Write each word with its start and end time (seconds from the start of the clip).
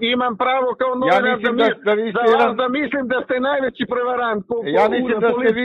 Imam 0.00 0.36
pravo 0.36 0.68
kao 0.80 0.94
novinar 0.94 1.38
da, 1.40 1.52
mi, 1.52 1.62
da, 1.86 1.92
vi 1.92 2.12
da, 2.12 2.20
jedan... 2.32 2.56
da 2.56 2.68
mislim 2.68 3.08
da 3.08 3.18
ste 3.24 3.40
najveći 3.40 3.84
prevarant 3.92 4.46
po, 4.48 4.54
Ja 4.64 4.84
mislim 4.88 5.20
da 5.20 5.28
ste 5.36 5.48
vi 5.58 5.64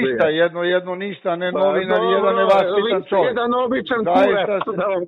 ništa, 0.00 0.26
jedno, 0.42 0.62
jedno 0.62 0.94
ništa, 0.94 1.36
ne 1.36 1.52
pa, 1.52 1.58
novinar, 1.58 1.98
pa, 1.98 2.04
jedan 2.14 2.34
nevaspitan 2.36 3.02
čovjek. 3.08 3.28
Jedan 3.30 3.54
običan 3.64 4.02
kurac. 4.04 4.64
Da 4.76 4.86
vam... 4.92 5.02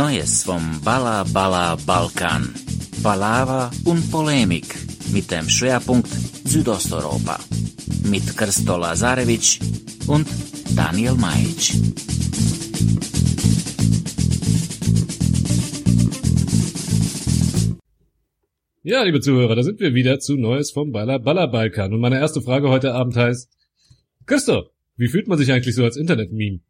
Neues 0.00 0.44
vom 0.44 0.80
Balla 0.82 1.24
Balla 1.24 1.76
Balkan. 1.84 2.54
Palaver 3.02 3.70
und 3.84 4.10
Polemik 4.10 4.64
mit 5.12 5.30
dem 5.30 5.46
Schwerpunkt 5.46 6.08
Südosteuropa. 6.44 7.38
Mit 8.04 8.34
Krsto 8.34 8.78
Lazarevic 8.78 9.60
und 10.06 10.26
Daniel 10.74 11.12
Majic. 11.16 11.74
Ja, 18.82 19.02
liebe 19.02 19.20
Zuhörer, 19.20 19.54
da 19.54 19.62
sind 19.62 19.80
wir 19.80 19.92
wieder 19.92 20.18
zu 20.18 20.38
Neues 20.38 20.70
vom 20.70 20.92
Baller 20.92 21.18
Baller 21.18 21.48
Balkan. 21.48 21.92
Und 21.92 22.00
meine 22.00 22.18
erste 22.18 22.40
Frage 22.40 22.70
heute 22.70 22.94
Abend 22.94 23.16
heißt, 23.16 23.50
Christoph, 24.24 24.70
wie 24.96 25.08
fühlt 25.08 25.28
man 25.28 25.36
sich 25.36 25.52
eigentlich 25.52 25.74
so 25.74 25.84
als 25.84 25.98
Internet-Meme? 25.98 26.60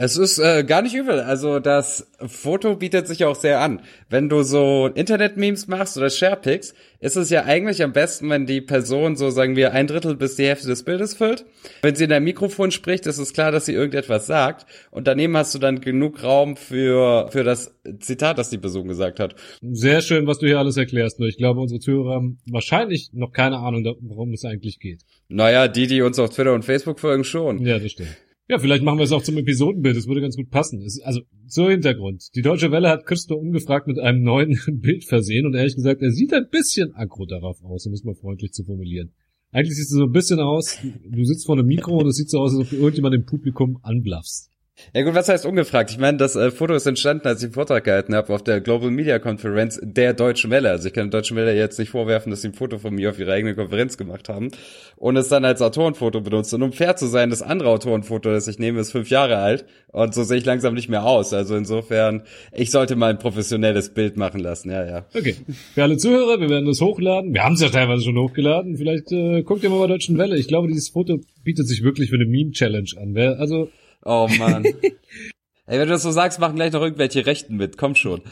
Es 0.00 0.16
ist 0.16 0.38
äh, 0.38 0.62
gar 0.62 0.82
nicht 0.82 0.94
übel. 0.94 1.18
Also 1.18 1.58
das 1.58 2.06
Foto 2.24 2.76
bietet 2.76 3.08
sich 3.08 3.24
auch 3.24 3.34
sehr 3.34 3.60
an. 3.60 3.80
Wenn 4.08 4.28
du 4.28 4.44
so 4.44 4.86
Internet-Memes 4.86 5.66
machst 5.66 5.96
oder 5.96 6.08
Sharepics, 6.08 6.72
ist 7.00 7.16
es 7.16 7.30
ja 7.30 7.46
eigentlich 7.46 7.82
am 7.82 7.92
besten, 7.92 8.30
wenn 8.30 8.46
die 8.46 8.60
Person 8.60 9.16
so, 9.16 9.30
sagen 9.30 9.56
wir, 9.56 9.72
ein 9.72 9.88
Drittel 9.88 10.14
bis 10.14 10.36
die 10.36 10.46
Hälfte 10.46 10.68
des 10.68 10.84
Bildes 10.84 11.14
füllt. 11.14 11.46
Wenn 11.82 11.96
sie 11.96 12.04
in 12.04 12.10
dein 12.10 12.22
Mikrofon 12.22 12.70
spricht, 12.70 13.06
ist 13.06 13.18
es 13.18 13.32
klar, 13.32 13.50
dass 13.50 13.66
sie 13.66 13.72
irgendetwas 13.72 14.28
sagt. 14.28 14.66
Und 14.92 15.08
daneben 15.08 15.36
hast 15.36 15.56
du 15.56 15.58
dann 15.58 15.80
genug 15.80 16.22
Raum 16.22 16.56
für, 16.56 17.28
für 17.32 17.42
das 17.42 17.74
Zitat, 17.98 18.38
das 18.38 18.50
die 18.50 18.58
Person 18.58 18.86
gesagt 18.86 19.18
hat. 19.18 19.34
Sehr 19.62 20.00
schön, 20.00 20.28
was 20.28 20.38
du 20.38 20.46
hier 20.46 20.60
alles 20.60 20.76
erklärst. 20.76 21.18
Nur 21.18 21.28
ich 21.28 21.38
glaube, 21.38 21.60
unsere 21.60 21.80
Zuhörer 21.80 22.14
haben 22.14 22.38
wahrscheinlich 22.48 23.10
noch 23.14 23.32
keine 23.32 23.56
Ahnung, 23.56 23.84
worum 24.02 24.32
es 24.32 24.44
eigentlich 24.44 24.78
geht. 24.78 25.02
Naja, 25.26 25.66
die, 25.66 25.88
die 25.88 26.02
uns 26.02 26.20
auf 26.20 26.30
Twitter 26.30 26.54
und 26.54 26.64
Facebook 26.64 27.00
folgen, 27.00 27.24
schon. 27.24 27.66
Ja, 27.66 27.80
das 27.80 27.90
stimmt. 27.90 28.16
Ja, 28.48 28.58
vielleicht 28.58 28.82
machen 28.82 28.98
wir 28.98 29.04
es 29.04 29.12
auch 29.12 29.22
zum 29.22 29.36
Episodenbild. 29.36 29.94
Das 29.94 30.06
würde 30.06 30.22
ganz 30.22 30.36
gut 30.36 30.48
passen. 30.48 30.82
also 31.04 31.20
zur 31.46 31.70
Hintergrund. 31.70 32.28
Die 32.34 32.40
Deutsche 32.40 32.70
Welle 32.72 32.88
hat 32.88 33.04
Christo 33.04 33.34
ungefragt 33.34 33.86
mit 33.86 33.98
einem 33.98 34.22
neuen 34.22 34.58
Bild 34.80 35.04
versehen 35.04 35.44
und 35.44 35.54
ehrlich 35.54 35.76
gesagt, 35.76 36.00
er 36.00 36.10
sieht 36.10 36.32
ein 36.32 36.48
bisschen 36.50 36.94
aggro 36.94 37.26
darauf 37.26 37.62
aus, 37.62 37.86
um 37.86 37.92
es 37.92 38.04
mal 38.04 38.14
freundlich 38.14 38.52
zu 38.52 38.64
formulieren. 38.64 39.12
Eigentlich 39.50 39.76
sieht 39.76 39.84
es 39.84 39.90
so 39.90 40.04
ein 40.04 40.12
bisschen 40.12 40.40
aus, 40.40 40.78
du 40.82 41.24
sitzt 41.24 41.46
vor 41.46 41.56
einem 41.56 41.66
Mikro 41.66 41.98
und 41.98 42.06
es 42.06 42.16
sieht 42.16 42.30
so 42.30 42.38
aus, 42.38 42.52
als 42.52 42.64
ob 42.64 42.70
du 42.70 42.76
irgendjemand 42.76 43.14
im 43.14 43.24
Publikum 43.24 43.78
anblaffst. 43.82 44.50
Ja 44.94 45.02
gut, 45.02 45.14
was 45.14 45.28
heißt 45.28 45.44
ungefragt? 45.44 45.90
Ich 45.90 45.98
meine, 45.98 46.18
das 46.18 46.36
äh, 46.36 46.50
Foto 46.50 46.74
ist 46.74 46.86
entstanden, 46.86 47.26
als 47.26 47.40
ich 47.40 47.46
einen 47.46 47.52
Vortrag 47.52 47.84
gehalten 47.84 48.14
habe 48.14 48.32
auf 48.32 48.42
der 48.42 48.60
Global 48.60 48.90
Media 48.90 49.18
Conference 49.18 49.78
der 49.82 50.14
Deutschen 50.14 50.50
Welle. 50.50 50.70
Also 50.70 50.88
ich 50.88 50.94
kann 50.94 51.10
der 51.10 51.20
Deutschen 51.20 51.36
Welle 51.36 51.54
jetzt 51.54 51.78
nicht 51.78 51.90
vorwerfen, 51.90 52.30
dass 52.30 52.42
sie 52.42 52.48
ein 52.48 52.54
Foto 52.54 52.78
von 52.78 52.94
mir 52.94 53.10
auf 53.10 53.18
ihre 53.18 53.32
eigene 53.32 53.54
Konferenz 53.54 53.96
gemacht 53.96 54.28
haben 54.28 54.50
und 54.96 55.16
es 55.16 55.28
dann 55.28 55.44
als 55.44 55.60
Autorenfoto 55.62 56.20
benutzt. 56.20 56.54
Und 56.54 56.62
um 56.62 56.72
fair 56.72 56.96
zu 56.96 57.06
sein, 57.06 57.30
das 57.30 57.42
andere 57.42 57.68
Autorenfoto, 57.70 58.30
das 58.30 58.48
ich 58.48 58.58
nehme, 58.58 58.80
ist 58.80 58.92
fünf 58.92 59.10
Jahre 59.10 59.38
alt 59.38 59.66
und 59.92 60.14
so 60.14 60.22
sehe 60.22 60.38
ich 60.38 60.44
langsam 60.44 60.74
nicht 60.74 60.88
mehr 60.88 61.04
aus. 61.04 61.32
Also 61.32 61.56
insofern, 61.56 62.22
ich 62.52 62.70
sollte 62.70 62.96
mal 62.96 63.10
ein 63.10 63.18
professionelles 63.18 63.90
Bild 63.90 64.16
machen 64.16 64.40
lassen. 64.40 64.70
Ja, 64.70 64.86
ja. 64.86 65.06
Okay. 65.14 65.36
Für 65.74 65.82
alle 65.82 65.96
Zuhörer, 65.96 66.40
wir 66.40 66.48
werden 66.48 66.66
das 66.66 66.80
hochladen. 66.80 67.34
Wir 67.34 67.44
haben 67.44 67.54
es 67.54 67.60
ja 67.60 67.68
teilweise 67.68 68.04
schon 68.04 68.18
hochgeladen. 68.18 68.76
Vielleicht 68.76 69.12
äh, 69.12 69.42
guckt 69.42 69.62
ihr 69.62 69.70
mal 69.70 69.80
bei 69.80 69.86
Deutschen 69.86 70.18
Welle. 70.18 70.38
Ich 70.38 70.48
glaube, 70.48 70.68
dieses 70.68 70.88
Foto 70.88 71.20
bietet 71.44 71.66
sich 71.68 71.82
wirklich 71.82 72.10
für 72.10 72.16
eine 72.16 72.26
Meme-Challenge 72.26 72.90
an. 73.00 73.16
Also 73.38 73.68
Oh 74.04 74.28
Mann. 74.38 74.64
Ey, 75.66 75.78
wenn 75.78 75.86
du 75.86 75.92
das 75.92 76.02
so 76.02 76.10
sagst, 76.10 76.40
machen 76.40 76.56
gleich 76.56 76.72
noch 76.72 76.82
irgendwelche 76.82 77.26
Rechten 77.26 77.56
mit. 77.56 77.76
Komm 77.76 77.94
schon. 77.94 78.22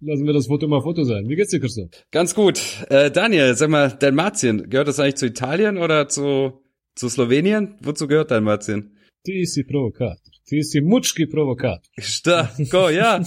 Lassen 0.00 0.26
wir 0.26 0.32
das 0.32 0.46
Foto 0.46 0.66
mal 0.66 0.82
Foto 0.82 1.04
sein. 1.04 1.28
Wie 1.28 1.36
geht's 1.36 1.50
dir, 1.50 1.60
Christoph? 1.60 1.90
Ganz 2.10 2.34
gut. 2.34 2.60
Äh, 2.88 3.10
Daniel, 3.10 3.54
sag 3.54 3.70
mal, 3.70 3.90
Dalmatien, 3.90 4.68
gehört 4.68 4.88
das 4.88 4.98
eigentlich 4.98 5.16
zu 5.16 5.26
Italien 5.26 5.78
oder 5.78 6.08
zu, 6.08 6.64
zu 6.96 7.08
Slowenien? 7.08 7.76
Wozu 7.82 8.08
gehört 8.08 8.30
Dalmatien? 8.30 8.96
Ti 9.24 9.44
si 9.44 9.62
provokator. 9.64 10.32
Ti 10.46 10.62
si 10.62 10.80
mučki 10.80 11.26
provokator. 11.26 11.82
Stark, 11.98 12.56
go, 12.70 12.88
ja. 12.88 13.22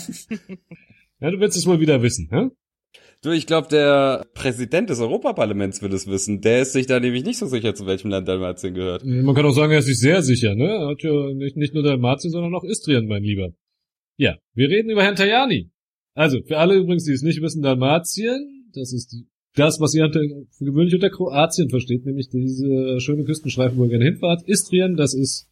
ja, 1.20 1.32
du 1.32 1.40
willst 1.40 1.58
es 1.58 1.68
wohl 1.68 1.80
wieder 1.80 2.02
wissen, 2.02 2.28
hä? 2.32 2.50
Du, 3.24 3.32
ich 3.32 3.48
glaube, 3.48 3.70
der 3.70 4.26
Präsident 4.34 4.90
des 4.90 5.00
Europaparlaments 5.00 5.82
will 5.82 5.94
es 5.94 6.08
wissen. 6.08 6.42
Der 6.42 6.62
ist 6.62 6.74
sich 6.74 6.88
da 6.88 7.00
nämlich 7.00 7.24
nicht 7.24 7.38
so 7.38 7.46
sicher, 7.46 7.74
zu 7.74 7.86
welchem 7.86 8.10
Land 8.12 8.28
Dalmatien 8.28 8.74
gehört. 8.74 9.06
Man 9.06 9.34
kann 9.34 9.46
auch 9.46 9.54
sagen, 9.54 9.72
er 9.72 9.80
ist 9.80 9.86
sich 9.86 10.00
sehr 10.00 10.22
sicher, 10.22 10.56
ne? 10.56 10.66
Er 10.66 10.88
hat 10.90 11.02
ja 11.04 11.34
nicht, 11.34 11.56
nicht 11.56 11.74
nur 11.74 11.84
Dalmatien, 11.84 12.32
sondern 12.32 12.54
auch 12.54 12.66
Istrien, 12.66 13.08
mein 13.08 13.24
Lieber. 13.24 13.54
Ja, 14.18 14.36
wir 14.54 14.70
reden 14.70 14.90
über 14.90 15.04
Herrn 15.04 15.16
Tajani. 15.16 15.72
Also, 16.16 16.42
für 16.46 16.58
alle 16.58 16.76
übrigens, 16.76 17.06
die 17.06 17.14
es 17.14 17.22
nicht 17.22 17.42
wissen, 17.42 17.62
Dalmatien, 17.62 18.70
das 18.74 18.92
ist 18.92 19.14
die, 19.14 19.26
das, 19.56 19.80
was 19.80 19.94
ihr 19.94 20.10
gewöhnlich 20.60 20.94
unter 20.94 21.10
Kroatien 21.10 21.70
versteht, 21.70 22.06
nämlich 22.06 22.28
diese 22.28 23.00
schöne 23.00 23.24
Küstenstreifen, 23.24 23.78
wo 23.78 23.86
ihr 23.86 23.92
gerne 23.92 24.06
hinfahrt. 24.06 24.44
Istrien, 24.48 24.98
das 24.98 25.14
ist 25.14 25.48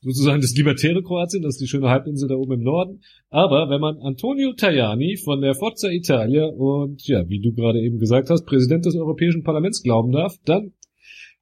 sozusagen 0.00 0.40
das 0.40 0.54
libertäre 0.54 1.02
Kroatien, 1.02 1.42
das 1.42 1.54
ist 1.54 1.60
die 1.60 1.66
schöne 1.66 1.88
Halbinsel 1.88 2.28
da 2.28 2.34
oben 2.36 2.54
im 2.54 2.62
Norden. 2.62 3.02
Aber 3.30 3.68
wenn 3.70 3.80
man 3.80 3.98
Antonio 3.98 4.52
Tajani 4.52 5.16
von 5.16 5.40
der 5.40 5.54
Forza 5.54 5.90
Italia 5.90 6.46
und 6.46 7.06
ja, 7.06 7.28
wie 7.28 7.40
du 7.40 7.52
gerade 7.52 7.80
eben 7.80 7.98
gesagt 7.98 8.30
hast, 8.30 8.46
Präsident 8.46 8.84
des 8.86 8.96
Europäischen 8.96 9.42
Parlaments 9.42 9.82
glauben 9.82 10.12
darf, 10.12 10.36
dann 10.44 10.72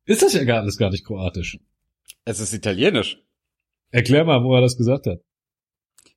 ist 0.05 0.23
das 0.23 0.35
ja 0.35 0.45
gar 0.45 0.61
alles 0.61 0.79
gar 0.79 0.91
nicht 0.91 1.05
kroatisch. 1.05 1.59
Es 2.25 2.41
ist 2.41 2.55
italienisch. 2.55 3.21
Erklär 3.91 4.25
mal, 4.25 4.43
wo 4.43 4.55
er 4.55 4.61
das 4.61 4.77
gesagt 4.77 5.07
hat. 5.07 5.21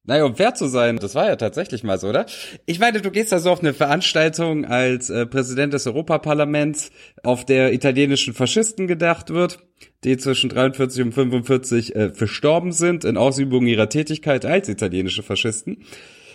Naja, 0.06 0.24
um 0.24 0.36
fair 0.36 0.56
zu 0.56 0.68
sein, 0.68 0.98
das 0.98 1.14
war 1.14 1.28
ja 1.28 1.36
tatsächlich 1.36 1.84
mal 1.84 2.00
so, 2.00 2.08
oder? 2.08 2.26
Ich 2.66 2.80
meine, 2.80 3.02
du 3.02 3.12
gehst 3.12 3.32
da 3.32 3.40
so 3.40 3.52
auf 3.52 3.60
eine 3.60 3.74
Veranstaltung 3.74 4.66
als 4.66 5.10
äh, 5.10 5.26
Präsident 5.26 5.74
des 5.74 5.86
Europaparlaments, 5.86 6.90
auf 7.22 7.46
der 7.46 7.74
italienischen 7.74 8.34
Faschisten 8.34 8.88
gedacht 8.88 9.30
wird, 9.30 9.60
die 10.04 10.18
zwischen 10.18 10.50
43 10.50 11.04
und 11.04 11.14
45 11.14 11.96
äh, 11.96 12.10
verstorben 12.10 12.72
sind 12.72 13.04
in 13.04 13.18
Ausübung 13.18 13.68
ihrer 13.68 13.90
Tätigkeit 13.90 14.46
als 14.46 14.70
italienische 14.70 15.22
Faschisten. 15.22 15.84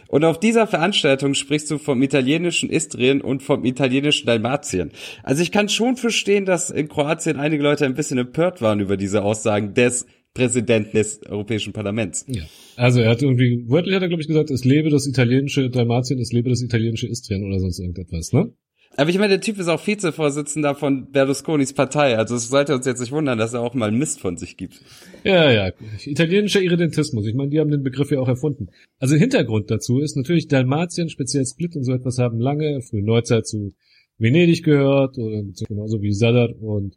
Und 0.08 0.24
auf 0.24 0.38
dieser 0.38 0.66
Veranstaltung 0.66 1.34
sprichst 1.34 1.70
du 1.70 1.78
vom 1.78 2.02
italienischen 2.02 2.70
Istrien 2.70 3.20
und 3.20 3.42
vom 3.42 3.64
italienischen 3.64 4.26
Dalmatien. 4.26 4.92
Also 5.22 5.42
ich 5.42 5.50
kann 5.50 5.68
schon 5.68 5.96
verstehen, 5.96 6.44
dass 6.44 6.70
in 6.70 6.88
Kroatien 6.88 7.40
einige 7.40 7.62
Leute 7.62 7.86
ein 7.86 7.94
bisschen 7.94 8.18
empört 8.18 8.62
waren 8.62 8.80
über 8.80 8.96
diese 8.96 9.22
Aussagen 9.22 9.74
des 9.74 10.06
Präsidenten 10.34 10.96
des 10.96 11.22
Europäischen 11.26 11.72
Parlaments. 11.72 12.26
Ja. 12.28 12.42
Also 12.76 13.00
er 13.00 13.10
hat 13.10 13.22
irgendwie, 13.22 13.64
wörtlich 13.68 13.94
hat 13.94 14.02
er, 14.02 14.08
glaube 14.08 14.20
ich, 14.20 14.28
gesagt, 14.28 14.50
es 14.50 14.64
lebe 14.64 14.90
das 14.90 15.06
italienische 15.06 15.70
Dalmatien, 15.70 16.18
es 16.18 16.32
lebe 16.32 16.50
das 16.50 16.60
italienische 16.60 17.06
Istrien 17.06 17.44
oder 17.44 17.60
sonst 17.60 17.78
irgendetwas, 17.78 18.32
ne? 18.32 18.52
Aber 18.96 19.10
ich 19.10 19.18
meine, 19.18 19.30
der 19.30 19.40
Typ 19.40 19.58
ist 19.58 19.66
auch 19.66 19.84
Vizevorsitzender 19.84 20.76
von 20.76 21.10
Berlusconis 21.10 21.72
Partei. 21.72 22.16
Also 22.16 22.36
es 22.36 22.48
sollte 22.48 22.76
uns 22.76 22.86
jetzt 22.86 23.00
nicht 23.00 23.10
wundern, 23.10 23.38
dass 23.38 23.52
er 23.52 23.60
auch 23.60 23.74
mal 23.74 23.90
Mist 23.90 24.20
von 24.20 24.36
sich 24.36 24.56
gibt. 24.56 24.80
Ja, 25.24 25.50
ja. 25.50 25.72
Italienischer 26.04 26.62
Irredentismus. 26.62 27.26
Ich 27.26 27.34
meine, 27.34 27.50
die 27.50 27.58
haben 27.58 27.72
den 27.72 27.82
Begriff 27.82 28.12
ja 28.12 28.20
auch 28.20 28.28
erfunden. 28.28 28.68
Also 29.00 29.16
Hintergrund 29.16 29.68
dazu 29.68 29.98
ist 29.98 30.16
natürlich 30.16 30.46
Dalmatien, 30.46 31.08
speziell 31.08 31.44
Split 31.44 31.74
und 31.74 31.82
so 31.82 31.92
etwas 31.92 32.18
haben 32.18 32.38
lange, 32.38 32.82
frühe 32.82 33.02
Neuzeit 33.02 33.48
zu 33.48 33.74
Venedig 34.16 34.62
gehört, 34.62 35.18
oder 35.18 35.42
genauso 35.68 36.00
wie 36.00 36.12
Sadar 36.12 36.50
und 36.60 36.96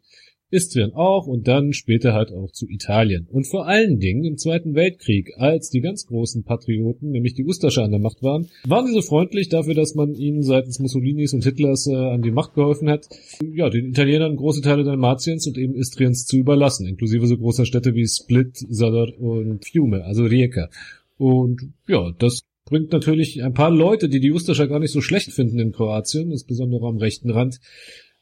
Istrien 0.50 0.92
auch 0.94 1.26
und 1.26 1.46
dann 1.46 1.72
später 1.72 2.14
halt 2.14 2.32
auch 2.32 2.50
zu 2.52 2.66
Italien. 2.68 3.26
Und 3.30 3.46
vor 3.46 3.66
allen 3.66 3.98
Dingen 3.98 4.24
im 4.24 4.38
Zweiten 4.38 4.74
Weltkrieg, 4.74 5.32
als 5.36 5.68
die 5.68 5.80
ganz 5.80 6.06
großen 6.06 6.44
Patrioten, 6.44 7.10
nämlich 7.10 7.34
die 7.34 7.44
Ustascher 7.44 7.82
an 7.82 7.90
der 7.90 8.00
Macht 8.00 8.22
waren, 8.22 8.48
waren 8.66 8.86
sie 8.86 8.94
so 8.94 9.02
freundlich 9.02 9.48
dafür, 9.48 9.74
dass 9.74 9.94
man 9.94 10.14
ihnen 10.14 10.42
seitens 10.42 10.78
Mussolinis 10.78 11.34
und 11.34 11.44
Hitlers 11.44 11.86
äh, 11.86 11.94
an 11.94 12.22
die 12.22 12.30
Macht 12.30 12.54
geholfen 12.54 12.88
hat, 12.88 13.08
ja, 13.42 13.68
den 13.68 13.86
Italienern 13.86 14.36
große 14.36 14.62
Teile 14.62 14.84
Dalmatiens 14.84 15.46
und 15.46 15.58
eben 15.58 15.74
Istriens 15.74 16.24
zu 16.24 16.36
überlassen, 16.36 16.86
inklusive 16.86 17.26
so 17.26 17.36
großer 17.36 17.66
Städte 17.66 17.94
wie 17.94 18.06
Split, 18.06 18.56
Sadar 18.56 19.08
und 19.18 19.66
Fiume, 19.66 20.04
also 20.04 20.24
Rijeka. 20.24 20.70
Und 21.18 21.72
ja, 21.86 22.12
das 22.18 22.42
bringt 22.64 22.92
natürlich 22.92 23.42
ein 23.42 23.54
paar 23.54 23.70
Leute, 23.70 24.08
die 24.08 24.20
die 24.20 24.30
Ustascher 24.30 24.68
gar 24.68 24.78
nicht 24.78 24.92
so 24.92 25.00
schlecht 25.00 25.32
finden 25.32 25.58
in 25.58 25.72
Kroatien, 25.72 26.30
insbesondere 26.30 26.86
am 26.86 26.98
rechten 26.98 27.30
Rand, 27.30 27.60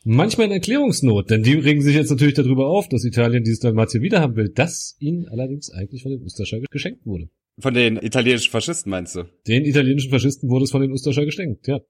manchmal 0.07 0.47
in 0.47 0.53
Erklärungsnot, 0.53 1.31
denn 1.31 1.43
die 1.43 1.55
regen 1.55 1.83
sich 1.83 1.95
jetzt 1.95 2.11
natürlich 2.11 2.35
darüber 2.35 2.69
auf, 2.69 2.89
dass 2.89 3.05
Italien 3.05 3.45
dieses 3.45 3.61
Dalmatien 3.61 4.03
wiederhaben 4.03 4.37
will, 4.37 4.51
das 4.55 4.97
ihnen 5.01 5.29
allerdings 5.29 5.71
eigentlich 5.71 6.03
von 6.03 6.13
den 6.13 6.23
Ustascher 6.23 6.61
geschenkt 6.71 7.05
wurde. 7.05 7.29
Von 7.59 7.75
den 7.75 7.97
italienischen 7.97 8.51
Faschisten 8.51 8.91
meinst 8.91 9.17
du? 9.17 9.25
Den 9.47 9.65
italienischen 9.65 10.11
Faschisten 10.11 10.49
wurde 10.49 10.65
es 10.65 10.71
von 10.71 10.81
den 10.81 10.93
Ustascher 10.93 11.25
geschenkt, 11.25 11.67
ja. 11.67 11.81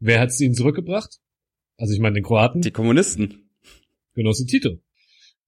Wer 0.00 0.20
hat 0.20 0.30
es 0.30 0.40
ihnen 0.40 0.54
zurückgebracht? 0.54 1.18
Also 1.76 1.94
ich 1.94 2.00
meine 2.00 2.14
den 2.14 2.24
Kroaten. 2.24 2.62
Die 2.62 2.70
Kommunisten. 2.70 3.50
Genosse 4.14 4.46
Tito. 4.46 4.78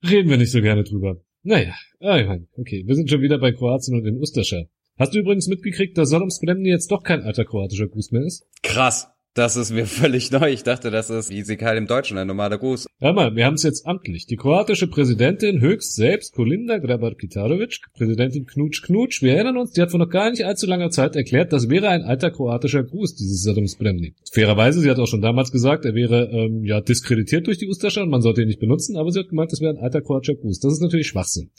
Reden 0.02 0.30
wir 0.30 0.36
nicht 0.36 0.52
so 0.52 0.60
gerne 0.60 0.84
drüber. 0.84 1.22
Naja, 1.42 1.74
ah, 2.00 2.38
okay, 2.56 2.84
wir 2.86 2.94
sind 2.94 3.10
schon 3.10 3.20
wieder 3.20 3.38
bei 3.38 3.52
Kroatien 3.52 3.96
und 3.96 4.06
in 4.06 4.18
Ustascha. 4.18 4.64
Hast 4.96 5.14
du 5.14 5.18
übrigens 5.18 5.48
mitgekriegt, 5.48 5.98
dass 5.98 6.10
Solom 6.10 6.30
Spremni 6.30 6.68
jetzt 6.68 6.90
doch 6.90 7.02
kein 7.02 7.22
alter 7.22 7.44
kroatischer 7.44 7.88
Gruß 7.88 8.12
mehr 8.12 8.22
ist? 8.22 8.46
Krass. 8.62 9.08
Das 9.34 9.56
ist 9.56 9.72
mir 9.72 9.86
völlig 9.86 10.30
neu. 10.30 10.52
Ich 10.52 10.62
dachte, 10.62 10.90
das 10.90 11.08
ist 11.08 11.30
wie 11.30 11.42
Sikal 11.42 11.78
im 11.78 11.86
Deutschen, 11.86 12.18
ein 12.18 12.26
normaler 12.26 12.58
Gruß. 12.58 12.86
Hör 13.00 13.12
mal, 13.14 13.34
wir 13.34 13.46
haben 13.46 13.54
es 13.54 13.62
jetzt 13.62 13.86
amtlich. 13.86 14.26
Die 14.26 14.36
kroatische 14.36 14.88
Präsidentin 14.88 15.60
höchst 15.60 15.94
selbst, 15.94 16.34
Kolinda 16.34 16.78
Grabar-Kitarovic, 16.78 17.78
Präsidentin 17.94 18.44
Knutsch 18.46 18.82
Knutsch, 18.82 19.22
wir 19.22 19.34
erinnern 19.34 19.56
uns, 19.56 19.72
die 19.72 19.80
hat 19.80 19.90
vor 19.90 19.98
noch 19.98 20.10
gar 20.10 20.30
nicht 20.30 20.44
allzu 20.44 20.66
langer 20.66 20.90
Zeit 20.90 21.16
erklärt, 21.16 21.52
das 21.52 21.70
wäre 21.70 21.88
ein 21.88 22.02
alter 22.02 22.30
kroatischer 22.30 22.84
Gruß, 22.84 23.14
dieses 23.14 23.42
Sadom 23.42 23.66
Spremni. 23.66 24.14
Fairerweise, 24.30 24.80
sie 24.80 24.90
hat 24.90 24.98
auch 24.98 25.06
schon 25.06 25.22
damals 25.22 25.50
gesagt, 25.50 25.86
er 25.86 25.94
wäre 25.94 26.30
ähm, 26.30 26.64
ja 26.64 26.80
diskreditiert 26.80 27.46
durch 27.46 27.58
die 27.58 27.68
Ustascha 27.68 28.02
und 28.02 28.10
man 28.10 28.22
sollte 28.22 28.42
ihn 28.42 28.48
nicht 28.48 28.60
benutzen, 28.60 28.96
aber 28.96 29.10
sie 29.10 29.20
hat 29.20 29.30
gemeint, 29.30 29.52
das 29.52 29.60
wäre 29.60 29.72
ein 29.72 29.82
alter 29.82 30.02
kroatischer 30.02 30.36
Gruß. 30.36 30.60
Das 30.60 30.74
ist 30.74 30.82
natürlich 30.82 31.08
Schwachsinn. 31.08 31.50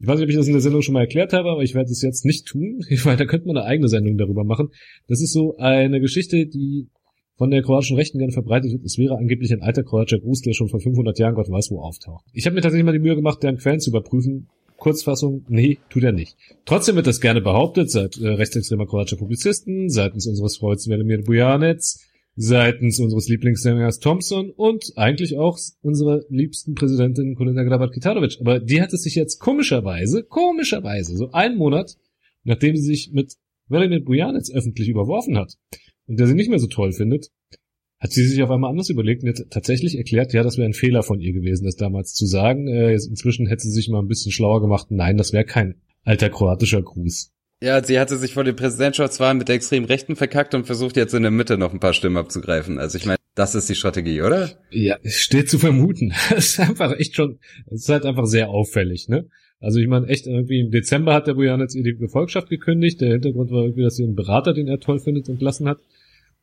Ich 0.00 0.06
weiß 0.06 0.16
nicht, 0.18 0.24
ob 0.24 0.30
ich 0.30 0.36
das 0.36 0.48
in 0.48 0.52
der 0.52 0.60
Sendung 0.60 0.82
schon 0.82 0.92
mal 0.92 1.00
erklärt 1.00 1.32
habe, 1.32 1.50
aber 1.50 1.62
ich 1.62 1.74
werde 1.74 1.90
es 1.90 2.02
jetzt 2.02 2.24
nicht 2.24 2.46
tun. 2.46 2.80
Meine, 3.04 3.16
da 3.16 3.24
könnte 3.24 3.46
man 3.46 3.56
eine 3.56 3.66
eigene 3.66 3.88
Sendung 3.88 4.18
darüber 4.18 4.44
machen. 4.44 4.68
Das 5.08 5.22
ist 5.22 5.32
so 5.32 5.56
eine 5.56 6.00
Geschichte, 6.00 6.46
die 6.46 6.88
von 7.36 7.50
der 7.50 7.62
kroatischen 7.62 7.96
Rechten 7.96 8.18
gerne 8.18 8.32
verbreitet 8.32 8.72
wird. 8.72 8.84
Es 8.84 8.98
wäre 8.98 9.16
angeblich 9.16 9.52
ein 9.52 9.62
alter 9.62 9.82
kroatischer 9.82 10.20
Gruß, 10.20 10.42
der 10.42 10.52
schon 10.52 10.68
vor 10.68 10.80
500 10.80 11.18
Jahren 11.18 11.34
Gott 11.34 11.50
weiß 11.50 11.70
wo 11.70 11.80
auftaucht. 11.80 12.24
Ich 12.32 12.46
habe 12.46 12.54
mir 12.54 12.62
tatsächlich 12.62 12.84
mal 12.84 12.92
die 12.92 13.00
Mühe 13.00 13.16
gemacht, 13.16 13.42
deren 13.42 13.58
Quellen 13.58 13.80
zu 13.80 13.90
überprüfen. 13.90 14.48
Kurzfassung, 14.76 15.44
nee, 15.48 15.78
tut 15.88 16.02
er 16.02 16.12
nicht. 16.12 16.36
Trotzdem 16.64 16.96
wird 16.96 17.06
das 17.06 17.20
gerne 17.20 17.40
behauptet, 17.40 17.90
seit 17.90 18.18
äh, 18.18 18.28
rechtsextremer 18.28 18.86
kroatischer 18.86 19.16
Publizisten, 19.16 19.88
seitens 19.88 20.26
unseres 20.26 20.58
Freundes 20.58 20.88
Velimir 20.88 21.22
Bujanets, 21.22 22.04
seitens 22.36 22.98
unseres 22.98 23.28
Lieblingssängers 23.28 24.00
Thompson 24.00 24.50
und 24.50 24.92
eigentlich 24.96 25.38
auch 25.38 25.58
unserer 25.82 26.22
liebsten 26.28 26.74
Präsidentin 26.74 27.36
Kolina 27.36 27.62
Grabat-Kitarovic. 27.62 28.38
Aber 28.40 28.58
die 28.58 28.82
hat 28.82 28.92
es 28.92 29.04
sich 29.04 29.14
jetzt 29.14 29.38
komischerweise, 29.38 30.24
komischerweise, 30.24 31.16
so 31.16 31.30
einen 31.30 31.56
Monat, 31.56 31.96
nachdem 32.42 32.76
sie 32.76 32.82
sich 32.82 33.12
mit 33.12 33.34
Velimir 33.68 34.04
Bujanets 34.04 34.52
öffentlich 34.52 34.88
überworfen 34.88 35.38
hat 35.38 35.54
und 36.06 36.18
der 36.18 36.26
sie 36.26 36.34
nicht 36.34 36.50
mehr 36.50 36.58
so 36.58 36.66
toll 36.66 36.92
findet, 36.92 37.30
hat 38.00 38.12
sie 38.12 38.26
sich 38.26 38.42
auf 38.42 38.50
einmal 38.50 38.70
anders 38.70 38.90
überlegt 38.90 39.22
und 39.22 39.28
jetzt 39.28 39.50
tatsächlich 39.50 39.96
erklärt, 39.96 40.32
ja, 40.32 40.42
das 40.42 40.58
wäre 40.58 40.68
ein 40.68 40.74
Fehler 40.74 41.02
von 41.02 41.20
ihr 41.20 41.32
gewesen, 41.32 41.64
das 41.64 41.76
damals 41.76 42.12
zu 42.12 42.26
sagen. 42.26 42.68
Äh, 42.68 42.92
inzwischen 42.92 43.46
hätte 43.46 43.62
sie 43.62 43.70
sich 43.70 43.88
mal 43.88 44.00
ein 44.00 44.08
bisschen 44.08 44.32
schlauer 44.32 44.60
gemacht. 44.60 44.88
Nein, 44.90 45.16
das 45.16 45.32
wäre 45.32 45.44
kein 45.44 45.76
alter 46.02 46.28
kroatischer 46.28 46.82
Gruß. 46.82 47.30
Ja, 47.62 47.82
sie 47.82 47.98
hatte 47.98 48.18
sich 48.18 48.34
vor 48.34 48.44
den 48.44 48.56
Präsidentschaftswahlen 48.56 49.38
mit 49.38 49.48
der 49.48 49.54
extremen 49.54 49.86
Rechten 49.86 50.16
verkackt 50.16 50.54
und 50.54 50.66
versucht 50.66 50.96
jetzt 50.98 51.14
in 51.14 51.22
der 51.22 51.30
Mitte 51.30 51.56
noch 51.56 51.72
ein 51.72 51.80
paar 51.80 51.94
Stimmen 51.94 52.18
abzugreifen. 52.18 52.78
Also 52.78 52.98
ich 52.98 53.06
meine, 53.06 53.18
das 53.34 53.54
ist 53.54 53.70
die 53.70 53.74
Strategie, 53.74 54.20
oder? 54.20 54.50
Ja, 54.70 54.98
steht 55.04 55.48
zu 55.48 55.58
vermuten. 55.58 56.12
Das 56.28 56.50
ist 56.50 56.60
einfach 56.60 56.92
echt 56.98 57.16
schon, 57.16 57.38
es 57.70 57.82
ist 57.82 57.88
halt 57.88 58.04
einfach 58.04 58.26
sehr 58.26 58.50
auffällig, 58.50 59.08
ne? 59.08 59.28
Also 59.64 59.80
ich 59.80 59.88
meine, 59.88 60.06
echt 60.08 60.26
irgendwie 60.26 60.60
im 60.60 60.70
Dezember 60.70 61.14
hat 61.14 61.26
der 61.26 61.34
Bujan 61.34 61.60
jetzt 61.60 61.74
ihr 61.74 61.82
die 61.82 61.96
Gefolgschaft 61.96 62.50
gekündigt. 62.50 63.00
Der 63.00 63.12
Hintergrund 63.12 63.50
war 63.50 63.62
irgendwie, 63.62 63.82
dass 63.82 63.96
sie 63.96 64.04
einen 64.04 64.14
Berater, 64.14 64.52
den 64.52 64.68
er 64.68 64.78
toll 64.78 64.98
findet, 64.98 65.28
entlassen 65.28 65.68
hat. 65.68 65.78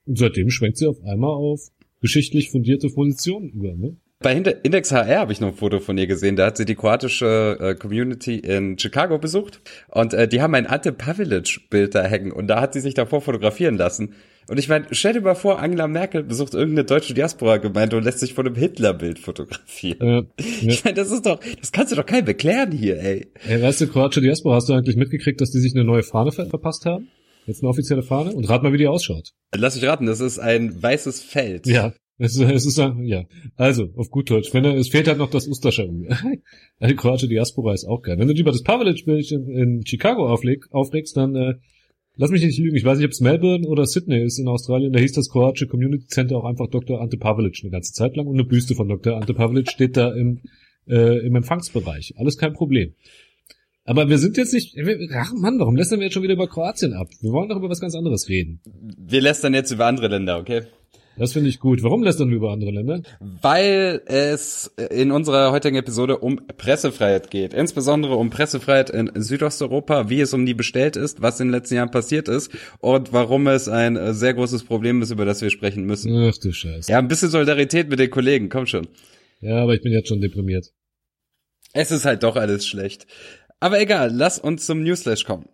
Und 0.05 0.17
seitdem 0.17 0.49
schwenkt 0.49 0.77
sie 0.77 0.87
auf 0.87 1.03
einmal 1.03 1.29
auf 1.29 1.69
geschichtlich 2.01 2.49
fundierte 2.49 2.89
Positionen 2.89 3.49
über, 3.49 3.75
ne? 3.75 3.95
Bei 4.23 4.33
Index 4.33 4.91
HR 4.91 5.19
habe 5.19 5.31
ich 5.31 5.41
noch 5.41 5.47
ein 5.47 5.53
Foto 5.55 5.79
von 5.79 5.97
ihr 5.97 6.05
gesehen. 6.05 6.35
Da 6.35 6.45
hat 6.45 6.57
sie 6.57 6.65
die 6.65 6.75
kroatische 6.75 7.57
äh, 7.59 7.73
Community 7.73 8.37
in 8.37 8.77
Chicago 8.77 9.17
besucht 9.17 9.61
und 9.89 10.13
äh, 10.13 10.27
die 10.27 10.41
haben 10.41 10.53
ein 10.53 10.67
Ante 10.67 10.91
Pavelic-Bild 10.91 11.95
da 11.95 12.03
hängen 12.03 12.31
und 12.31 12.47
da 12.47 12.61
hat 12.61 12.73
sie 12.73 12.81
sich 12.81 12.93
davor 12.93 13.21
fotografieren 13.21 13.77
lassen. 13.77 14.13
Und 14.47 14.57
ich 14.57 14.67
meine, 14.67 14.87
stell 14.91 15.13
dir 15.13 15.21
mal 15.21 15.35
vor, 15.35 15.59
Angela 15.59 15.87
Merkel 15.87 16.23
besucht 16.23 16.53
irgendeine 16.53 16.85
deutsche 16.85 17.13
Diaspora-Gemeinde 17.13 17.97
und 17.97 18.03
lässt 18.03 18.19
sich 18.19 18.33
von 18.33 18.45
einem 18.45 18.55
Hitler-Bild 18.55 19.19
fotografieren. 19.19 20.01
Äh, 20.01 20.43
ja. 20.43 20.71
Ich 20.71 20.83
meine, 20.83 20.95
das 20.95 21.11
ist 21.11 21.25
doch, 21.25 21.39
das 21.59 21.71
kannst 21.71 21.91
du 21.91 21.95
doch 21.95 22.05
keinem 22.05 22.27
erklären 22.27 22.71
hier, 22.71 22.99
ey. 22.99 23.27
Ey, 23.47 23.61
weißt 23.61 23.81
du, 23.81 23.87
kroatische 23.87 24.21
Diaspora, 24.21 24.55
hast 24.55 24.69
du 24.69 24.73
eigentlich 24.73 24.95
mitgekriegt, 24.95 25.39
dass 25.41 25.51
die 25.51 25.59
sich 25.59 25.73
eine 25.75 25.83
neue 25.83 26.03
Fahne 26.03 26.31
ver 26.31 26.47
verpasst 26.47 26.85
haben? 26.85 27.07
Jetzt 27.45 27.63
eine 27.63 27.69
offizielle 27.69 28.03
Fahne 28.03 28.33
und 28.33 28.47
rat 28.49 28.61
mal, 28.61 28.73
wie 28.73 28.77
die 28.77 28.87
ausschaut. 28.87 29.31
Lass 29.55 29.75
mich 29.75 29.85
raten, 29.85 30.05
das 30.05 30.19
ist 30.19 30.39
ein 30.39 30.81
weißes 30.81 31.21
Feld. 31.21 31.65
Ja, 31.65 31.93
es, 32.21 32.37
es 32.37 32.65
ist 32.67 32.77
ja. 32.77 33.25
Also, 33.55 33.89
auf 33.95 34.11
gut 34.11 34.29
Deutsch. 34.29 34.53
Wenn 34.53 34.63
es 34.63 34.89
fehlt 34.89 35.07
halt 35.07 35.17
noch 35.17 35.31
das 35.31 35.47
Ustascha. 35.47 35.83
Die 36.79 36.95
kroatische 36.95 37.27
Diaspora 37.27 37.73
ist 37.73 37.85
auch 37.85 38.03
geil. 38.03 38.19
Wenn 38.19 38.27
du 38.27 38.33
über 38.35 38.51
das 38.51 38.61
Pavelic-Bild 38.61 39.31
in, 39.31 39.49
in, 39.49 39.85
Chicago 39.85 40.27
aufleg, 40.27 40.67
aufregst, 40.69 41.17
dann 41.17 41.35
äh, 41.35 41.53
lass 42.15 42.31
mich 42.31 42.43
nicht 42.43 42.59
lügen. 42.59 42.75
Ich 42.75 42.85
weiß 42.85 42.97
nicht, 42.97 43.05
ob 43.05 43.11
es 43.11 43.21
Melbourne 43.21 43.67
oder 43.67 43.85
Sydney 43.85 44.23
ist 44.23 44.39
in 44.39 44.47
Australien. 44.47 44.93
Da 44.93 44.99
hieß 44.99 45.13
das 45.13 45.29
kroatische 45.29 45.67
Community 45.67 46.07
Center 46.07 46.37
auch 46.37 46.45
einfach 46.45 46.67
Dr. 46.67 47.01
Ante 47.01 47.17
Pavelic 47.17 47.59
eine 47.61 47.71
ganze 47.71 47.93
Zeit 47.93 48.15
lang 48.15 48.27
und 48.27 48.35
eine 48.35 48.45
Büste 48.45 48.75
von 48.75 48.87
Dr. 48.87 49.15
Ante 49.15 49.33
Pavelic 49.33 49.69
steht 49.69 49.97
da 49.97 50.13
im, 50.13 50.41
äh, 50.87 51.25
im 51.25 51.35
Empfangsbereich. 51.35 52.13
Alles 52.17 52.37
kein 52.37 52.53
Problem. 52.53 52.93
Aber 53.83 54.09
wir 54.09 54.19
sind 54.19 54.37
jetzt 54.37 54.53
nicht. 54.53 54.75
Ach 55.15 55.33
Mann, 55.33 55.59
warum 55.59 55.75
lästern 55.75 55.99
wir 55.99 56.05
jetzt 56.05 56.13
schon 56.13 56.23
wieder 56.23 56.33
über 56.33 56.47
Kroatien 56.47 56.93
ab? 56.93 57.07
Wir 57.19 57.31
wollen 57.31 57.49
doch 57.49 57.57
über 57.57 57.69
was 57.69 57.79
ganz 57.79 57.95
anderes 57.95 58.29
reden. 58.29 58.61
Wir 58.97 59.21
lästern 59.21 59.53
jetzt 59.53 59.71
über 59.71 59.87
andere 59.87 60.07
Länder, 60.07 60.39
okay? 60.39 60.63
Das 61.21 61.33
finde 61.33 61.49
ich 61.49 61.59
gut. 61.59 61.83
Warum 61.83 62.01
lästern 62.01 62.29
wir 62.29 62.37
über 62.37 62.51
andere 62.51 62.71
Länder? 62.71 63.03
Weil 63.19 64.01
es 64.07 64.73
in 64.89 65.11
unserer 65.11 65.51
heutigen 65.51 65.75
Episode 65.75 66.17
um 66.17 66.47
Pressefreiheit 66.57 67.29
geht. 67.29 67.53
Insbesondere 67.53 68.15
um 68.15 68.31
Pressefreiheit 68.31 68.89
in 68.89 69.11
Südosteuropa, 69.13 70.09
wie 70.09 70.19
es 70.21 70.33
um 70.33 70.47
die 70.47 70.55
bestellt 70.55 70.95
ist, 70.95 71.21
was 71.21 71.39
in 71.39 71.49
den 71.49 71.51
letzten 71.51 71.75
Jahren 71.75 71.91
passiert 71.91 72.27
ist 72.27 72.49
und 72.79 73.13
warum 73.13 73.45
es 73.45 73.69
ein 73.69 74.15
sehr 74.15 74.33
großes 74.33 74.63
Problem 74.63 75.03
ist, 75.03 75.11
über 75.11 75.25
das 75.25 75.43
wir 75.43 75.51
sprechen 75.51 75.85
müssen. 75.85 76.11
Ach 76.11 76.35
du 76.39 76.51
Scheiße. 76.51 76.91
Ja, 76.91 76.97
ein 76.97 77.07
bisschen 77.07 77.29
Solidarität 77.29 77.87
mit 77.87 77.99
den 77.99 78.09
Kollegen, 78.09 78.49
komm 78.49 78.65
schon. 78.65 78.87
Ja, 79.41 79.61
aber 79.61 79.75
ich 79.75 79.83
bin 79.83 79.91
jetzt 79.91 80.07
schon 80.07 80.21
deprimiert. 80.21 80.71
Es 81.71 81.91
ist 81.91 82.05
halt 82.05 82.23
doch 82.23 82.35
alles 82.35 82.65
schlecht. 82.65 83.05
Aber 83.59 83.79
egal, 83.79 84.09
lass 84.11 84.39
uns 84.39 84.65
zum 84.65 84.81
Newsflash 84.81 85.25
kommen. 85.25 85.47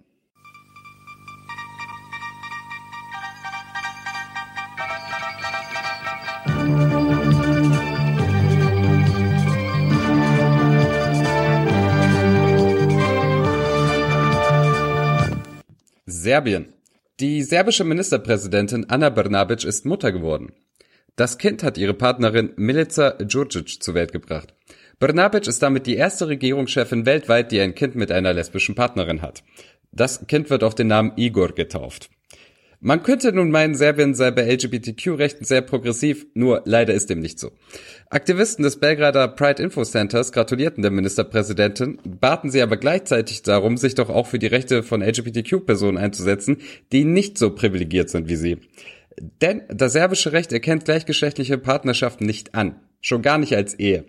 Serbien. 16.28 16.74
Die 17.22 17.42
serbische 17.42 17.86
Ministerpräsidentin 17.86 18.88
Anna 18.90 19.10
Brnabic 19.10 19.64
ist 19.64 19.86
Mutter 19.86 20.12
geworden. 20.12 20.52
Das 21.16 21.38
Kind 21.38 21.64
hat 21.64 21.78
ihre 21.78 21.94
Partnerin 21.94 22.52
Milica 22.58 23.12
Djurdjic 23.12 23.82
zur 23.82 23.94
Welt 23.94 24.12
gebracht. 24.12 24.54
Brnabic 25.00 25.48
ist 25.48 25.64
damit 25.64 25.88
die 25.88 25.96
erste 25.96 26.28
Regierungschefin 26.28 27.06
weltweit, 27.06 27.54
die 27.54 27.62
ein 27.62 27.76
Kind 27.76 27.96
mit 27.96 28.12
einer 28.12 28.34
lesbischen 28.34 28.76
Partnerin 28.76 29.22
hat. 29.22 29.42
Das 29.94 30.28
Kind 30.28 30.50
wird 30.50 30.66
auf 30.66 30.76
den 30.76 30.88
Namen 30.88 31.14
Igor 31.16 31.54
getauft. 31.54 32.10
Man 32.80 33.02
könnte 33.02 33.34
nun 33.34 33.50
meinen, 33.50 33.74
Serbien 33.74 34.14
sei 34.14 34.30
bei 34.30 34.44
LGBTQ-Rechten 34.54 35.46
sehr 35.46 35.62
progressiv, 35.62 36.28
nur 36.36 36.62
leider 36.66 36.94
ist 36.94 37.10
dem 37.10 37.20
nicht 37.20 37.40
so. 37.40 37.52
Aktivisten 38.12 38.62
des 38.62 38.80
Belgrader 38.80 39.28
Pride 39.30 39.64
Info 39.64 39.84
Centers 39.84 40.32
gratulierten 40.32 40.84
der 40.84 40.92
Ministerpräsidentin, 40.92 41.98
baten 42.06 42.52
sie 42.52 42.62
aber 42.62 42.78
gleichzeitig 42.78 43.42
darum, 43.42 43.78
sich 43.78 43.96
doch 43.96 44.10
auch 44.10 44.28
für 44.28 44.38
die 44.38 44.46
Rechte 44.46 44.84
von 44.84 45.02
LGBTQ-Personen 45.02 45.98
einzusetzen, 45.98 46.58
die 46.92 47.04
nicht 47.04 47.40
so 47.40 47.50
privilegiert 47.50 48.12
sind 48.12 48.30
wie 48.30 48.36
sie. 48.36 48.58
Denn 49.42 49.64
das 49.70 49.94
serbische 49.94 50.32
Recht 50.32 50.54
erkennt 50.54 50.86
gleichgeschlechtliche 50.86 51.58
Partnerschaften 51.58 52.28
nicht 52.28 52.54
an, 52.54 52.76
schon 53.02 53.24
gar 53.24 53.40
nicht 53.40 53.56
als 53.56 53.74
Ehe. 53.74 54.06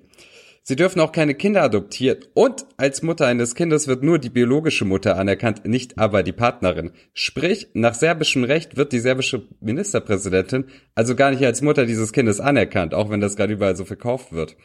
Sie 0.69 0.77
dürfen 0.77 1.01
auch 1.01 1.13
keine 1.13 1.35
Kinder 1.35 1.63
adoptieren 1.63 2.19
und 2.35 2.67
als 2.77 3.01
Mutter 3.01 3.27
eines 3.27 3.55
Kindes 3.55 3.89
wird 3.89 4.03
nur 4.03 4.19
die 4.19 4.29
biologische 4.29 4.85
Mutter 4.85 5.17
anerkannt, 5.17 5.65
nicht 5.65 5.97
aber 5.97 6.23
die 6.23 6.35
Partnerin. 6.35 6.91
Sprich, 7.15 7.69
nach 7.73 7.95
serbischem 7.95 8.45
Recht 8.45 8.77
wird 8.77 8.93
die 8.93 8.99
serbische 8.99 9.49
Ministerpräsidentin 9.61 10.67
also 10.95 11.17
gar 11.17 11.31
nicht 11.31 11.43
als 11.43 11.63
Mutter 11.63 11.87
dieses 11.87 12.13
Kindes 12.13 12.39
anerkannt, 12.39 12.93
auch 12.93 13.09
wenn 13.09 13.23
das 13.23 13.37
gerade 13.37 13.55
überall 13.55 13.77
so 13.77 13.87
verkauft 13.87 14.33
wird. 14.33 14.57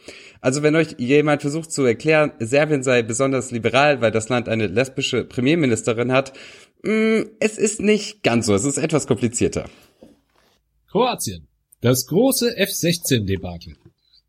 Also 0.41 0.61
wenn 0.61 0.75
euch 0.75 0.95
jemand 0.97 1.41
versucht 1.41 1.71
zu 1.71 1.85
erklären, 1.85 2.33
Serbien 2.37 2.83
sei 2.83 3.01
besonders 3.01 3.51
liberal, 3.51 4.01
weil 4.01 4.11
das 4.11 4.27
Land 4.27 4.49
eine 4.49 4.67
lesbische 4.67 5.23
Premierministerin 5.23 6.11
hat, 6.11 6.33
mm, 6.83 7.21
es 7.39 7.57
ist 7.57 7.79
nicht 7.79 8.23
ganz 8.23 8.47
so, 8.47 8.53
es 8.53 8.65
ist 8.65 8.77
etwas 8.77 9.07
komplizierter. 9.07 9.69
Kroatien. 10.91 11.47
Das 11.79 12.05
große 12.07 12.57
F-16-Debakel. 12.57 13.77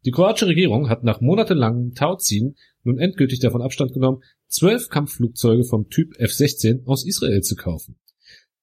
Die 0.04 0.10
kroatische 0.10 0.48
Regierung 0.48 0.90
hat 0.90 1.02
nach 1.02 1.20
monatelangem 1.20 1.94
Tauziehen 1.94 2.56
nun 2.82 2.98
endgültig 2.98 3.40
davon 3.40 3.62
Abstand 3.62 3.94
genommen, 3.94 4.22
zwölf 4.48 4.90
Kampfflugzeuge 4.90 5.64
vom 5.64 5.88
Typ 5.88 6.18
F-16 6.18 6.86
aus 6.86 7.06
Israel 7.06 7.40
zu 7.40 7.56
kaufen. 7.56 7.96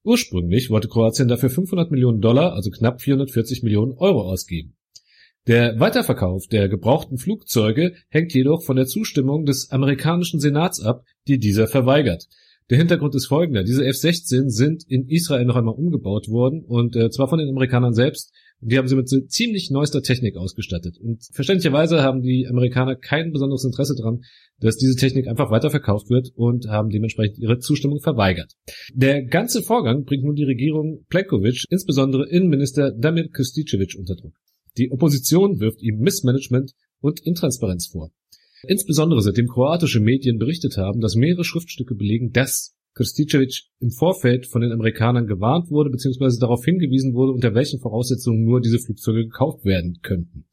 Ursprünglich 0.03 0.69
wollte 0.69 0.88
Kroatien 0.88 1.27
dafür 1.27 1.50
500 1.50 1.91
Millionen 1.91 2.21
Dollar, 2.21 2.53
also 2.53 2.69
knapp 2.69 3.01
440 3.01 3.63
Millionen 3.63 3.93
Euro 3.93 4.21
ausgeben. 4.21 4.75
Der 5.48 5.79
Weiterverkauf 5.79 6.45
der 6.48 6.69
gebrauchten 6.69 7.17
Flugzeuge 7.17 7.95
hängt 8.10 8.33
jedoch 8.33 8.63
von 8.63 8.75
der 8.75 8.86
Zustimmung 8.86 9.45
des 9.45 9.71
amerikanischen 9.71 10.39
Senats 10.39 10.79
ab, 10.79 11.03
die 11.27 11.39
dieser 11.39 11.67
verweigert. 11.67 12.27
Der 12.69 12.77
Hintergrund 12.77 13.15
ist 13.15 13.25
folgender. 13.25 13.63
Diese 13.63 13.83
F-16 13.83 14.50
sind 14.50 14.83
in 14.88 15.10
Israel 15.10 15.45
noch 15.45 15.55
einmal 15.55 15.74
umgebaut 15.74 16.29
worden 16.29 16.63
und 16.63 16.95
äh, 16.95 17.10
zwar 17.10 17.27
von 17.27 17.39
den 17.39 17.50
Amerikanern 17.50 17.93
selbst. 17.93 18.31
Und 18.62 18.72
die 18.72 18.77
haben 18.77 18.88
sie 18.88 18.96
mit 18.96 19.10
so 19.10 19.20
ziemlich 19.22 19.72
neuester 19.72 20.03
Technik 20.03 20.38
ausgestattet. 20.38 20.98
Und 21.00 21.24
verständlicherweise 21.34 22.03
haben 22.03 22.22
die 22.22 22.48
Amerikaner 22.48 22.96
kein 22.96 23.32
besonderes 23.32 23.65
Interesse 23.65 23.96
daran, 23.98 24.22
dass 24.60 24.77
diese 24.77 24.96
Technik 24.96 25.27
einfach 25.27 25.50
weiterverkauft 25.50 26.10
wird 26.10 26.30
und 26.36 26.68
haben 26.68 26.89
dementsprechend 26.89 27.39
ihre 27.39 27.58
Zustimmung 27.58 28.00
verweigert. 28.01 28.53
Der 28.94 29.24
ganze 29.24 29.63
Vorgang 29.63 30.03
bringt 30.03 30.24
nun 30.24 30.36
die 30.36 30.44
Regierung 30.44 31.06
Plenkovic, 31.10 31.65
insbesondere 31.70 32.30
Innenminister 32.30 32.91
Damir 32.91 33.30
Krsticevic 33.30 33.96
unter 33.98 34.15
Druck. 34.15 34.36
Die 34.77 34.91
Opposition 34.91 35.60
wirft 35.60 35.82
ihm 35.82 35.98
Missmanagement 35.98 36.74
und 37.01 37.20
Intransparenz 37.22 37.88
vor. 37.88 38.12
Insbesondere 38.68 39.22
seitdem 39.22 39.48
kroatische 39.48 40.00
Medien 40.00 40.38
berichtet 40.38 40.77
haben, 40.77 41.01
dass 41.01 41.15
mehrere 41.15 41.44
Schriftstücke 41.44 41.96
belegen, 41.96 42.32
dass 42.32 42.75
Krsticevic 42.93 43.63
im 43.79 43.91
Vorfeld 43.91 44.48
von 44.48 44.62
den 44.62 44.71
Amerikanern 44.71 45.27
gewarnt 45.27 45.71
wurde 45.71 45.89
bzw. 45.89 46.39
darauf 46.39 46.65
hingewiesen 46.65 47.13
wurde, 47.13 47.31
unter 47.31 47.53
welchen 47.55 47.79
Voraussetzungen 47.79 48.43
nur 48.43 48.60
diese 48.60 48.79
Flugzeuge 48.79 49.25
gekauft 49.25 49.63
werden 49.63 50.00
könnten. 50.01 50.45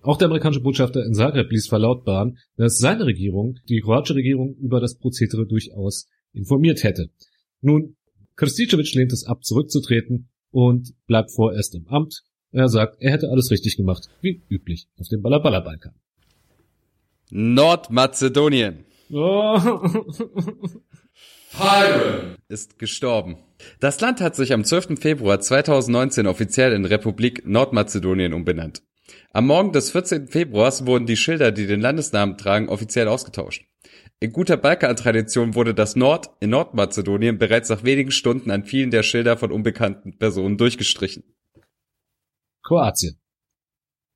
Auch 0.00 0.16
der 0.16 0.26
amerikanische 0.26 0.62
Botschafter 0.62 1.04
in 1.04 1.14
Zagreb 1.14 1.50
ließ 1.50 1.68
verlautbaren, 1.68 2.38
dass 2.56 2.78
seine 2.78 3.06
Regierung 3.06 3.58
die 3.68 3.80
kroatische 3.80 4.16
Regierung 4.16 4.56
über 4.56 4.80
das 4.80 4.96
Prozedere 4.96 5.46
durchaus 5.46 6.08
informiert 6.32 6.82
hätte. 6.82 7.10
Nun, 7.60 7.96
Krsticevic 8.36 8.94
lehnt 8.94 9.12
es 9.12 9.24
ab, 9.24 9.44
zurückzutreten 9.44 10.28
und 10.50 10.94
bleibt 11.06 11.30
vorerst 11.30 11.74
im 11.74 11.86
Amt. 11.88 12.22
Er 12.50 12.68
sagt, 12.68 12.96
er 13.00 13.12
hätte 13.12 13.28
alles 13.28 13.50
richtig 13.50 13.76
gemacht, 13.76 14.08
wie 14.22 14.42
üblich 14.48 14.88
auf 14.98 15.08
dem 15.08 15.22
Balabala-Balkan. 15.22 15.94
Nordmazedonien. 17.30 18.84
Oh. 19.10 19.58
Byron 21.58 22.36
ist 22.48 22.78
gestorben. 22.78 23.36
Das 23.80 24.00
Land 24.00 24.20
hat 24.20 24.34
sich 24.36 24.52
am 24.52 24.64
12. 24.64 24.98
Februar 24.98 25.40
2019 25.40 26.26
offiziell 26.26 26.72
in 26.72 26.84
Republik 26.84 27.46
Nordmazedonien 27.46 28.32
umbenannt. 28.32 28.82
Am 29.30 29.46
Morgen 29.46 29.72
des 29.72 29.90
14. 29.90 30.28
Februars 30.28 30.86
wurden 30.86 31.06
die 31.06 31.16
Schilder, 31.16 31.52
die 31.52 31.66
den 31.66 31.80
Landesnamen 31.80 32.38
tragen, 32.38 32.68
offiziell 32.68 33.08
ausgetauscht. 33.08 33.64
In 34.20 34.32
guter 34.32 34.56
Balkan-Tradition 34.56 35.54
wurde 35.54 35.74
das 35.74 35.96
Nord 35.96 36.30
in 36.40 36.50
Nordmazedonien 36.50 37.38
bereits 37.38 37.68
nach 37.68 37.84
wenigen 37.84 38.12
Stunden 38.12 38.50
an 38.50 38.64
vielen 38.64 38.90
der 38.90 39.02
Schilder 39.02 39.36
von 39.36 39.50
unbekannten 39.50 40.16
Personen 40.18 40.56
durchgestrichen. 40.56 41.24
Kroatien. 42.62 43.20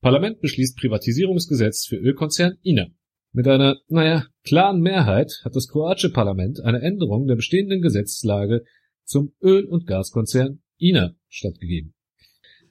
Parlament 0.01 0.39
beschließt 0.39 0.77
Privatisierungsgesetz 0.77 1.85
für 1.85 1.97
Ölkonzern 1.97 2.57
INA. 2.63 2.87
Mit 3.33 3.47
einer, 3.47 3.77
naja, 3.89 4.25
klaren 4.47 4.79
Mehrheit 4.79 5.41
hat 5.43 5.55
das 5.57 5.67
kroatische 5.67 6.11
Parlament 6.11 6.61
eine 6.63 6.81
Änderung 6.81 7.27
der 7.27 7.35
bestehenden 7.35 7.81
Gesetzeslage 7.81 8.63
zum 9.03 9.33
Öl- 9.41 9.65
und 9.65 9.85
Gaskonzern 9.85 10.61
INA 10.77 11.15
stattgegeben. 11.27 11.93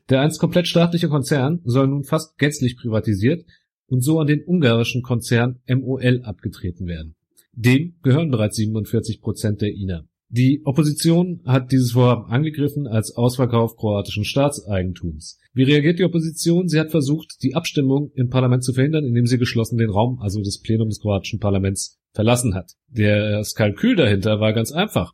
Der 0.09 0.23
einst 0.23 0.40
komplett 0.40 0.68
staatliche 0.68 1.09
Konzern 1.09 1.61
soll 1.64 1.88
nun 1.88 2.04
fast 2.04 2.38
gänzlich 2.38 2.78
privatisiert 2.78 3.45
und 3.88 4.00
so 4.00 4.21
an 4.21 4.26
den 4.26 4.42
ungarischen 4.47 5.02
Konzern 5.02 5.61
MOL 5.68 6.23
abgetreten 6.23 6.87
werden. 6.87 7.14
Dem 7.52 7.97
gehören 8.02 8.30
bereits 8.30 8.56
47 8.56 9.21
Prozent 9.21 9.61
der 9.61 9.75
INA. 9.75 10.09
Die 10.28 10.62
Opposition 10.64 11.40
hat 11.45 11.71
dieses 11.71 11.92
Vorhaben 11.92 12.30
angegriffen 12.30 12.88
als 12.88 13.14
Ausverkauf 13.14 13.76
kroatischen 13.76 14.25
Staatseigentums. 14.25 15.38
Wie 15.52 15.62
reagiert 15.62 16.00
die 16.00 16.04
Opposition? 16.04 16.68
Sie 16.68 16.80
hat 16.80 16.90
versucht, 16.90 17.42
die 17.42 17.54
Abstimmung 17.54 18.11
im 18.14 18.28
Parlament 18.28 18.64
zu 18.64 18.73
verhindern, 18.73 19.04
indem 19.04 19.26
sie 19.26 19.38
geschlossen 19.38 19.78
den 19.78 19.90
Raum, 19.90 20.18
also 20.21 20.40
das 20.40 20.61
Plenum 20.61 20.88
des 20.88 21.00
kroatischen 21.00 21.38
Parlaments, 21.38 21.99
verlassen 22.12 22.54
hat. 22.54 22.73
Das 22.88 23.54
Kalkül 23.54 23.95
dahinter 23.95 24.40
war 24.40 24.52
ganz 24.52 24.73
einfach. 24.73 25.12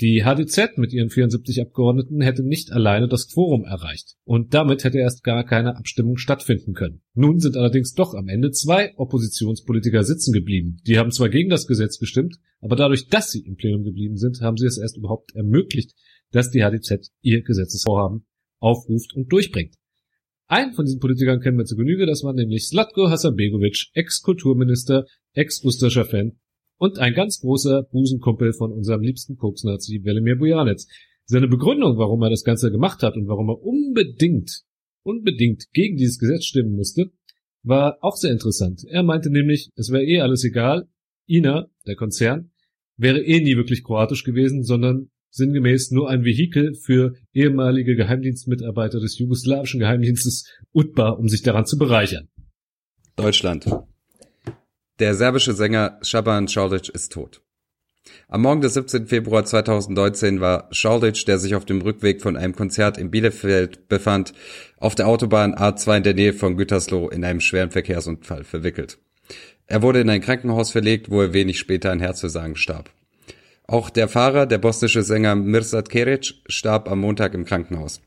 Die 0.00 0.22
HDZ 0.22 0.76
mit 0.78 0.92
ihren 0.92 1.10
74 1.10 1.60
Abgeordneten 1.60 2.20
hätte 2.20 2.44
nicht 2.44 2.70
alleine 2.70 3.08
das 3.08 3.32
Quorum 3.32 3.64
erreicht 3.64 4.14
und 4.22 4.54
damit 4.54 4.84
hätte 4.84 4.98
erst 4.98 5.24
gar 5.24 5.42
keine 5.44 5.76
Abstimmung 5.76 6.18
stattfinden 6.18 6.72
können. 6.72 7.02
Nun 7.14 7.40
sind 7.40 7.56
allerdings 7.56 7.94
doch 7.94 8.14
am 8.14 8.28
Ende 8.28 8.52
zwei 8.52 8.94
Oppositionspolitiker 8.96 10.04
sitzen 10.04 10.32
geblieben. 10.32 10.76
Die 10.86 10.98
haben 10.98 11.10
zwar 11.10 11.30
gegen 11.30 11.50
das 11.50 11.66
Gesetz 11.66 11.98
gestimmt, 11.98 12.36
aber 12.60 12.76
dadurch, 12.76 13.08
dass 13.08 13.32
sie 13.32 13.44
im 13.44 13.56
Plenum 13.56 13.82
geblieben 13.82 14.16
sind, 14.16 14.40
haben 14.40 14.56
sie 14.56 14.66
es 14.66 14.78
erst 14.78 14.96
überhaupt 14.96 15.34
ermöglicht, 15.34 15.96
dass 16.30 16.50
die 16.50 16.62
HDZ 16.62 17.10
ihr 17.22 17.42
Gesetzesvorhaben 17.42 18.24
aufruft 18.60 19.14
und 19.14 19.32
durchbringt. 19.32 19.74
Einen 20.46 20.74
von 20.74 20.84
diesen 20.84 21.00
Politikern 21.00 21.40
kennen 21.40 21.58
wir 21.58 21.64
zu 21.64 21.76
Genüge, 21.76 22.06
das 22.06 22.22
war 22.22 22.34
nämlich 22.34 22.68
Slatko 22.68 23.10
Hasanbegovic, 23.10 23.88
Ex-Kulturminister, 23.94 25.06
Ex-Ustascher 25.32 26.04
Fan 26.04 26.38
und 26.78 26.98
ein 26.98 27.14
ganz 27.14 27.40
großer 27.40 27.82
Busenkumpel 27.82 28.52
von 28.52 28.72
unserem 28.72 29.02
liebsten 29.02 29.36
Koksnazi 29.36 30.00
Velimir 30.04 30.36
Bujanec. 30.36 30.80
Seine 31.24 31.48
Begründung, 31.48 31.98
warum 31.98 32.22
er 32.22 32.30
das 32.30 32.44
Ganze 32.44 32.70
gemacht 32.70 33.02
hat 33.02 33.16
und 33.16 33.28
warum 33.28 33.50
er 33.50 33.60
unbedingt, 33.62 34.62
unbedingt 35.02 35.64
gegen 35.72 35.96
dieses 35.96 36.18
Gesetz 36.18 36.44
stimmen 36.44 36.74
musste, 36.74 37.10
war 37.62 37.98
auch 38.00 38.16
sehr 38.16 38.32
interessant. 38.32 38.84
Er 38.88 39.02
meinte 39.02 39.30
nämlich, 39.30 39.70
es 39.74 39.90
wäre 39.90 40.04
eh 40.04 40.20
alles 40.20 40.44
egal, 40.44 40.88
INA, 41.26 41.68
der 41.86 41.96
Konzern, 41.96 42.50
wäre 42.96 43.20
eh 43.20 43.40
nie 43.40 43.56
wirklich 43.56 43.84
kroatisch 43.84 44.24
gewesen, 44.24 44.64
sondern 44.64 45.10
sinngemäß 45.30 45.90
nur 45.90 46.08
ein 46.08 46.24
Vehikel 46.24 46.74
für 46.74 47.14
ehemalige 47.34 47.94
Geheimdienstmitarbeiter 47.94 49.00
des 49.00 49.18
jugoslawischen 49.18 49.80
Geheimdienstes 49.80 50.50
UTBA, 50.72 51.10
um 51.10 51.28
sich 51.28 51.42
daran 51.42 51.66
zu 51.66 51.76
bereichern. 51.76 52.28
Deutschland. 53.16 53.68
Der 54.98 55.14
serbische 55.14 55.52
Sänger 55.52 56.00
Shaban 56.02 56.48
Šaldić 56.48 56.90
ist 56.90 57.12
tot. 57.12 57.40
Am 58.26 58.42
Morgen 58.42 58.62
des 58.62 58.74
17. 58.74 59.06
Februar 59.06 59.44
2019 59.44 60.40
war 60.40 60.68
Šaldić, 60.72 61.24
der 61.24 61.38
sich 61.38 61.54
auf 61.54 61.64
dem 61.64 61.82
Rückweg 61.82 62.20
von 62.20 62.36
einem 62.36 62.56
Konzert 62.56 62.98
in 62.98 63.10
Bielefeld 63.10 63.86
befand, 63.88 64.34
auf 64.76 64.96
der 64.96 65.06
Autobahn 65.06 65.54
A2 65.54 65.98
in 65.98 66.02
der 66.02 66.14
Nähe 66.14 66.32
von 66.32 66.56
Gütersloh 66.56 67.08
in 67.10 67.24
einem 67.24 67.40
schweren 67.40 67.70
Verkehrsunfall 67.70 68.42
verwickelt. 68.42 68.98
Er 69.68 69.82
wurde 69.82 70.00
in 70.00 70.10
ein 70.10 70.20
Krankenhaus 70.20 70.72
verlegt, 70.72 71.10
wo 71.10 71.22
er 71.22 71.32
wenig 71.32 71.60
später 71.60 71.92
an 71.92 72.00
Herzversagen 72.00 72.56
starb. 72.56 72.90
Auch 73.68 73.90
der 73.90 74.08
Fahrer, 74.08 74.46
der 74.46 74.58
bosnische 74.58 75.04
Sänger 75.04 75.36
Mirsad 75.36 75.90
Keric, 75.90 76.34
starb 76.48 76.90
am 76.90 77.00
Montag 77.00 77.34
im 77.34 77.44
Krankenhaus. 77.44 78.00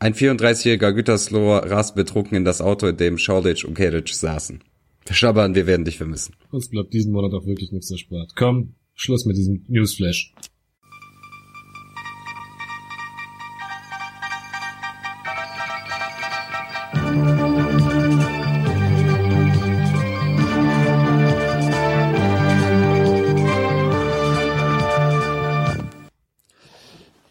Ein 0.00 0.14
34-jähriger 0.14 0.92
Gütersloher 0.92 1.70
rast 1.70 1.94
betrunken 1.94 2.36
in 2.36 2.44
das 2.44 2.60
Auto, 2.60 2.88
in 2.88 2.96
dem 2.96 3.18
Schaudic 3.18 3.64
und 3.64 3.74
Keric 3.74 4.08
saßen. 4.08 4.64
Schaban, 5.10 5.54
wir 5.54 5.66
werden 5.66 5.84
dich 5.84 5.98
vermissen. 5.98 6.34
Uns 6.50 6.68
bleibt 6.68 6.94
diesen 6.94 7.12
Monat 7.12 7.32
auch 7.34 7.46
wirklich 7.46 7.72
nichts 7.72 7.90
erspart. 7.90 8.32
Komm, 8.36 8.74
Schluss 8.94 9.26
mit 9.26 9.36
diesem 9.36 9.64
Newsflash. 9.68 10.34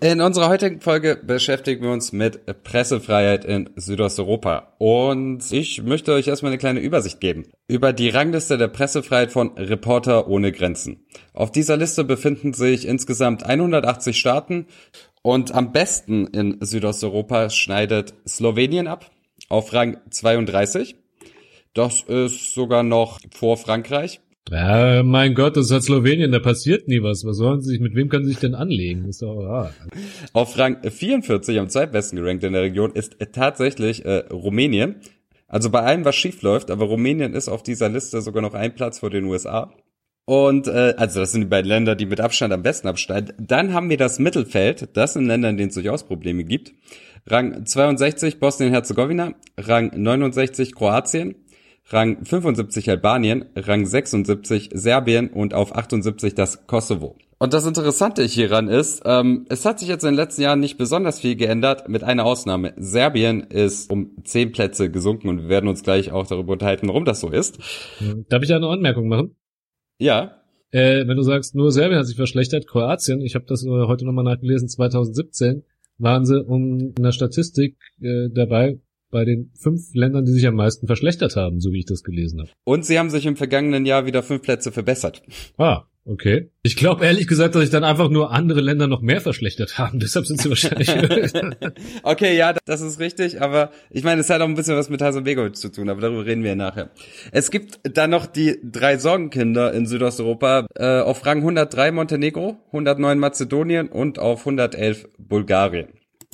In 0.03 0.19
unserer 0.19 0.49
heutigen 0.49 0.81
Folge 0.81 1.15
beschäftigen 1.15 1.83
wir 1.83 1.91
uns 1.91 2.11
mit 2.11 2.63
Pressefreiheit 2.63 3.45
in 3.45 3.69
Südosteuropa. 3.75 4.73
Und 4.79 5.51
ich 5.51 5.83
möchte 5.83 6.13
euch 6.13 6.27
erstmal 6.27 6.51
eine 6.51 6.57
kleine 6.57 6.79
Übersicht 6.79 7.19
geben 7.19 7.43
über 7.67 7.93
die 7.93 8.09
Rangliste 8.09 8.57
der 8.57 8.69
Pressefreiheit 8.69 9.31
von 9.31 9.55
Reporter 9.59 10.27
ohne 10.27 10.51
Grenzen. 10.51 11.05
Auf 11.35 11.51
dieser 11.51 11.77
Liste 11.77 12.03
befinden 12.03 12.53
sich 12.55 12.87
insgesamt 12.87 13.45
180 13.45 14.17
Staaten 14.17 14.65
und 15.21 15.53
am 15.53 15.71
besten 15.71 16.25
in 16.25 16.57
Südosteuropa 16.61 17.51
schneidet 17.51 18.15
Slowenien 18.27 18.87
ab 18.87 19.11
auf 19.49 19.71
Rang 19.71 19.97
32. 20.09 20.95
Das 21.75 22.01
ist 22.01 22.55
sogar 22.55 22.81
noch 22.81 23.19
vor 23.35 23.55
Frankreich. 23.55 24.19
Ja, 24.49 25.03
mein 25.03 25.33
Gott, 25.33 25.55
das 25.55 25.67
ist 25.67 25.71
halt 25.71 25.83
Slowenien, 25.83 26.31
da 26.31 26.39
passiert 26.39 26.87
nie 26.87 27.01
was. 27.01 27.23
Was 27.25 27.37
sollen 27.37 27.61
sie 27.61 27.71
sich, 27.71 27.79
mit 27.79 27.95
wem 27.95 28.09
können 28.09 28.25
sie 28.25 28.31
sich 28.31 28.39
denn 28.39 28.55
anlegen? 28.55 29.05
ist 29.05 29.21
doch, 29.21 29.41
ja. 29.41 29.71
Auf 30.33 30.57
Rang 30.57 30.77
44 30.83 31.59
am 31.59 31.69
zweitbesten 31.69 32.19
gerankt 32.19 32.43
in 32.43 32.53
der 32.53 32.63
Region 32.63 32.91
ist 32.91 33.17
tatsächlich 33.31 34.03
äh, 34.03 34.25
Rumänien. 34.31 34.95
Also 35.47 35.69
bei 35.69 35.81
allem, 35.81 36.05
was 36.05 36.15
schief 36.15 36.41
läuft, 36.41 36.71
aber 36.71 36.85
Rumänien 36.85 37.33
ist 37.33 37.49
auf 37.49 37.61
dieser 37.61 37.89
Liste 37.89 38.21
sogar 38.21 38.41
noch 38.41 38.53
ein 38.53 38.73
Platz 38.73 38.99
vor 38.99 39.09
den 39.09 39.25
USA. 39.25 39.73
Und 40.25 40.67
äh, 40.67 40.93
also 40.97 41.19
das 41.19 41.31
sind 41.31 41.41
die 41.41 41.47
beiden 41.47 41.67
Länder, 41.67 41.95
die 41.95 42.05
mit 42.05 42.19
Abstand 42.19 42.53
am 42.53 42.63
besten 42.63 42.87
abschneiden. 42.87 43.33
Dann 43.37 43.73
haben 43.73 43.89
wir 43.89 43.97
das 43.97 44.19
Mittelfeld, 44.19 44.89
das 44.93 45.13
sind 45.13 45.25
Länder, 45.25 45.49
in 45.49 45.57
denen 45.57 45.69
es 45.69 45.75
durchaus 45.75 46.05
Probleme 46.05 46.43
gibt. 46.43 46.73
Rang 47.27 47.65
62 47.65 48.39
Bosnien-Herzegowina, 48.39 49.33
Rang 49.57 49.91
69 49.93 50.73
Kroatien, 50.73 51.35
Rang 51.91 52.23
75 52.23 52.89
Albanien, 52.89 53.45
Rang 53.55 53.85
76 53.85 54.69
Serbien 54.73 55.29
und 55.29 55.53
auf 55.53 55.75
78 55.75 56.35
das 56.35 56.65
Kosovo. 56.67 57.15
Und 57.37 57.53
das 57.53 57.65
Interessante 57.65 58.23
hieran 58.23 58.67
ist, 58.67 59.01
ähm, 59.03 59.45
es 59.49 59.65
hat 59.65 59.79
sich 59.79 59.89
jetzt 59.89 60.03
in 60.03 60.11
den 60.11 60.15
letzten 60.15 60.43
Jahren 60.43 60.59
nicht 60.59 60.77
besonders 60.77 61.19
viel 61.19 61.35
geändert, 61.35 61.89
mit 61.89 62.03
einer 62.03 62.23
Ausnahme. 62.23 62.73
Serbien 62.77 63.41
ist 63.41 63.89
um 63.89 64.11
10 64.23 64.51
Plätze 64.51 64.91
gesunken 64.91 65.27
und 65.27 65.41
wir 65.41 65.49
werden 65.49 65.67
uns 65.67 65.81
gleich 65.81 66.11
auch 66.11 66.27
darüber 66.27 66.53
unterhalten, 66.53 66.87
warum 66.87 67.03
das 67.03 67.19
so 67.19 67.29
ist. 67.29 67.57
Darf 68.29 68.43
ich 68.43 68.49
da 68.49 68.57
eine 68.57 68.67
Anmerkung 68.67 69.07
machen? 69.07 69.35
Ja. 69.97 70.37
Äh, 70.69 71.07
wenn 71.07 71.17
du 71.17 71.23
sagst, 71.23 71.55
nur 71.55 71.71
Serbien 71.71 71.99
hat 71.99 72.05
sich 72.05 72.15
verschlechtert, 72.15 72.67
Kroatien, 72.67 73.21
ich 73.21 73.35
habe 73.35 73.45
das 73.47 73.65
heute 73.65 74.05
nochmal 74.05 74.23
nachgelesen, 74.23 74.69
2017 74.69 75.63
waren 75.97 76.25
sie 76.25 76.41
um 76.43 76.93
in 76.95 77.03
der 77.03 77.11
Statistik 77.11 77.75
äh, 78.01 78.29
dabei 78.29 78.79
bei 79.11 79.25
den 79.25 79.51
fünf 79.55 79.93
Ländern, 79.93 80.25
die 80.25 80.31
sich 80.31 80.47
am 80.47 80.55
meisten 80.55 80.87
verschlechtert 80.87 81.35
haben, 81.35 81.59
so 81.59 81.71
wie 81.71 81.79
ich 81.79 81.85
das 81.85 82.03
gelesen 82.03 82.39
habe. 82.39 82.49
Und 82.63 82.85
sie 82.85 82.97
haben 82.97 83.09
sich 83.09 83.25
im 83.25 83.35
vergangenen 83.35 83.85
Jahr 83.85 84.05
wieder 84.05 84.23
fünf 84.23 84.41
Plätze 84.41 84.71
verbessert. 84.71 85.21
Ah, 85.57 85.85
Okay. 86.03 86.49
Ich 86.63 86.75
glaube 86.75 87.05
ehrlich 87.05 87.27
gesagt, 87.27 87.53
dass 87.53 87.61
sich 87.61 87.69
dann 87.69 87.83
einfach 87.83 88.09
nur 88.09 88.31
andere 88.31 88.59
Länder 88.59 88.87
noch 88.87 89.01
mehr 89.01 89.21
verschlechtert 89.21 89.77
haben. 89.77 89.99
Deshalb 90.01 90.25
sind 90.25 90.41
sie 90.41 90.49
wahrscheinlich. 90.49 90.89
okay, 92.03 92.35
ja, 92.35 92.55
das 92.65 92.81
ist 92.81 92.99
richtig. 92.99 93.41
Aber 93.41 93.71
ich 93.91 94.03
meine, 94.03 94.21
es 94.21 94.29
hat 94.29 94.41
auch 94.41 94.47
ein 94.47 94.55
bisschen 94.55 94.75
was 94.75 94.89
mit 94.89 95.01
Hasanbegovic 95.01 95.55
zu 95.55 95.69
tun. 95.71 95.89
Aber 95.89 96.01
darüber 96.01 96.25
reden 96.25 96.43
wir 96.43 96.55
nachher. 96.55 96.89
Es 97.31 97.51
gibt 97.51 97.79
dann 97.83 98.09
noch 98.09 98.25
die 98.25 98.57
drei 98.63 98.97
Sorgenkinder 98.97 99.73
in 99.73 99.85
Südosteuropa. 99.85 100.65
Äh, 100.75 101.01
auf 101.01 101.25
Rang 101.25 101.37
103 101.37 101.91
Montenegro, 101.91 102.57
109 102.67 103.19
Mazedonien 103.19 103.87
und 103.87 104.17
auf 104.17 104.39
111 104.39 105.07
Bulgarien. 105.19 105.89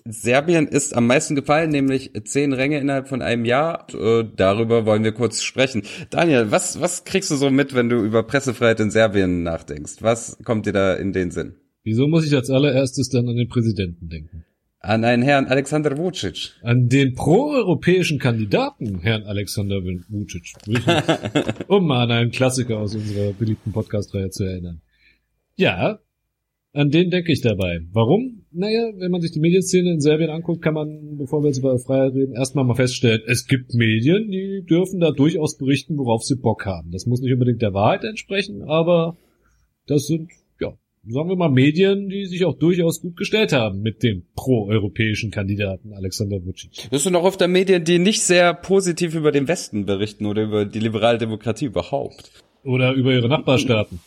Serbien 0.09 0.67
ist 0.67 0.95
am 0.95 1.07
meisten 1.07 1.35
gefallen, 1.35 1.69
nämlich 1.69 2.11
zehn 2.25 2.53
Ränge 2.53 2.79
innerhalb 2.79 3.07
von 3.07 3.21
einem 3.21 3.45
Jahr. 3.45 3.87
Äh, 3.93 4.25
darüber 4.35 4.85
wollen 4.85 5.03
wir 5.03 5.11
kurz 5.11 5.41
sprechen. 5.41 5.83
Daniel, 6.09 6.51
was, 6.51 6.79
was 6.81 7.03
kriegst 7.03 7.31
du 7.31 7.35
so 7.35 7.49
mit, 7.49 7.73
wenn 7.75 7.89
du 7.89 8.03
über 8.03 8.23
Pressefreiheit 8.23 8.79
in 8.79 8.91
Serbien 8.91 9.43
nachdenkst? 9.43 10.01
Was 10.01 10.37
kommt 10.43 10.65
dir 10.65 10.73
da 10.73 10.93
in 10.93 11.13
den 11.13 11.31
Sinn? 11.31 11.55
Wieso 11.83 12.07
muss 12.07 12.25
ich 12.25 12.35
als 12.35 12.49
allererstes 12.49 13.09
dann 13.09 13.29
an 13.29 13.35
den 13.35 13.47
Präsidenten 13.47 14.09
denken? 14.09 14.45
An 14.79 15.03
einen 15.03 15.23
Herrn 15.23 15.47
Alexander 15.47 15.97
Vucic. 15.97 16.53
An 16.61 16.87
den 16.87 17.13
proeuropäischen 17.13 18.19
Kandidaten, 18.19 18.99
Herrn 18.99 19.23
Alexander 19.23 19.81
Vucic. 19.81 20.53
um 21.67 21.87
mal 21.87 22.03
an 22.03 22.11
einen 22.11 22.31
Klassiker 22.31 22.77
aus 22.77 22.93
unserer 22.95 23.33
beliebten 23.33 23.71
Podcast-Reihe 23.71 24.29
zu 24.29 24.43
erinnern. 24.43 24.81
Ja, 25.55 25.99
an 26.77 26.91
den 26.91 27.09
denke 27.09 27.31
ich 27.31 27.41
dabei. 27.41 27.79
Warum? 27.91 28.43
Naja, 28.51 28.91
wenn 28.97 29.09
man 29.09 29.21
sich 29.21 29.31
die 29.31 29.39
Medienszene 29.39 29.91
in 29.91 29.99
Serbien 29.99 30.29
anguckt, 30.29 30.61
kann 30.61 30.75
man, 30.75 31.17
bevor 31.17 31.41
wir 31.41 31.47
jetzt 31.47 31.57
über 31.57 31.77
Freiheit 31.79 32.13
reden, 32.13 32.35
erstmal 32.35 32.65
mal 32.65 32.75
feststellen, 32.75 33.21
es 33.25 33.47
gibt 33.47 33.73
Medien, 33.73 34.29
die 34.29 34.63
dürfen 34.63 34.99
da 34.99 35.11
durchaus 35.11 35.57
berichten, 35.57 35.97
worauf 35.97 36.23
sie 36.23 36.35
Bock 36.35 36.67
haben. 36.67 36.91
Das 36.91 37.07
muss 37.07 37.19
nicht 37.19 37.33
unbedingt 37.33 37.63
der 37.63 37.73
Wahrheit 37.73 38.03
entsprechen, 38.03 38.61
aber 38.61 39.17
das 39.87 40.05
sind, 40.05 40.29
ja, 40.61 40.73
sagen 41.07 41.29
wir 41.29 41.35
mal 41.35 41.49
Medien, 41.49 42.09
die 42.09 42.25
sich 42.25 42.45
auch 42.45 42.55
durchaus 42.55 43.01
gut 43.01 43.17
gestellt 43.17 43.53
haben 43.53 43.81
mit 43.81 44.03
dem 44.03 44.25
pro-europäischen 44.35 45.31
Kandidaten 45.31 45.93
Alexander 45.93 46.45
Vucic. 46.45 46.89
Das 46.91 47.03
sind 47.03 47.15
auch 47.15 47.23
oft 47.23 47.45
Medien, 47.47 47.85
die 47.85 47.97
nicht 47.97 48.21
sehr 48.21 48.53
positiv 48.53 49.15
über 49.15 49.31
den 49.31 49.47
Westen 49.47 49.87
berichten 49.87 50.27
oder 50.27 50.43
über 50.43 50.65
die 50.65 50.79
liberale 50.79 51.17
Demokratie 51.17 51.65
überhaupt. 51.65 52.31
Oder 52.63 52.93
über 52.93 53.13
ihre 53.13 53.29
Nachbarstaaten. 53.29 53.99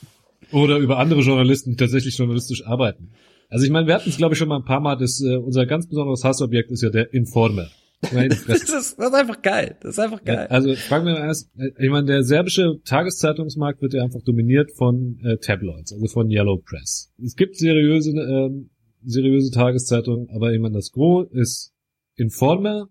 Oder 0.53 0.79
über 0.79 0.99
andere 0.99 1.21
Journalisten, 1.21 1.71
die 1.71 1.77
tatsächlich 1.77 2.17
journalistisch 2.17 2.67
arbeiten. 2.67 3.13
Also 3.49 3.65
ich 3.65 3.71
meine, 3.71 3.87
wir 3.87 3.95
hatten 3.95 4.09
es, 4.09 4.17
glaube 4.17 4.35
ich, 4.35 4.39
schon 4.39 4.49
mal 4.49 4.59
ein 4.59 4.65
paar 4.65 4.81
Mal, 4.81 4.97
das, 4.97 5.21
äh, 5.21 5.37
unser 5.37 5.67
ganz 5.67 5.89
besonderes 5.89 6.25
Hassobjekt 6.25 6.71
ist 6.71 6.83
ja 6.83 6.91
der 6.91 7.13
Informer. 7.13 7.69
das, 8.01 8.43
ist, 8.47 8.69
das 8.69 8.93
ist 8.93 8.99
einfach 8.99 9.43
geil. 9.43 9.77
Das 9.83 9.93
ist 9.93 9.99
einfach 9.99 10.25
geil. 10.25 10.47
Ja, 10.49 10.57
also 10.57 10.75
fragen 10.75 11.07
wir 11.07 11.13
mal 11.13 11.27
erst, 11.27 11.51
äh, 11.59 11.71
ich 11.79 11.91
meine, 11.91 12.07
der 12.07 12.23
serbische 12.23 12.81
Tageszeitungsmarkt 12.85 13.83
wird 13.83 13.93
ja 13.93 14.03
einfach 14.03 14.23
dominiert 14.23 14.71
von 14.77 15.19
äh, 15.23 15.37
Tabloids, 15.39 15.93
also 15.93 16.07
von 16.07 16.31
Yellow 16.31 16.63
Press. 16.65 17.13
Es 17.23 17.35
gibt 17.35 17.57
seriöse, 17.57 18.11
ähm, 18.13 18.71
seriöse 19.05 19.51
Tageszeitungen, 19.51 20.31
aber 20.31 20.53
ich 20.53 20.61
meine, 20.61 20.77
das 20.77 20.93
Gros 20.93 21.27
ist 21.33 21.73
Informer, 22.15 22.89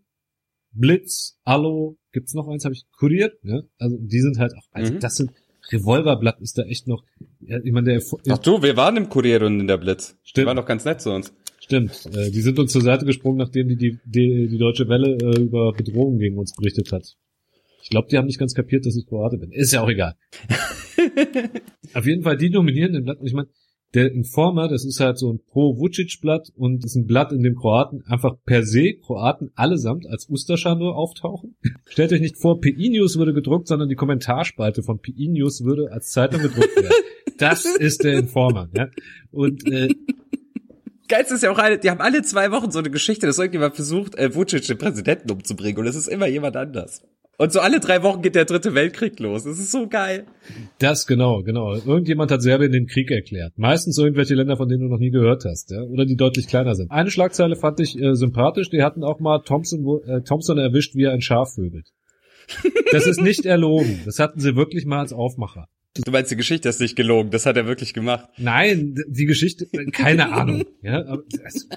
Blitz, 0.72 1.40
Allo, 1.44 1.98
gibt's 2.12 2.34
noch 2.34 2.48
eins, 2.48 2.66
habe 2.66 2.74
ich 2.76 2.86
kuriert, 2.98 3.34
ja? 3.44 3.62
Also 3.78 3.98
die 4.00 4.20
sind 4.20 4.38
halt 4.38 4.54
auch, 4.54 4.68
also 4.72 4.94
mhm. 4.94 5.00
das 5.00 5.16
sind 5.16 5.32
Revolverblatt 5.72 6.42
ist 6.42 6.58
da 6.58 6.64
echt 6.64 6.88
noch. 6.88 7.04
Ja, 7.42 7.58
ich 7.64 7.72
meine, 7.72 7.92
der 7.92 8.02
Ach 8.30 8.38
du, 8.38 8.62
wir 8.62 8.76
waren 8.78 8.98
im 8.98 9.10
Kurier 9.10 9.42
und 9.44 9.60
in 9.60 9.68
der 9.68 9.78
Blitz. 9.78 10.18
Stimmt. 10.24 10.44
Die 10.44 10.48
waren 10.48 10.58
doch 10.58 10.66
ganz 10.66 10.86
nett 10.86 11.02
zu 11.02 11.12
uns. 11.12 11.34
Stimmt. 11.60 12.06
Äh, 12.14 12.32
die 12.32 12.42
sind 12.42 12.58
uns 12.60 12.72
zur 12.72 12.82
Seite 12.82 13.06
gesprungen, 13.06 13.38
nachdem 13.38 13.68
die 13.68 13.76
die, 13.76 14.00
die, 14.06 14.48
die 14.48 14.58
Deutsche 14.58 14.88
Welle 14.90 15.18
äh, 15.18 15.42
über 15.42 15.74
Bedrohungen 15.74 16.20
gegen 16.20 16.38
uns 16.38 16.56
berichtet 16.56 16.92
hat. 16.92 17.16
Ich 17.84 17.90
glaube, 17.90 18.08
die 18.10 18.18
haben 18.18 18.26
nicht 18.26 18.40
ganz 18.40 18.54
kapiert, 18.54 18.86
dass 18.86 18.96
ich 18.96 19.08
Kroate 19.08 19.38
bin. 19.38 19.52
Ist 19.52 19.72
ja 19.72 19.82
auch 19.82 19.90
egal. 19.90 20.16
Auf 21.94 22.06
jeden 22.06 22.24
Fall, 22.24 22.38
die 22.38 22.50
dominieren 22.50 22.94
den 22.94 23.04
Blatt. 23.04 23.20
Und 23.20 23.28
ich 23.28 23.34
meine, 23.34 23.50
der 23.94 24.12
Informer, 24.12 24.68
das 24.68 24.86
ist 24.86 25.00
halt 25.00 25.18
so 25.18 25.32
ein 25.34 25.40
Pro-Vucic-Blatt 25.52 26.52
und 26.56 26.86
ist 26.86 26.96
ein 26.96 27.06
Blatt, 27.06 27.32
in 27.32 27.42
dem 27.42 27.56
Kroaten 27.56 28.04
einfach 28.06 28.36
per 28.46 28.64
se, 28.64 28.94
Kroaten 28.94 29.52
allesamt 29.56 30.06
als 30.08 30.30
Ustascha 30.30 30.76
nur 30.76 30.96
auftauchen. 30.96 31.56
Stellt 31.86 32.14
euch 32.14 32.22
nicht 32.22 32.38
vor, 32.38 32.60
PI 32.60 32.90
News 32.90 33.18
würde 33.18 33.34
gedruckt, 33.34 33.68
sondern 33.68 33.90
die 33.90 33.96
Kommentarspalte 33.96 34.84
von 34.84 35.00
PI 35.00 35.30
News 35.30 35.64
würde 35.64 35.92
als 35.92 36.12
Zeitung 36.12 36.42
gedruckt 36.42 36.76
werden. 36.76 36.90
Das 37.38 37.64
ist 37.64 38.04
der 38.04 38.20
Informer, 38.20 38.68
ja. 38.76 38.90
Und 39.32 39.66
äh, 39.72 39.88
Geilste 41.08 41.36
ist 41.36 41.44
ja 41.44 41.52
auch 41.52 41.58
alle, 41.58 41.80
die 41.80 41.90
haben 41.90 42.02
alle 42.02 42.22
zwei 42.22 42.52
Wochen 42.52 42.70
so 42.70 42.80
eine 42.80 42.90
Geschichte, 42.90 43.26
dass 43.26 43.40
irgendjemand 43.40 43.76
versucht, 43.76 44.16
äh, 44.16 44.36
Vucic 44.36 44.68
den 44.68 44.78
Präsidenten 44.78 45.32
umzubringen 45.32 45.80
und 45.80 45.88
es 45.88 45.96
ist 45.96 46.08
immer 46.08 46.28
jemand 46.28 46.58
anders. 46.58 47.02
Und 47.40 47.54
so 47.54 47.62
alle 47.62 47.80
drei 47.80 48.04
Wochen 48.04 48.22
geht 48.22 48.36
der 48.36 48.44
dritte 48.44 48.76
Weltkrieg 48.76 49.18
los. 49.22 49.46
Das 49.46 49.60
ist 49.60 49.72
so 49.72 49.88
geil. 49.88 50.26
Das 50.78 51.08
genau, 51.08 51.42
genau. 51.42 51.74
Irgendjemand 51.74 52.32
hat 52.32 52.42
Serbien 52.42 52.74
den 52.74 52.86
Krieg 52.86 53.10
erklärt. 53.12 53.54
Meistens 53.56 53.98
irgendwelche 53.98 54.36
Länder, 54.36 54.58
von 54.58 54.68
denen 54.68 54.82
du 54.82 54.90
noch 54.90 55.00
nie 55.00 55.10
gehört 55.10 55.46
hast, 55.46 55.72
ja, 55.72 55.82
oder 55.84 56.06
die 56.06 56.18
deutlich 56.18 56.48
kleiner 56.48 56.76
sind. 56.76 56.92
Eine 56.92 57.10
Schlagzeile 57.10 57.56
fand 57.56 57.80
ich 57.80 57.98
äh, 57.98 58.14
sympathisch. 58.14 58.70
Die 58.70 58.84
hatten 58.84 59.06
auch 59.06 59.22
mal 59.22 59.40
Thompson, 59.40 60.02
äh, 60.06 60.20
Thompson 60.22 60.58
erwischt, 60.58 60.96
wie 60.96 61.04
er 61.04 61.14
ein 61.14 61.22
Schaf 61.22 61.54
vögelt. 61.56 61.94
Das 62.92 63.08
ist 63.08 63.22
nicht 63.22 63.46
erlogen. 63.46 64.02
Das 64.04 64.20
hatten 64.20 64.42
sie 64.42 64.58
wirklich 64.58 64.86
mal 64.86 65.00
als 65.00 65.14
Aufmacher. 65.14 65.70
Du 65.96 66.12
meinst, 66.12 66.32
die 66.32 66.36
Geschichte 66.36 66.68
ist 66.68 66.82
nicht 66.82 66.98
gelogen. 66.98 67.32
Das 67.32 67.46
hat 67.46 67.56
er 67.56 67.66
wirklich 67.66 67.94
gemacht. 67.94 68.28
Nein, 68.38 68.96
die 69.08 69.26
Geschichte, 69.26 69.66
keine 69.94 70.34
Ahnung. 70.34 70.66
Ja, 70.82 71.06
aber 71.06 71.24
es 71.32 71.68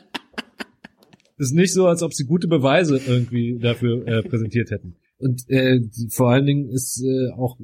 ist 1.36 1.54
nicht 1.54 1.72
so, 1.72 1.86
als 1.86 2.02
ob 2.02 2.14
sie 2.14 2.24
gute 2.24 2.48
Beweise 2.48 3.00
irgendwie 3.06 3.60
dafür 3.60 4.04
äh, 4.08 4.22
präsentiert 4.22 4.72
hätten. 4.72 4.96
Und 5.22 5.48
äh, 5.48 5.80
vor 6.10 6.30
allen 6.30 6.46
Dingen 6.46 6.68
ist 6.68 7.02
äh, 7.02 7.30
auch 7.36 7.56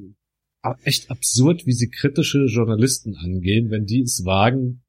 echt 0.83 1.11
absurd, 1.11 1.65
wie 1.65 1.73
sie 1.73 1.89
kritische 1.89 2.45
Journalisten 2.45 3.15
angehen, 3.15 3.69
wenn 3.69 3.85
die 3.85 4.01
es 4.01 4.25
wagen, 4.25 4.81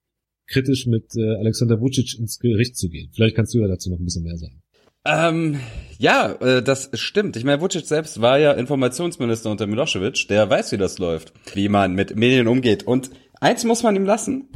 kritisch 0.47 0.87
mit 0.87 1.17
äh, 1.17 1.37
Alexander 1.37 1.81
Vucic 1.81 2.19
ins 2.19 2.39
Gericht 2.39 2.77
zu 2.77 2.89
gehen. 2.89 3.11
Vielleicht 3.15 3.37
kannst 3.37 3.55
du 3.55 3.59
ja 3.59 3.69
dazu 3.69 3.91
noch 3.91 3.99
ein 3.99 4.05
bisschen 4.05 4.25
mehr 4.25 4.37
sagen. 4.37 4.63
Ähm, 5.05 5.61
ja, 5.99 6.33
äh, 6.41 6.63
das 6.63 6.91
stimmt. 6.95 7.37
Ich 7.37 7.45
meine, 7.45 7.61
Vucic 7.61 7.87
selbst 7.87 8.21
war 8.21 8.39
ja 8.39 8.53
Informationsminister 8.53 9.51
unter 9.51 9.67
Milosevic. 9.67 10.29
Der 10.29 10.49
weiß, 10.51 10.73
wie 10.73 10.77
das 10.77 10.99
läuft, 10.99 11.33
wie 11.55 11.69
man 11.69 11.95
mit 11.95 12.17
Medien 12.17 12.49
umgeht. 12.49 12.83
Und 12.83 13.11
eins 13.41 13.65
muss 13.65 13.83
man 13.83 13.97
ihm 13.97 14.05
lassen. 14.05 14.49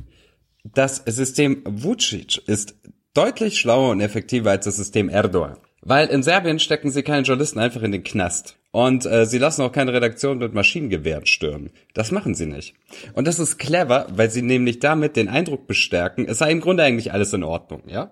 Das 0.64 1.02
System 1.06 1.62
Vucic 1.64 2.42
ist 2.46 2.74
deutlich 3.14 3.58
schlauer 3.58 3.90
und 3.90 4.00
effektiver 4.00 4.50
als 4.50 4.64
das 4.66 4.76
System 4.76 5.08
Erdogan. 5.08 5.56
Weil 5.86 6.08
in 6.08 6.22
Serbien 6.22 6.58
stecken 6.58 6.90
sie 6.90 7.02
keine 7.02 7.24
Journalisten 7.24 7.58
einfach 7.58 7.82
in 7.82 7.92
den 7.92 8.02
Knast. 8.02 8.56
Und 8.70 9.04
äh, 9.04 9.26
sie 9.26 9.38
lassen 9.38 9.62
auch 9.62 9.70
keine 9.70 9.92
Redaktion 9.92 10.38
mit 10.38 10.54
Maschinengewehren 10.54 11.26
stürmen. 11.26 11.70
Das 11.92 12.10
machen 12.10 12.34
sie 12.34 12.46
nicht. 12.46 12.74
Und 13.12 13.28
das 13.28 13.38
ist 13.38 13.58
clever, 13.58 14.06
weil 14.10 14.30
sie 14.30 14.42
nämlich 14.42 14.80
damit 14.80 15.14
den 15.14 15.28
Eindruck 15.28 15.66
bestärken, 15.66 16.26
es 16.26 16.38
sei 16.38 16.50
im 16.50 16.60
Grunde 16.60 16.82
eigentlich 16.82 17.12
alles 17.12 17.32
in 17.34 17.44
Ordnung, 17.44 17.82
ja? 17.86 18.10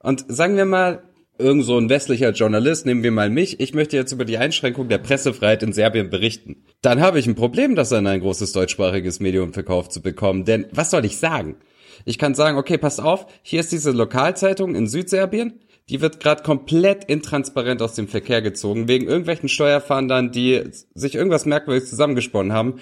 Und 0.00 0.24
sagen 0.28 0.56
wir 0.56 0.64
mal, 0.64 1.02
irgend 1.38 1.64
so 1.64 1.78
ein 1.78 1.88
westlicher 1.88 2.30
Journalist, 2.30 2.86
nehmen 2.86 3.02
wir 3.02 3.12
mal 3.12 3.30
mich, 3.30 3.60
ich 3.60 3.74
möchte 3.74 3.96
jetzt 3.96 4.12
über 4.12 4.24
die 4.24 4.38
Einschränkung 4.38 4.88
der 4.88 4.98
Pressefreiheit 4.98 5.62
in 5.62 5.72
Serbien 5.72 6.10
berichten. 6.10 6.64
Dann 6.80 7.00
habe 7.00 7.18
ich 7.18 7.26
ein 7.26 7.34
Problem, 7.34 7.74
das 7.74 7.92
an 7.92 8.06
ein 8.06 8.20
großes 8.20 8.52
deutschsprachiges 8.52 9.20
Medium 9.20 9.52
verkauft 9.52 9.92
zu 9.92 10.00
bekommen. 10.00 10.44
Denn 10.44 10.66
was 10.72 10.90
soll 10.90 11.04
ich 11.04 11.18
sagen? 11.18 11.56
Ich 12.04 12.18
kann 12.18 12.34
sagen, 12.34 12.58
okay, 12.58 12.78
passt 12.78 13.00
auf, 13.00 13.26
hier 13.42 13.60
ist 13.60 13.72
diese 13.72 13.90
Lokalzeitung 13.90 14.74
in 14.74 14.86
Südserbien, 14.86 15.60
die 15.90 16.00
wird 16.00 16.20
gerade 16.20 16.42
komplett 16.42 17.04
intransparent 17.04 17.82
aus 17.82 17.94
dem 17.94 18.08
Verkehr 18.08 18.40
gezogen, 18.42 18.88
wegen 18.88 19.06
irgendwelchen 19.06 19.48
Steuerfahndern, 19.48 20.32
die 20.32 20.62
sich 20.94 21.14
irgendwas 21.14 21.44
merkwürdig 21.44 21.88
zusammengesponnen 21.88 22.52
haben. 22.52 22.80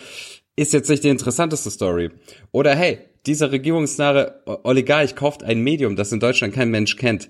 Ist 0.54 0.72
jetzt 0.72 0.88
nicht 0.88 1.02
die 1.02 1.08
interessanteste 1.08 1.70
Story. 1.70 2.10
Oder 2.52 2.74
hey, 2.74 2.98
dieser 3.26 3.52
regierungsnahe 3.52 4.42
Oligarch 4.64 5.16
kauft 5.16 5.42
ein 5.42 5.60
Medium, 5.60 5.96
das 5.96 6.12
in 6.12 6.20
Deutschland 6.20 6.54
kein 6.54 6.70
Mensch 6.70 6.96
kennt. 6.96 7.28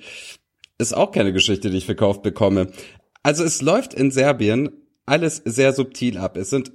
Ist 0.79 0.97
auch 0.97 1.13
keine 1.13 1.33
Geschichte, 1.33 1.71
die 1.71 1.79
ich 1.79 1.87
verkauft 1.87 2.23
bekomme. 2.23 2.73
Also 3.23 3.45
es 3.45 3.63
läuft 3.63 3.95
in 3.95 4.11
Serbien 4.11 4.71
alles 5.07 5.37
sehr 5.45 5.73
subtil 5.73 6.19
ab. 6.19 6.37
Es 6.37 6.51
sind 6.51 6.73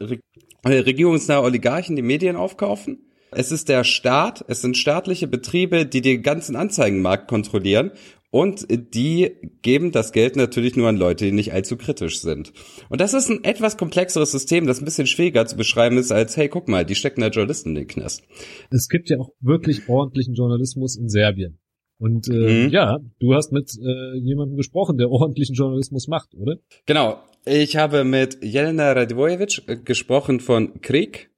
regierungsnahe 0.66 1.42
Oligarchen, 1.42 1.96
die 1.96 2.02
Medien 2.02 2.36
aufkaufen. 2.36 3.08
Es 3.32 3.52
ist 3.52 3.68
der 3.68 3.84
Staat, 3.84 4.46
es 4.48 4.62
sind 4.62 4.78
staatliche 4.78 5.28
Betriebe, 5.28 5.86
die 5.86 6.02
den 6.02 6.24
ganzen 6.24 6.56
Anzeigenmarkt 6.56 7.28
kontrollieren 7.28 7.92
und 8.38 8.68
die 8.70 9.32
geben 9.64 9.92
das 9.92 10.12
Geld 10.12 10.36
natürlich 10.36 10.76
nur 10.76 10.88
an 10.88 10.96
Leute, 10.96 11.26
die 11.26 11.32
nicht 11.32 11.54
allzu 11.54 11.76
kritisch 11.76 12.20
sind. 12.20 12.54
Und 12.88 13.02
das 13.02 13.16
ist 13.16 13.32
ein 13.32 13.44
etwas 13.44 13.78
komplexeres 13.78 14.32
System, 14.32 14.68
das 14.68 14.80
ein 14.80 14.86
bisschen 14.86 15.08
schwieriger 15.08 15.48
zu 15.48 15.58
beschreiben 15.58 15.98
ist, 15.98 16.12
als, 16.12 16.38
hey, 16.38 16.48
guck 16.48 16.68
mal, 16.68 16.86
die 16.86 16.94
stecken 16.94 17.22
da 17.22 17.30
Journalisten 17.30 17.70
in 17.70 17.76
den 17.76 17.88
Knast. 17.88 18.22
Es 18.70 18.90
gibt 18.90 19.10
ja 19.10 19.18
auch 19.18 19.32
wirklich 19.40 19.90
ordentlichen 19.90 20.36
Journalismus 20.36 20.98
in 20.98 21.10
Serbien. 21.10 21.58
Und 21.98 22.28
äh, 22.30 22.66
mhm. 22.66 22.70
ja, 22.70 23.00
du 23.20 23.34
hast 23.34 23.52
mit 23.52 23.72
äh, 23.82 24.20
jemandem 24.20 24.56
gesprochen, 24.56 25.00
der 25.00 25.10
ordentlichen 25.10 25.56
Journalismus 25.56 26.08
macht, 26.08 26.36
oder? 26.36 26.58
Genau. 26.86 27.18
Ich 27.44 27.76
habe 27.76 28.04
mit 28.04 28.44
Jelena 28.44 28.92
Radivojevic 28.92 29.64
äh, 29.68 29.78
gesprochen 29.78 30.42
von 30.42 30.80
Krieg. 30.82 31.32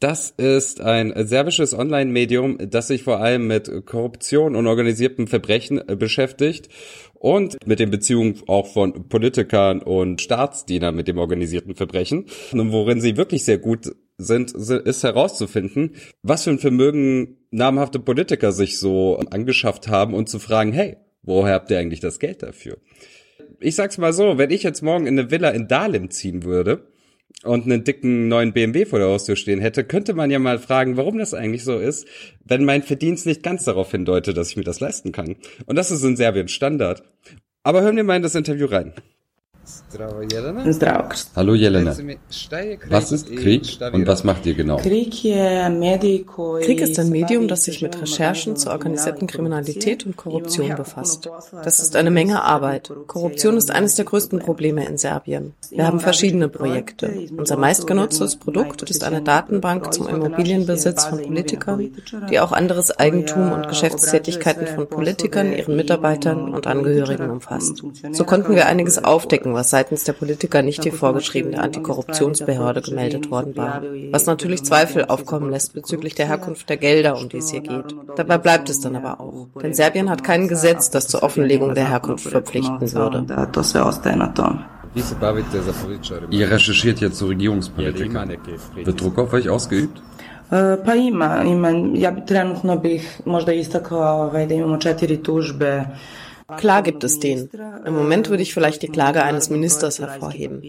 Das 0.00 0.30
ist 0.30 0.80
ein 0.80 1.12
serbisches 1.26 1.74
Online-Medium, 1.74 2.58
das 2.70 2.86
sich 2.86 3.02
vor 3.02 3.18
allem 3.18 3.48
mit 3.48 3.68
Korruption 3.84 4.54
und 4.54 4.68
organisiertem 4.68 5.26
Verbrechen 5.26 5.88
äh, 5.88 5.96
beschäftigt 5.96 6.68
und 7.14 7.56
mit 7.66 7.80
den 7.80 7.90
Beziehungen 7.90 8.40
auch 8.46 8.68
von 8.68 9.08
Politikern 9.08 9.82
und 9.82 10.20
Staatsdienern 10.20 10.94
mit 10.94 11.08
dem 11.08 11.18
organisierten 11.18 11.74
Verbrechen. 11.74 12.26
Und 12.52 12.70
worin 12.70 13.00
sie 13.00 13.16
wirklich 13.16 13.44
sehr 13.44 13.58
gut 13.58 13.90
sind, 14.18 14.52
ist 14.52 15.02
herauszufinden, 15.02 15.96
was 16.22 16.44
für 16.44 16.50
ein 16.50 16.60
Vermögen 16.60 17.38
namhafte 17.50 17.98
Politiker 17.98 18.52
sich 18.52 18.78
so 18.78 19.18
angeschafft 19.30 19.88
haben 19.88 20.14
und 20.14 20.28
zu 20.28 20.38
fragen, 20.38 20.72
hey, 20.72 20.96
woher 21.22 21.54
habt 21.54 21.72
ihr 21.72 21.78
eigentlich 21.78 22.00
das 22.00 22.20
Geld 22.20 22.44
dafür? 22.44 22.78
Ich 23.58 23.74
sag's 23.74 23.98
mal 23.98 24.12
so, 24.12 24.38
wenn 24.38 24.50
ich 24.50 24.62
jetzt 24.62 24.82
morgen 24.82 25.08
in 25.08 25.18
eine 25.18 25.32
Villa 25.32 25.50
in 25.50 25.66
Dahlem 25.66 26.10
ziehen 26.10 26.44
würde, 26.44 26.87
und 27.44 27.64
einen 27.64 27.84
dicken 27.84 28.28
neuen 28.28 28.52
BMW 28.52 28.84
vor 28.84 28.98
der 28.98 29.08
Haustür 29.08 29.36
stehen 29.36 29.60
hätte, 29.60 29.84
könnte 29.84 30.14
man 30.14 30.30
ja 30.30 30.38
mal 30.38 30.58
fragen, 30.58 30.96
warum 30.96 31.18
das 31.18 31.34
eigentlich 31.34 31.64
so 31.64 31.78
ist, 31.78 32.06
wenn 32.44 32.64
mein 32.64 32.82
Verdienst 32.82 33.26
nicht 33.26 33.42
ganz 33.42 33.64
darauf 33.64 33.90
hindeutet, 33.90 34.36
dass 34.36 34.50
ich 34.50 34.56
mir 34.56 34.64
das 34.64 34.80
leisten 34.80 35.12
kann. 35.12 35.36
Und 35.66 35.76
das 35.76 35.90
ist 35.90 36.02
in 36.02 36.16
Serbien 36.16 36.48
Standard. 36.48 37.02
Aber 37.62 37.82
hören 37.82 37.96
wir 37.96 38.04
mal 38.04 38.16
in 38.16 38.22
das 38.22 38.34
Interview 38.34 38.66
rein. 38.66 38.92
Zdravo, 39.68 40.22
Jelena. 40.22 40.72
Zdravo. 40.72 41.08
Hallo 41.36 41.54
Jelena. 41.54 41.94
Was 42.88 43.12
ist 43.12 43.30
Krieg 43.36 43.78
und 43.92 44.06
was 44.06 44.24
macht 44.24 44.46
ihr 44.46 44.54
genau? 44.54 44.78
Krieg 44.78 45.24
ist 46.80 46.98
ein 46.98 47.10
Medium, 47.10 47.48
das 47.48 47.64
sich 47.64 47.82
mit 47.82 48.00
Recherchen 48.00 48.56
zur 48.56 48.72
organisierten 48.72 49.26
Kriminalität 49.26 50.06
und 50.06 50.16
Korruption 50.16 50.74
befasst. 50.74 51.28
Das 51.64 51.80
ist 51.80 51.96
eine 51.96 52.10
Menge 52.10 52.42
Arbeit. 52.42 52.90
Korruption 53.06 53.58
ist 53.58 53.70
eines 53.70 53.94
der 53.96 54.06
größten 54.06 54.38
Probleme 54.38 54.86
in 54.86 54.96
Serbien. 54.96 55.52
Wir 55.70 55.86
haben 55.86 56.00
verschiedene 56.00 56.48
Projekte. 56.48 57.28
Unser 57.36 57.58
meistgenutztes 57.58 58.36
Produkt 58.36 58.88
ist 58.88 59.04
eine 59.04 59.20
Datenbank 59.20 59.92
zum 59.92 60.08
Immobilienbesitz 60.08 61.04
von 61.04 61.22
Politikern, 61.22 61.90
die 62.30 62.40
auch 62.40 62.52
anderes 62.52 62.98
Eigentum 62.98 63.52
und 63.52 63.68
Geschäftstätigkeiten 63.68 64.66
von 64.66 64.88
Politikern, 64.88 65.52
ihren 65.52 65.76
Mitarbeitern 65.76 66.54
und 66.54 66.66
Angehörigen 66.66 67.28
umfasst. 67.28 67.82
So 68.12 68.24
konnten 68.24 68.54
wir 68.54 68.66
einiges 68.66 69.04
aufdecken, 69.04 69.57
was 69.58 69.70
seitens 69.70 70.04
der 70.04 70.12
Politiker 70.12 70.62
nicht 70.62 70.84
die 70.84 70.92
vorgeschriebene 70.92 71.58
Antikorruptionsbehörde 71.60 72.80
gemeldet 72.80 73.28
worden 73.28 73.56
war, 73.56 73.82
was 74.12 74.26
natürlich 74.26 74.62
Zweifel 74.62 75.06
aufkommen 75.06 75.50
lässt 75.50 75.74
bezüglich 75.74 76.14
der 76.14 76.28
Herkunft 76.28 76.68
der 76.68 76.76
Gelder, 76.76 77.18
um 77.18 77.28
die 77.28 77.38
es 77.38 77.50
hier 77.50 77.60
geht. 77.60 77.88
Dabei 78.16 78.38
bleibt 78.38 78.70
es 78.70 78.80
dann 78.80 78.94
aber 78.94 79.20
auch. 79.20 79.48
Denn 79.60 79.74
Serbien 79.74 80.10
hat 80.10 80.22
kein 80.22 80.46
Gesetz, 80.46 80.90
das 80.90 81.08
zur 81.08 81.24
Offenlegung 81.24 81.74
der 81.74 81.88
Herkunft 81.88 82.28
verpflichten 82.28 82.92
würde. 82.92 83.26
Ihr 86.30 86.50
recherchiert 86.50 87.00
jetzt 87.00 87.18
zu 87.18 87.26
Regierungspolitikern. 87.26 88.36
Wird 88.76 89.00
Druck 89.00 89.18
auf 89.18 89.32
euch 89.32 89.48
ausgeübt? 89.48 90.00
Pa 90.50 90.94
ima, 90.94 91.42
ima, 91.44 91.68
ja 91.94 92.10
bi 92.10 92.22
trenutno 92.26 92.78
bih 92.78 93.04
možda 93.24 93.52
istakla 93.52 94.12
ovaj, 94.12 94.46
da 94.46 94.54
imamo 94.54 94.76
četiri 94.76 95.16
tužbe 95.22 95.84
Klar 96.56 96.82
gibt 96.82 97.04
es 97.04 97.20
den. 97.20 97.50
Im 97.84 97.94
Moment 97.94 98.30
würde 98.30 98.42
ich 98.42 98.54
vielleicht 98.54 98.82
die 98.82 98.88
Klage 98.88 99.22
eines 99.22 99.50
Ministers 99.50 99.98
hervorheben. 99.98 100.62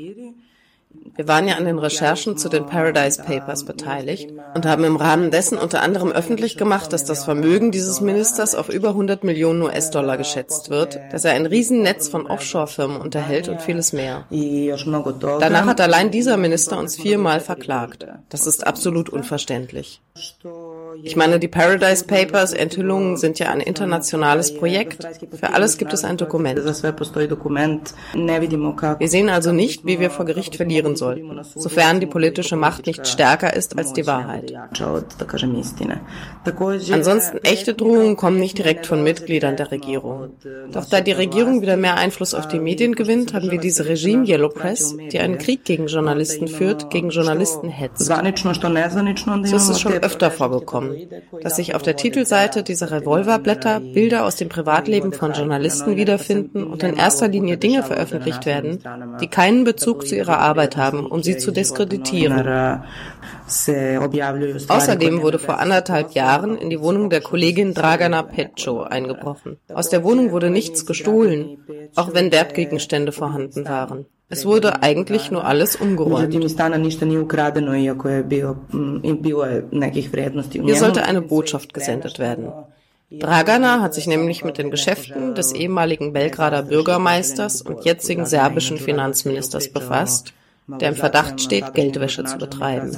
Wir 1.15 1.27
waren 1.27 1.47
ja 1.47 1.55
an 1.55 1.65
den 1.65 1.79
Recherchen 1.79 2.37
zu 2.37 2.47
den 2.47 2.65
Paradise 2.65 3.21
Papers 3.21 3.65
beteiligt 3.65 4.29
und 4.53 4.65
haben 4.65 4.85
im 4.85 4.95
Rahmen 4.95 5.31
dessen 5.31 5.57
unter 5.57 5.81
anderem 5.81 6.11
öffentlich 6.11 6.57
gemacht, 6.57 6.93
dass 6.93 7.03
das 7.03 7.25
Vermögen 7.25 7.71
dieses 7.71 7.99
Ministers 7.99 8.55
auf 8.55 8.69
über 8.69 8.89
100 8.89 9.23
Millionen 9.23 9.61
US-Dollar 9.61 10.17
geschätzt 10.17 10.69
wird, 10.69 10.97
dass 11.11 11.25
er 11.25 11.33
ein 11.33 11.45
Riesennetz 11.45 12.07
von 12.07 12.25
Offshore-Firmen 12.25 13.01
unterhält 13.01 13.49
und 13.49 13.61
vieles 13.61 13.91
mehr. 13.91 14.25
Danach 14.29 15.65
hat 15.65 15.81
allein 15.81 16.09
dieser 16.09 16.37
Minister 16.37 16.79
uns 16.79 16.95
viermal 16.95 17.41
verklagt. 17.41 18.07
Das 18.29 18.47
ist 18.47 18.65
absolut 18.65 19.09
unverständlich. 19.09 20.01
Ich 21.03 21.15
meine, 21.15 21.39
die 21.39 21.47
Paradise 21.47 22.05
Papers, 22.05 22.53
Enthüllungen 22.53 23.17
sind 23.17 23.39
ja 23.39 23.49
ein 23.49 23.61
internationales 23.61 24.53
Projekt. 24.53 25.07
Für 25.33 25.53
alles 25.53 25.77
gibt 25.77 25.93
es 25.93 26.03
ein 26.03 26.17
Dokument. 26.17 26.59
Wir 26.59 26.73
sehen 29.09 29.29
also 29.29 29.51
nicht, 29.51 29.85
wie 29.85 29.99
wir 29.99 30.09
vor 30.09 30.25
Gericht 30.25 30.55
verlieren 30.55 30.95
sollten, 30.95 31.39
sofern 31.43 31.99
die 31.99 32.05
politische 32.05 32.55
Macht 32.55 32.87
nicht 32.87 33.07
stärker 33.07 33.53
ist 33.53 33.77
als 33.77 33.93
die 33.93 34.07
Wahrheit. 34.07 34.53
Ansonsten 36.91 37.37
echte 37.43 37.73
Drohungen 37.73 38.15
kommen 38.15 38.39
nicht 38.39 38.57
direkt 38.57 38.87
von 38.87 39.03
Mitgliedern 39.03 39.57
der 39.57 39.71
Regierung. 39.71 40.31
Doch 40.71 40.85
da 40.85 41.01
die 41.01 41.11
Regierung 41.11 41.61
wieder 41.61 41.77
mehr 41.77 41.95
Einfluss 41.95 42.33
auf 42.33 42.47
die 42.47 42.59
Medien 42.59 42.95
gewinnt, 42.95 43.33
haben 43.33 43.51
wir 43.51 43.59
diese 43.59 43.87
Regime 43.87 44.25
Yellow 44.25 44.49
Press, 44.49 44.95
die 45.11 45.19
einen 45.19 45.37
Krieg 45.37 45.65
gegen 45.65 45.87
Journalisten 45.87 46.47
führt, 46.47 46.89
gegen 46.89 47.09
Journalisten 47.09 47.69
hetzt. 47.69 48.05
So 48.05 49.55
ist 49.55 49.69
es 49.69 49.79
schon 49.79 49.93
öfter 49.93 50.31
vorgekommen 50.31 50.78
dass 51.41 51.55
sich 51.55 51.75
auf 51.75 51.81
der 51.81 51.95
Titelseite 51.95 52.63
dieser 52.63 52.91
Revolverblätter 52.91 53.79
Bilder 53.79 54.25
aus 54.25 54.35
dem 54.35 54.49
Privatleben 54.49 55.13
von 55.13 55.33
Journalisten 55.33 55.95
wiederfinden 55.95 56.63
und 56.63 56.83
in 56.83 56.95
erster 56.95 57.27
Linie 57.27 57.57
Dinge 57.57 57.83
veröffentlicht 57.83 58.45
werden, 58.45 58.79
die 59.21 59.27
keinen 59.27 59.63
Bezug 59.63 60.07
zu 60.07 60.15
ihrer 60.15 60.39
Arbeit 60.39 60.77
haben, 60.77 61.05
um 61.05 61.23
sie 61.23 61.37
zu 61.37 61.51
diskreditieren. 61.51 62.81
Außerdem 64.67 65.21
wurde 65.21 65.39
vor 65.39 65.59
anderthalb 65.59 66.11
Jahren 66.11 66.57
in 66.57 66.69
die 66.69 66.81
Wohnung 66.81 67.09
der 67.09 67.21
Kollegin 67.21 67.73
Dragana 67.73 68.23
Petcho 68.23 68.81
eingebrochen. 68.81 69.57
Aus 69.73 69.89
der 69.89 70.03
Wohnung 70.03 70.31
wurde 70.31 70.49
nichts 70.49 70.85
gestohlen, 70.85 71.57
auch 71.95 72.13
wenn 72.13 72.31
Wertgegenstände 72.31 73.11
vorhanden 73.11 73.67
waren. 73.67 74.05
Es 74.31 74.45
wurde 74.45 74.83
eigentlich 74.83 75.31
nur 75.31 75.43
alles 75.43 75.75
umgeräumt. 75.75 76.31
Hier 80.51 80.75
sollte 80.75 81.03
eine 81.03 81.21
Botschaft 81.21 81.73
gesendet 81.73 82.19
werden. 82.19 82.51
Dragana 83.11 83.81
hat 83.81 83.95
sich 83.95 84.05
nämlich 84.05 84.43
mit 84.43 84.59
den 84.59 84.69
Geschäften 84.69 85.33
des 85.33 85.51
ehemaligen 85.51 86.13
Belgrader 86.13 86.61
Bürgermeisters 86.61 87.63
und 87.63 87.83
jetzigen 87.85 88.27
serbischen 88.27 88.77
Finanzministers 88.77 89.73
befasst 89.73 90.33
der 90.77 90.89
im 90.89 90.95
Verdacht 90.95 91.41
steht, 91.41 91.73
Geldwäsche 91.73 92.23
zu 92.23 92.37
betreiben. 92.37 92.91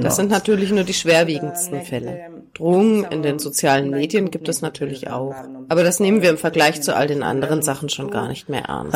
Das 0.00 0.16
sind 0.16 0.30
natürlich 0.30 0.72
nur 0.72 0.84
die 0.84 0.94
schwerwiegendsten 0.94 1.82
Fälle. 1.82 2.20
Drohungen 2.54 3.04
in 3.04 3.22
den 3.22 3.38
sozialen 3.38 3.90
Medien 3.90 4.30
gibt 4.30 4.48
es 4.48 4.62
natürlich 4.62 5.10
auch. 5.10 5.34
Aber 5.68 5.82
das 5.82 6.00
nehmen 6.00 6.22
wir 6.22 6.30
im 6.30 6.38
Vergleich 6.38 6.82
zu 6.82 6.94
all 6.94 7.06
den 7.06 7.22
anderen 7.22 7.62
Sachen 7.62 7.88
schon 7.88 8.10
gar 8.10 8.28
nicht 8.28 8.48
mehr 8.48 8.64
ernst. 8.64 8.94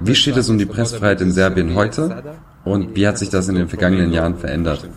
Wie 0.00 0.14
steht 0.14 0.36
es 0.36 0.48
um 0.48 0.58
die 0.58 0.66
Pressefreiheit 0.66 1.20
in 1.20 1.32
Serbien 1.32 1.74
heute 1.74 2.22
und 2.64 2.96
wie 2.96 3.06
hat 3.06 3.18
sich 3.18 3.28
das 3.28 3.48
in 3.48 3.56
den 3.56 3.68
vergangenen 3.68 4.12
Jahren 4.12 4.36
verändert? 4.36 4.88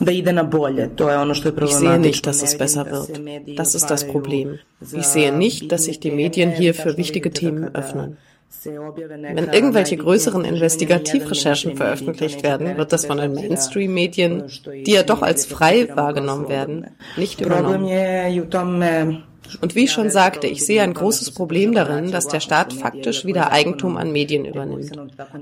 Ich 0.00 1.74
sehe 1.74 1.98
nicht, 1.98 2.26
dass 2.26 2.42
es 2.42 2.58
besser 2.58 2.90
wird. 2.90 3.20
Das 3.56 3.74
ist 3.74 3.86
das 3.86 4.06
Problem. 4.06 4.58
Ich 4.80 5.06
sehe 5.06 5.32
nicht, 5.32 5.70
dass 5.70 5.84
sich 5.84 6.00
die 6.00 6.10
Medien 6.10 6.50
hier 6.50 6.74
für 6.74 6.96
wichtige 6.96 7.30
Themen 7.30 7.74
öffnen. 7.74 8.16
Wenn 8.64 9.48
irgendwelche 9.52 9.96
größeren 9.96 10.44
Investigativrecherchen 10.44 11.76
veröffentlicht 11.76 12.42
werden, 12.42 12.76
wird 12.76 12.92
das 12.92 13.06
von 13.06 13.18
den 13.18 13.34
Mainstream-Medien, 13.34 14.44
die 14.86 14.92
ja 14.92 15.02
doch 15.02 15.22
als 15.22 15.44
frei 15.44 15.88
wahrgenommen 15.94 16.48
werden, 16.48 16.86
nicht 17.16 17.40
übernommen. 17.40 19.24
Und 19.60 19.74
wie 19.74 19.84
ich 19.84 19.92
schon 19.92 20.08
sagte, 20.10 20.46
ich 20.46 20.64
sehe 20.64 20.82
ein 20.82 20.94
großes 20.94 21.32
Problem 21.32 21.74
darin, 21.74 22.10
dass 22.10 22.28
der 22.28 22.40
Staat 22.40 22.72
faktisch 22.72 23.24
wieder 23.26 23.52
Eigentum 23.52 23.96
an 23.96 24.10
Medien 24.12 24.46
übernimmt, 24.46 24.92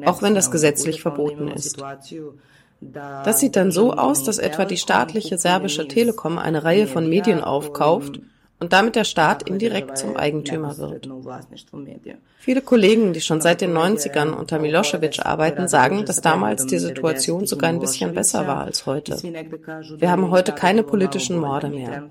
auch 0.05 0.23
wenn 0.23 0.35
das 0.35 0.51
gesetzlich 0.51 1.01
verboten 1.01 1.49
ist. 1.49 1.83
Das 3.25 3.39
sieht 3.39 3.55
dann 3.55 3.71
so 3.71 3.93
aus, 3.93 4.25
dass 4.25 4.39
etwa 4.39 4.65
die 4.65 4.77
staatliche 4.77 5.39
serbische 5.39 5.87
Telekom 5.87 6.39
eine 6.39 6.65
Reihe 6.65 6.87
von 6.87 7.09
Medien 7.09 7.41
aufkauft 7.41 8.21
und 8.63 8.73
damit 8.73 8.95
der 8.95 9.03
Staat 9.03 9.43
indirekt 9.49 9.99
zum 9.99 10.17
Eigentümer 10.17 10.79
wird. 10.79 11.09
Viele 12.39 12.61
Kollegen, 12.61 13.13
die 13.13 13.21
schon 13.21 13.41
seit 13.41 13.61
den 13.61 13.73
90ern 13.73 14.31
unter 14.31 14.59
Milosevic 14.59 15.25
arbeiten, 15.25 15.69
sagen, 15.69 16.05
dass 16.05 16.21
damals 16.21 16.67
die 16.67 16.79
Situation 16.79 17.47
sogar 17.47 17.71
ein 17.71 17.79
bisschen 17.79 18.15
besser 18.15 18.49
war 18.49 18.65
als 18.65 18.85
heute. 18.87 19.17
Wir 19.23 20.11
haben 20.11 20.31
heute 20.31 20.51
keine 20.51 20.83
politischen 20.83 21.39
Morde 21.39 21.69
mehr. 21.69 22.09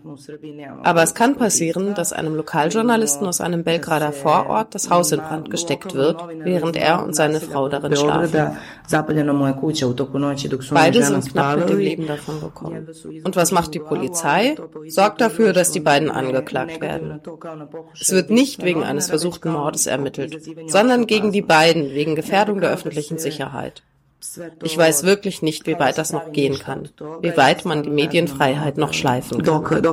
Aber 0.84 1.04
es 1.04 1.14
kann 1.16 1.36
passieren, 1.36 1.96
dass 1.96 2.14
einem 2.14 2.36
Lokaljournalisten 2.36 3.28
aus 3.28 3.42
einem 3.42 3.66
Belgrader 3.66 4.14
Vorort 4.14 4.74
das 4.74 4.90
Haus 4.90 5.12
in 5.12 5.20
Brand 5.20 5.50
gesteckt 5.50 5.96
wird, 5.96 6.22
während 6.44 6.78
er 6.78 7.04
und 7.04 7.14
seine 7.14 7.42
Frau 7.42 7.68
darin 7.68 7.96
schlafen. 7.96 8.58
Beide 10.70 11.04
sind 11.04 11.30
knapp 11.30 11.60
mit 11.60 11.70
dem 11.70 11.80
Leben 11.80 12.08
davon 12.08 12.40
gekommen. 12.40 12.88
Und 13.24 13.36
was 13.36 13.52
macht 13.52 13.74
die 13.74 13.80
Polizei? 13.80 14.56
Sorgt 14.88 15.20
dafür, 15.20 15.52
dass 15.52 15.72
die 15.72 15.80
beiden 15.82 16.10
angeklagt 16.42 16.82
werden. 16.82 17.22
Es 18.00 18.12
wird 18.12 18.30
nicht 18.30 18.64
wegen 18.64 18.84
eines 18.84 19.10
versuchten 19.10 19.52
Mordes 19.52 19.88
ermittelt 19.88 20.42
sondern 20.68 21.08
gegen 21.08 21.32
die 21.32 21.42
beiden 21.42 21.92
wegen 21.92 22.16
Gefährdung 22.16 22.62
der 22.62 22.72
öffentlichen 22.72 23.18
Sicherheit. 23.18 23.84
Ich 24.62 24.78
weiß 24.78 25.04
wirklich 25.04 25.42
nicht, 25.42 25.66
wie 25.66 25.80
weit 25.80 25.98
das 25.98 26.14
noch 26.14 26.32
gehen 26.32 26.60
kann, 26.60 26.90
wie 27.22 27.36
weit 27.36 27.66
man 27.66 27.82
die 27.82 27.90
Medienfreiheit 27.90 28.78
noch 28.78 28.94
schleifen 28.94 29.42
kann. 29.42 29.84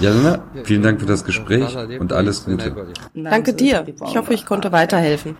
Jalina, 0.00 0.44
vielen 0.64 0.82
Dank 0.82 1.00
für 1.00 1.06
das 1.06 1.24
Gespräch 1.24 1.76
und 2.00 2.12
alles 2.12 2.46
Gute. 2.46 2.74
Danke 3.14 3.52
dir. 3.52 3.84
Ich 4.06 4.16
hoffe, 4.16 4.32
ich 4.32 4.46
konnte 4.46 4.72
weiterhelfen. 4.72 5.36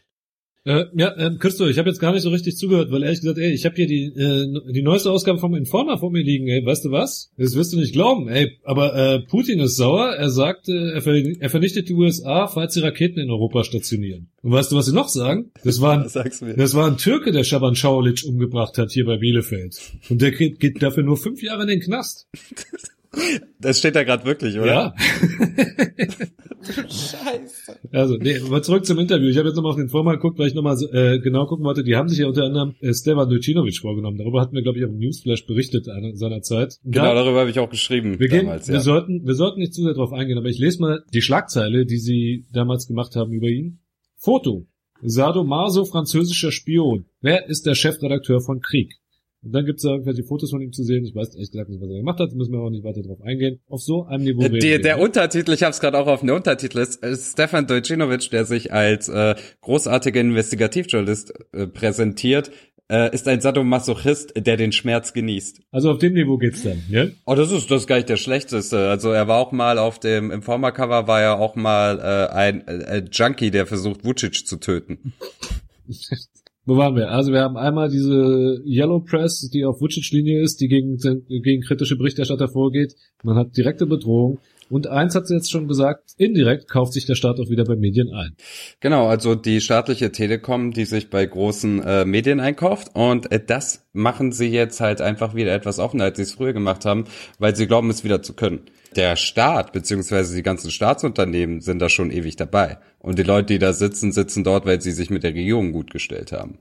Äh, 0.69 0.85
ja, 0.97 1.17
äh, 1.17 1.35
Christo, 1.39 1.67
ich 1.67 1.79
habe 1.79 1.89
jetzt 1.89 1.99
gar 1.99 2.13
nicht 2.13 2.21
so 2.21 2.29
richtig 2.29 2.59
zugehört, 2.59 2.93
weil 2.93 3.03
ehrlich 3.03 3.23
gesagt, 3.23 3.39
ey, 3.39 3.53
ich 3.53 3.65
habe 3.65 3.75
hier 3.75 3.87
die 3.87 4.09
äh, 4.09 4.47
die 4.71 4.83
neueste 4.83 5.11
Ausgabe 5.11 5.39
vom 5.39 5.55
Informer 5.55 5.97
vor 5.97 6.11
mir 6.11 6.23
liegen, 6.23 6.47
ey, 6.47 6.63
weißt 6.63 6.85
du 6.85 6.91
was? 6.91 7.31
Das 7.39 7.55
wirst 7.55 7.73
du 7.73 7.79
nicht 7.79 7.95
glauben, 7.95 8.29
ey, 8.29 8.59
aber 8.65 8.95
äh, 8.95 9.21
Putin 9.21 9.61
ist 9.61 9.77
sauer, 9.77 10.11
er 10.11 10.29
sagt, 10.29 10.69
äh, 10.69 10.91
er, 10.91 11.01
ver 11.01 11.15
er 11.15 11.49
vernichtet 11.49 11.89
die 11.89 11.95
USA, 11.95 12.49
falls 12.49 12.75
sie 12.75 12.81
Raketen 12.81 13.19
in 13.19 13.31
Europa 13.31 13.65
stationieren. 13.65 14.29
Und 14.43 14.53
weißt 14.53 14.71
du, 14.71 14.77
was 14.77 14.85
sie 14.85 14.95
noch 14.95 15.09
sagen? 15.09 15.53
Das 15.65 15.81
war 15.81 15.95
ein, 15.95 16.57
das 16.57 16.75
war 16.75 16.87
ein 16.87 16.99
Türke, 16.99 17.33
der 17.33 17.45
Schaban 17.45 17.75
Schaulic 17.75 18.25
umgebracht 18.27 18.77
hat 18.77 18.93
hier 18.93 19.07
bei 19.07 19.17
Bielefeld. 19.17 19.81
Und 20.11 20.21
der 20.21 20.33
geht, 20.33 20.61
geht 20.61 20.83
dafür 20.83 21.03
nur 21.03 21.17
fünf 21.17 21.43
Jahre 21.43 21.63
in 21.63 21.69
den 21.69 21.81
Knast. 21.81 22.29
Das 23.61 23.79
steht 23.79 23.97
da 23.97 24.05
gerade 24.05 24.25
wirklich, 24.25 24.59
oder? 24.59 24.67
Ja. 24.67 24.95
Scheiße. 26.63 27.79
Also, 27.91 28.17
nee, 28.17 28.39
aber 28.39 28.63
zurück 28.63 28.85
zum 28.85 28.99
Interview. 28.99 29.29
Ich 29.29 29.39
habe 29.39 29.49
jetzt 29.49 29.57
nochmal 29.57 29.73
auf 29.73 29.79
den 29.79 29.89
Vormal 29.89 30.17
geguckt, 30.17 30.39
weil 30.39 30.49
ich 30.49 30.55
nochmal 30.55 30.77
äh, 30.93 31.19
genau 31.19 31.47
gucken 31.47 31.65
wollte. 31.65 31.83
Die 31.83 31.97
haben 31.97 32.09
sich 32.09 32.19
ja 32.19 32.27
unter 32.27 32.45
anderem 32.45 32.75
äh, 32.81 32.93
Stevan 32.93 33.29
Dojcinovic 33.29 33.79
vorgenommen. 33.79 34.19
Darüber 34.19 34.41
hatten 34.41 34.55
wir, 34.55 34.63
glaube 34.63 34.79
ich, 34.79 34.85
auf 34.85 34.91
dem 34.91 34.99
Newsflash 34.99 35.47
berichtet 35.47 35.89
einer, 35.89 36.15
seiner 36.17 36.43
Zeit. 36.43 36.79
Genau, 36.85 37.05
da, 37.05 37.15
darüber 37.15 37.41
habe 37.41 37.51
ich 37.51 37.59
auch 37.59 37.71
geschrieben. 37.71 38.21
Wir, 38.21 38.29
damals, 38.29 38.67
gehen, 38.67 38.75
ja. 38.75 38.79
wir, 38.79 38.85
sollten, 38.85 39.27
wir 39.27 39.35
sollten 39.35 39.61
nicht 39.61 39.75
zu 39.75 39.83
sehr 39.83 39.95
drauf 39.95 40.13
eingehen, 40.13 40.39
aber 40.39 40.49
ich 40.49 40.59
lese 40.59 40.81
mal 40.81 41.03
die 41.13 41.23
Schlagzeile, 41.23 41.87
die 41.87 41.99
sie 41.99 42.47
damals 42.53 42.87
gemacht 42.87 43.17
haben 43.17 43.33
über 43.33 43.49
ihn. 43.49 43.81
Foto. 44.17 44.67
Sado 45.01 45.45
Marso, 45.45 45.85
französischer 45.85 46.53
Spion. 46.53 47.07
Wer 47.21 47.49
ist 47.49 47.67
der 47.67 47.75
Chefredakteur 47.75 48.41
von 48.41 48.61
Krieg? 48.61 48.95
Und 49.43 49.53
dann 49.53 49.65
gibt 49.65 49.79
es 49.79 49.85
da 49.85 49.91
irgendwelche 49.91 50.25
Fotos 50.25 50.51
von 50.51 50.61
ihm 50.61 50.73
zu 50.73 50.83
sehen. 50.83 51.05
Ich 51.05 51.15
weiß 51.15 51.35
ehrlich 51.35 51.51
gesagt 51.53 51.71
nicht, 51.71 51.81
was 51.81 51.89
er 51.89 51.99
gemacht 51.99 52.19
hat. 52.19 52.33
Müssen 52.35 52.53
wir 52.53 52.61
auch 52.61 52.71
nicht 52.71 52.83
weiter 52.83 53.03
drauf 53.03 53.21
eingehen. 53.23 53.61
Auf 53.69 53.81
so 53.81 54.05
einem 54.05 54.25
Niveau 54.25 54.43
reden 54.43 54.59
Die, 54.59 54.81
Der 54.81 54.99
Untertitel, 54.99 55.53
ich 55.53 55.63
habe 55.63 55.71
es 55.71 55.81
gerade 55.81 55.97
auch 55.99 56.09
auf 56.09 56.21
dem 56.21 56.31
Untertitel, 56.31 56.79
ist, 56.79 57.05
ist 57.05 57.33
Stefan 57.33 57.67
Dojcinovic, 57.67 58.31
der 58.31 58.45
sich 58.45 58.73
als 58.73 59.09
äh, 59.09 59.37
großartiger 59.61 60.21
Investigativjournalist 60.21 61.35
äh, 61.53 61.67
präsentiert, 61.69 62.51
äh, 62.91 63.15
ist 63.15 63.29
ein 63.29 63.41
Sadomasochist, 63.41 64.33
der 64.37 64.57
den 64.57 64.73
Schmerz 64.73 65.13
genießt. 65.13 65.61
Also 65.71 65.93
auf 65.93 65.99
dem 65.99 66.15
Niveau 66.15 66.37
geht's 66.39 66.63
dann, 66.63 66.83
ja? 66.89 67.07
Oh, 67.25 67.35
das 67.35 67.53
ist 67.53 67.71
das 67.71 67.83
ist 67.83 67.87
gar 67.87 67.97
nicht 67.97 68.09
der 68.09 68.17
schlechteste. 68.17 68.89
Also 68.89 69.13
er 69.13 69.29
war 69.29 69.39
auch 69.39 69.53
mal 69.53 69.79
auf 69.79 70.01
dem 70.01 70.31
Informer-Cover 70.31 71.07
war 71.07 71.21
er 71.21 71.39
auch 71.39 71.55
mal 71.55 71.99
äh, 71.99 72.35
ein 72.35 72.67
äh, 72.67 73.05
Junkie, 73.13 73.51
der 73.51 73.67
versucht 73.67 74.05
Vucic 74.05 74.47
zu 74.47 74.57
töten. 74.57 75.13
Wo 76.69 76.77
waren 76.77 76.97
wir? 76.97 77.11
Also 77.11 77.33
wir 77.33 77.41
haben 77.41 77.57
einmal 77.57 77.89
diese 77.89 78.63
Yellow 78.67 79.01
Press, 79.01 79.49
die 79.51 79.65
auf 79.65 79.81
Vucic-Linie 79.81 80.43
ist, 80.43 80.61
die 80.61 80.69
gegen, 80.69 80.99
gegen 80.99 81.63
kritische 81.63 81.97
Berichterstatter 81.97 82.47
vorgeht. 82.47 82.95
Man 83.23 83.37
hat 83.37 83.57
direkte 83.57 83.87
Bedrohung. 83.87 84.39
Und 84.71 84.87
eins 84.87 85.15
hat 85.15 85.27
sie 85.27 85.35
jetzt 85.35 85.51
schon 85.51 85.69
gesagt, 85.69 86.13
indirekt 86.17 86.69
kauft 86.69 86.93
sich 86.93 87.07
der 87.07 87.15
Staat 87.15 87.41
auch 87.41 87.49
wieder 87.49 87.65
bei 87.65 87.77
Medien 87.77 88.13
ein. 88.13 88.37
Genau, 88.81 89.09
also 89.09 89.35
die 89.35 89.61
staatliche 89.61 90.13
Telekom, 90.13 90.73
die 90.73 90.85
sich 90.85 91.11
bei 91.11 91.25
großen 91.25 91.83
äh, 91.83 92.05
Medien 92.05 92.41
einkauft. 92.41 92.91
Und 92.95 93.33
äh, 93.33 93.43
das 93.45 93.87
machen 93.93 94.33
sie 94.33 94.49
jetzt 94.49 94.81
halt 94.81 95.01
einfach 95.01 95.35
wieder 95.35 95.55
etwas 95.55 95.79
offener, 95.79 96.05
als 96.05 96.17
sie 96.17 96.23
es 96.23 96.35
früher 96.35 96.53
gemacht 96.53 96.85
haben, 96.85 97.05
weil 97.39 97.57
sie 97.57 97.67
glauben, 97.67 97.91
es 97.91 98.05
wieder 98.05 98.23
zu 98.23 98.35
können. 98.35 98.61
Der 98.97 99.17
Staat 99.17 99.73
beziehungsweise 99.73 100.35
die 100.35 100.43
ganzen 100.43 100.71
Staatsunternehmen 100.71 101.61
sind 101.61 101.79
da 101.79 101.89
schon 101.89 102.11
ewig 102.11 102.37
dabei. 102.37 102.79
Und 102.99 103.19
die 103.19 103.23
Leute, 103.23 103.55
die 103.55 103.59
da 103.59 103.73
sitzen, 103.73 104.13
sitzen 104.13 104.45
dort, 104.45 104.67
weil 104.67 104.81
sie 104.81 104.93
sich 104.93 105.11
mit 105.11 105.23
der 105.23 105.35
Regierung 105.35 105.73
gut 105.73 105.91
gestellt 105.91 106.33
haben. 106.33 106.59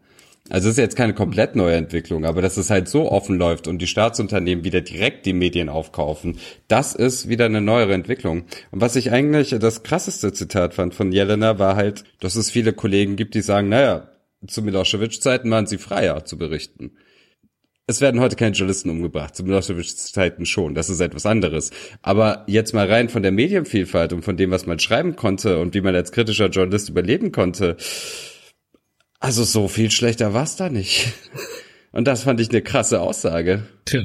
Also 0.50 0.70
es 0.70 0.74
ist 0.74 0.82
jetzt 0.82 0.96
keine 0.96 1.14
komplett 1.14 1.56
neue 1.56 1.76
Entwicklung, 1.76 2.26
aber 2.26 2.42
dass 2.42 2.58
es 2.58 2.70
halt 2.70 2.88
so 2.88 3.12
offen 3.12 3.38
läuft 3.38 3.68
und 3.68 3.80
die 3.82 3.88
Staatsunternehmen 3.88 4.64
wieder 4.64 4.82
direkt 4.82 5.26
die 5.26 5.34
Medien 5.34 5.68
aufkaufen, 5.68 6.38
das 6.68 6.96
ist 6.96 7.28
wieder 7.28 7.46
eine 7.46 7.62
neuere 7.62 7.94
Entwicklung. 7.94 8.46
Und 8.72 8.80
was 8.80 8.96
ich 8.96 9.12
eigentlich 9.12 9.50
das 9.60 9.84
krasseste 9.84 10.32
Zitat 10.32 10.74
fand 10.74 10.94
von 10.94 11.12
Jelena 11.12 11.60
war 11.60 11.76
halt, 11.76 12.06
dass 12.20 12.36
es 12.36 12.50
viele 12.50 12.72
Kollegen 12.72 13.16
gibt, 13.18 13.36
die 13.36 13.42
sagen, 13.42 13.70
naja, 13.70 14.10
zu 14.46 14.62
Milosevic-Zeiten 14.62 15.52
waren 15.52 15.66
sie 15.66 15.78
freier 15.78 16.24
zu 16.24 16.38
berichten. 16.38 16.92
Es 17.90 18.02
werden 18.02 18.20
heute 18.20 18.36
keine 18.36 18.54
Journalisten 18.54 18.90
umgebracht, 18.90 19.36
zu 19.36 19.44
Milosevic-Zeiten 19.44 20.46
schon, 20.46 20.76
das 20.76 20.90
ist 20.90 21.00
etwas 21.00 21.26
anderes. 21.26 21.72
Aber 22.02 22.44
jetzt 22.48 22.74
mal 22.74 22.86
rein 22.86 23.10
von 23.10 23.24
der 23.24 23.32
Medienvielfalt 23.32 24.14
und 24.14 24.24
von 24.24 24.38
dem, 24.38 24.52
was 24.52 24.66
man 24.66 24.80
schreiben 24.80 25.16
konnte 25.16 25.60
und 25.60 25.74
wie 25.74 25.82
man 25.82 25.96
als 25.96 26.12
kritischer 26.12 26.50
Journalist 26.50 26.90
überleben 26.90 27.32
konnte, 27.32 27.78
also 29.20 29.44
so 29.44 29.68
viel 29.68 29.92
schlechter 29.92 30.34
war's 30.34 30.56
da 30.56 30.70
nicht. 30.70 31.14
Und 31.92 32.08
das 32.08 32.24
fand 32.24 32.40
ich 32.40 32.50
eine 32.50 32.62
krasse 32.62 33.02
Aussage. 33.02 33.66
Tja, 33.86 34.04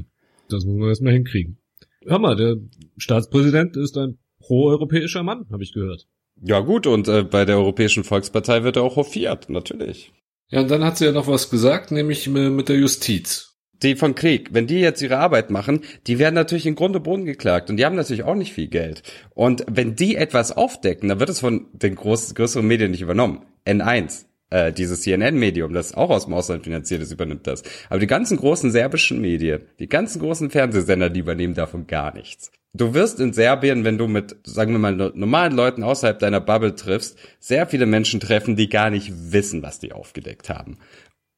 das 0.48 0.64
muss 0.64 0.78
man 0.78 0.88
erstmal 0.88 1.12
hinkriegen. 1.12 1.58
Hör 2.06 2.18
mal, 2.18 2.36
der 2.36 2.56
Staatspräsident 2.96 3.76
ist 3.76 3.96
ein 3.96 4.18
proeuropäischer 4.40 5.22
Mann, 5.22 5.46
habe 5.50 5.62
ich 5.62 5.72
gehört. 5.72 6.06
Ja 6.40 6.60
gut, 6.60 6.86
und 6.86 7.06
äh, 7.08 7.22
bei 7.22 7.44
der 7.44 7.56
Europäischen 7.56 8.04
Volkspartei 8.04 8.64
wird 8.64 8.76
er 8.76 8.82
auch 8.82 8.96
hofiert, 8.96 9.48
natürlich. 9.50 10.12
Ja, 10.48 10.60
und 10.60 10.70
dann 10.70 10.84
hat 10.84 10.98
sie 10.98 11.04
ja 11.04 11.12
noch 11.12 11.28
was 11.28 11.50
gesagt, 11.50 11.92
nämlich 11.92 12.28
mit 12.28 12.68
der 12.68 12.76
Justiz. 12.76 13.56
Die 13.82 13.96
von 13.96 14.14
Krieg, 14.14 14.50
wenn 14.52 14.66
die 14.66 14.80
jetzt 14.80 15.02
ihre 15.02 15.18
Arbeit 15.18 15.50
machen, 15.50 15.80
die 16.06 16.18
werden 16.18 16.34
natürlich 16.34 16.66
in 16.66 16.74
Grunde 16.74 17.00
Boden 17.00 17.24
geklagt 17.24 17.68
und 17.68 17.76
die 17.76 17.84
haben 17.84 17.96
natürlich 17.96 18.22
auch 18.22 18.34
nicht 18.34 18.52
viel 18.52 18.68
Geld. 18.68 19.02
Und 19.34 19.64
wenn 19.68 19.96
die 19.96 20.14
etwas 20.14 20.52
aufdecken, 20.52 21.08
dann 21.08 21.20
wird 21.20 21.30
es 21.30 21.40
von 21.40 21.66
den 21.72 21.96
groß, 21.96 22.34
größeren 22.34 22.66
Medien 22.66 22.92
nicht 22.92 23.02
übernommen. 23.02 23.44
N1, 23.66 24.26
äh, 24.52 24.72
dieses 24.72 25.00
CNN-Medium, 25.00 25.72
das 25.72 25.94
auch 25.94 26.10
aus 26.10 26.26
dem 26.26 26.34
Ausland 26.34 26.64
finanziert 26.64 27.02
ist, 27.02 27.12
übernimmt 27.12 27.46
das. 27.46 27.62
Aber 27.88 27.98
die 27.98 28.06
ganzen 28.06 28.36
großen 28.36 28.70
serbischen 28.70 29.20
Medien, 29.20 29.62
die 29.78 29.88
ganzen 29.88 30.20
großen 30.20 30.50
Fernsehsender, 30.50 31.10
die 31.10 31.20
übernehmen 31.20 31.54
davon 31.54 31.86
gar 31.86 32.14
nichts. 32.14 32.52
Du 32.74 32.94
wirst 32.94 33.20
in 33.20 33.34
Serbien, 33.34 33.84
wenn 33.84 33.98
du 33.98 34.08
mit, 34.08 34.36
sagen 34.44 34.72
wir 34.72 34.78
mal, 34.78 34.94
normalen 34.94 35.54
Leuten 35.54 35.82
außerhalb 35.82 36.18
deiner 36.18 36.40
Bubble 36.40 36.74
triffst, 36.74 37.18
sehr 37.38 37.66
viele 37.66 37.84
Menschen 37.84 38.18
treffen, 38.18 38.56
die 38.56 38.70
gar 38.70 38.88
nicht 38.88 39.12
wissen, 39.32 39.62
was 39.62 39.78
die 39.78 39.92
aufgedeckt 39.92 40.48
haben. 40.48 40.78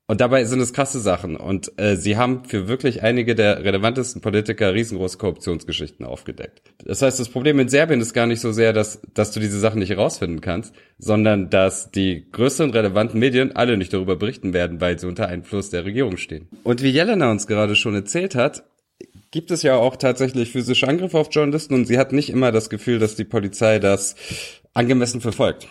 Und 0.07 0.21
dabei 0.21 0.45
sind 0.45 0.61
es 0.61 0.75
krasse 0.75 1.01
Sachen. 1.01 1.37
Und 1.37 1.73
äh, 1.79 1.97
sie 1.97 2.19
haben 2.19 2.45
für 2.45 2.69
wirklich 2.69 3.03
einige 3.03 3.35
der 3.35 3.64
relevantesten 3.64 4.21
Politiker 4.21 4.75
riesengroße 4.75 5.17
Korruptionsgeschichten 5.17 6.05
aufgedeckt. 6.05 6.61
Das 6.85 7.01
heißt, 7.01 7.19
das 7.19 7.31
Problem 7.31 7.59
in 7.59 7.71
Serbien 7.71 8.03
ist 8.03 8.12
gar 8.12 8.27
nicht 8.27 8.40
so 8.40 8.53
sehr, 8.53 8.75
dass, 8.75 9.01
dass 9.14 9.31
du 9.33 9.40
diese 9.40 9.59
Sachen 9.59 9.79
nicht 9.79 9.90
herausfinden 9.90 10.43
kannst, 10.43 10.75
sondern 10.99 11.49
dass 11.49 11.90
die 11.90 12.27
größeren 12.31 12.71
relevanten 12.71 13.19
Medien 13.19 13.57
alle 13.57 13.79
nicht 13.79 13.95
darüber 13.95 14.17
berichten 14.17 14.53
werden, 14.53 14.83
weil 14.83 14.99
sie 14.99 15.07
unter 15.07 15.29
Einfluss 15.29 15.71
der 15.71 15.87
Regierung 15.87 16.19
stehen. 16.19 16.49
Und 16.64 16.83
wie 16.83 16.90
Jelena 16.90 17.31
uns 17.31 17.47
gerade 17.47 17.75
schon 17.75 17.95
erzählt 17.95 18.35
hat, 18.35 18.64
gibt 19.31 19.51
es 19.51 19.62
ja 19.62 19.75
auch 19.75 19.97
tatsächlich 19.97 20.53
physische 20.53 20.87
Angriffe 20.87 21.19
auf 21.19 21.29
Journalisten 21.31 21.75
und 21.75 21.87
sie 21.87 21.99
hat 21.99 22.12
nicht 22.12 22.29
immer 22.29 22.53
das 22.53 22.69
Gefühl, 22.69 22.99
dass 22.99 23.17
die 23.17 23.25
Polizei 23.25 23.79
das 23.79 24.17
angemessen 24.75 25.21
verfolgt. 25.21 25.67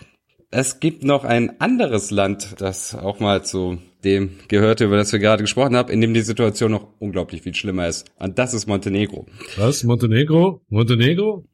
Es 0.56 0.78
gibt 0.78 1.02
noch 1.02 1.24
ein 1.24 1.60
anderes 1.60 2.12
Land, 2.12 2.60
das 2.60 2.94
auch 2.94 3.18
mal 3.18 3.44
zu 3.44 3.78
dem 4.04 4.30
gehörte, 4.46 4.84
über 4.84 4.96
das 4.96 5.12
wir 5.12 5.18
gerade 5.18 5.42
gesprochen 5.42 5.74
haben, 5.74 5.90
in 5.92 6.00
dem 6.00 6.14
die 6.14 6.20
Situation 6.20 6.70
noch 6.70 6.86
unglaublich 7.00 7.42
viel 7.42 7.56
schlimmer 7.56 7.88
ist. 7.88 8.06
Und 8.20 8.38
das 8.38 8.54
ist 8.54 8.68
Montenegro. 8.68 9.26
Was? 9.56 9.82
Montenegro? 9.82 10.62
Montenegro? 10.68 11.44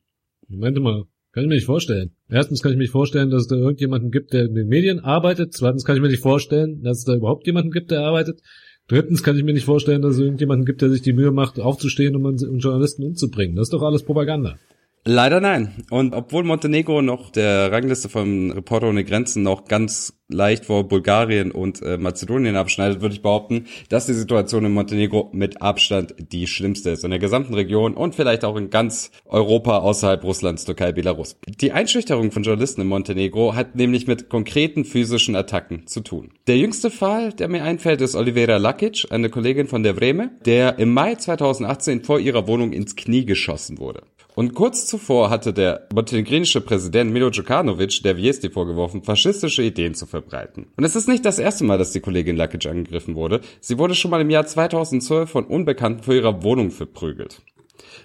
Moment 0.49 0.81
mal. 0.81 1.05
Kann 1.33 1.45
ich 1.45 1.49
mir 1.49 1.55
nicht 1.55 1.65
vorstellen. 1.65 2.11
Erstens 2.29 2.61
kann 2.61 2.73
ich 2.73 2.77
mir 2.77 2.83
nicht 2.83 2.93
vorstellen, 2.93 3.31
dass 3.31 3.41
es 3.41 3.49
da 3.49 3.57
irgendjemanden 3.57 4.11
gibt, 4.11 4.35
der 4.35 4.45
in 4.45 4.55
den 4.55 4.69
Medien 4.69 5.01
arbeitet. 5.01 5.55
Zweitens 5.55 5.87
kann 5.87 5.97
ich 5.97 6.03
mir 6.03 6.09
nicht 6.09 6.21
vorstellen, 6.21 6.83
dass 6.83 6.99
es 6.99 7.05
da 7.05 7.15
überhaupt 7.15 7.47
jemanden 7.47 7.71
gibt, 7.71 7.91
der 7.91 8.01
arbeitet. 8.01 8.43
Drittens 8.87 9.23
kann 9.23 9.39
ich 9.39 9.45
mir 9.45 9.55
nicht 9.55 9.65
vorstellen, 9.65 10.03
dass 10.03 10.17
es 10.17 10.21
irgendjemanden 10.21 10.67
gibt, 10.67 10.83
der 10.83 10.91
sich 10.91 11.01
die 11.01 11.15
Mühe 11.15 11.31
macht, 11.31 11.59
aufzustehen, 11.59 12.17
um 12.17 12.37
Journalisten 12.59 13.05
umzubringen. 13.05 13.57
Das 13.57 13.69
ist 13.69 13.73
doch 13.73 13.83
alles 13.83 14.03
Propaganda. 14.03 14.59
Leider 15.05 15.41
nein. 15.41 15.85
Und 15.91 16.15
obwohl 16.15 16.45
Montenegro 16.45 17.01
noch 17.01 17.31
der 17.31 17.73
Rangliste 17.73 18.11
von 18.11 18.51
Reporter 18.51 18.89
ohne 18.89 19.03
Grenzen 19.03 19.43
noch 19.43 19.65
ganz 19.65 20.13
leicht 20.29 20.67
vor 20.67 20.87
Bulgarien 20.87 21.53
und 21.53 21.81
äh, 21.81 21.97
Mazedonien 21.97 22.55
abschneidet, 22.55 23.01
würde 23.01 23.15
ich 23.15 23.23
behaupten, 23.23 23.67
dass 23.89 24.07
die 24.07 24.13
Situation 24.13 24.67
in 24.67 24.73
Montenegro 24.73 25.31
mit 25.33 25.63
Abstand 25.63 26.15
die 26.19 26.47
schlimmste 26.47 26.91
ist 26.91 27.03
in 27.03 27.11
der 27.11 27.19
gesamten 27.19 27.55
Region 27.55 27.95
und 27.95 28.15
vielleicht 28.15 28.45
auch 28.45 28.57
in 28.57 28.69
ganz 28.69 29.11
Europa 29.25 29.79
außerhalb 29.79 30.23
Russlands, 30.23 30.67
Türkei, 30.67 30.93
Belarus. 30.93 31.37
Die 31.47 31.73
Einschüchterung 31.73 32.31
von 32.31 32.43
Journalisten 32.43 32.83
in 32.83 32.89
Montenegro 32.89 33.55
hat 33.55 33.77
nämlich 33.77 34.07
mit 34.07 34.29
konkreten 34.29 34.85
physischen 34.85 35.35
Attacken 35.35 35.87
zu 35.87 36.01
tun. 36.03 36.33
Der 36.47 36.59
jüngste 36.59 36.91
Fall, 36.91 37.33
der 37.33 37.49
mir 37.49 37.65
einfällt, 37.65 38.03
ist 38.03 38.15
Olivera 38.15 38.59
Lakic, 38.59 39.07
eine 39.11 39.31
Kollegin 39.31 39.67
von 39.67 39.83
der 39.83 39.97
Vreme, 39.97 40.31
der 40.45 40.79
im 40.79 40.93
Mai 40.93 41.15
2018 41.15 42.05
vor 42.05 42.21
ihrer 42.21 42.47
Wohnung 42.47 42.73
ins 42.73 42.97
Knie 42.97 43.25
geschossen 43.25 43.79
wurde. 43.79 44.03
Und 44.40 44.55
kurz 44.55 44.87
zuvor 44.87 45.29
hatte 45.29 45.53
der 45.53 45.87
montenegrinische 45.92 46.62
Präsident 46.62 47.12
Milo 47.12 47.29
Djukanovic 47.29 48.03
der 48.03 48.16
Viesti 48.16 48.48
vorgeworfen, 48.48 49.03
faschistische 49.03 49.62
Ideen 49.62 49.94
zu 49.94 50.07
verbreiten. 50.07 50.68
Und 50.79 50.85
es 50.85 50.96
ist 50.96 51.09
nicht 51.09 51.26
das 51.26 51.38
erste 51.38 51.64
Mal, 51.64 51.76
dass 51.76 51.92
die 51.92 52.00
Kollegin 52.00 52.38
Lakic 52.38 52.64
angegriffen 52.64 53.16
wurde. 53.16 53.42
Sie 53.61 53.76
wurde 53.76 53.94
schon 53.94 54.11
mal 54.11 54.22
im 54.22 54.31
Jahr 54.31 54.46
2012 54.46 55.29
von 55.29 55.44
Unbekannten 55.44 56.05
vor 56.05 56.14
ihrer 56.14 56.42
Wohnung 56.42 56.70
verprügelt. 56.70 57.42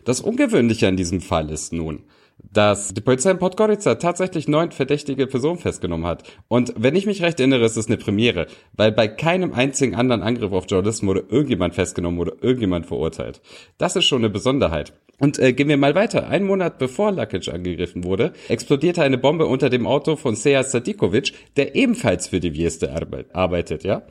Das 0.03 0.19
Ungewöhnliche 0.19 0.89
an 0.89 0.97
diesem 0.97 1.21
Fall 1.21 1.49
ist 1.49 1.71
nun, 1.71 2.03
dass 2.37 2.93
die 2.93 2.99
Polizei 2.99 3.31
in 3.31 3.39
Podgorica 3.39 3.95
tatsächlich 3.95 4.49
neun 4.49 4.71
verdächtige 4.71 5.27
Personen 5.27 5.59
festgenommen 5.59 6.05
hat. 6.05 6.23
Und 6.49 6.73
wenn 6.75 6.97
ich 6.97 7.05
mich 7.05 7.21
recht 7.21 7.39
erinnere, 7.39 7.63
ist 7.63 7.77
es 7.77 7.87
eine 7.87 7.95
Premiere, 7.95 8.47
weil 8.73 8.91
bei 8.91 9.07
keinem 9.07 9.53
einzigen 9.53 9.95
anderen 9.95 10.21
Angriff 10.21 10.51
auf 10.51 10.65
Journalisten 10.67 11.07
wurde 11.07 11.25
irgendjemand 11.29 11.75
festgenommen 11.75 12.19
oder 12.19 12.33
irgendjemand 12.41 12.87
verurteilt. 12.87 13.41
Das 13.77 13.95
ist 13.95 14.03
schon 14.03 14.19
eine 14.19 14.29
Besonderheit. 14.29 14.91
Und 15.19 15.39
äh, 15.39 15.53
gehen 15.53 15.69
wir 15.69 15.77
mal 15.77 15.95
weiter. 15.95 16.27
Ein 16.27 16.45
Monat 16.45 16.77
bevor 16.77 17.11
Lakic 17.11 17.47
angegriffen 17.47 18.03
wurde, 18.03 18.33
explodierte 18.49 19.01
eine 19.01 19.17
Bombe 19.17 19.45
unter 19.45 19.69
dem 19.69 19.87
Auto 19.87 20.15
von 20.15 20.35
Seja 20.35 20.63
Sadikovic, 20.63 21.33
der 21.55 21.75
ebenfalls 21.75 22.27
für 22.27 22.39
die 22.39 22.53
Vieste 22.53 22.93
arbeitet, 23.33 23.83
ja? 23.83 24.03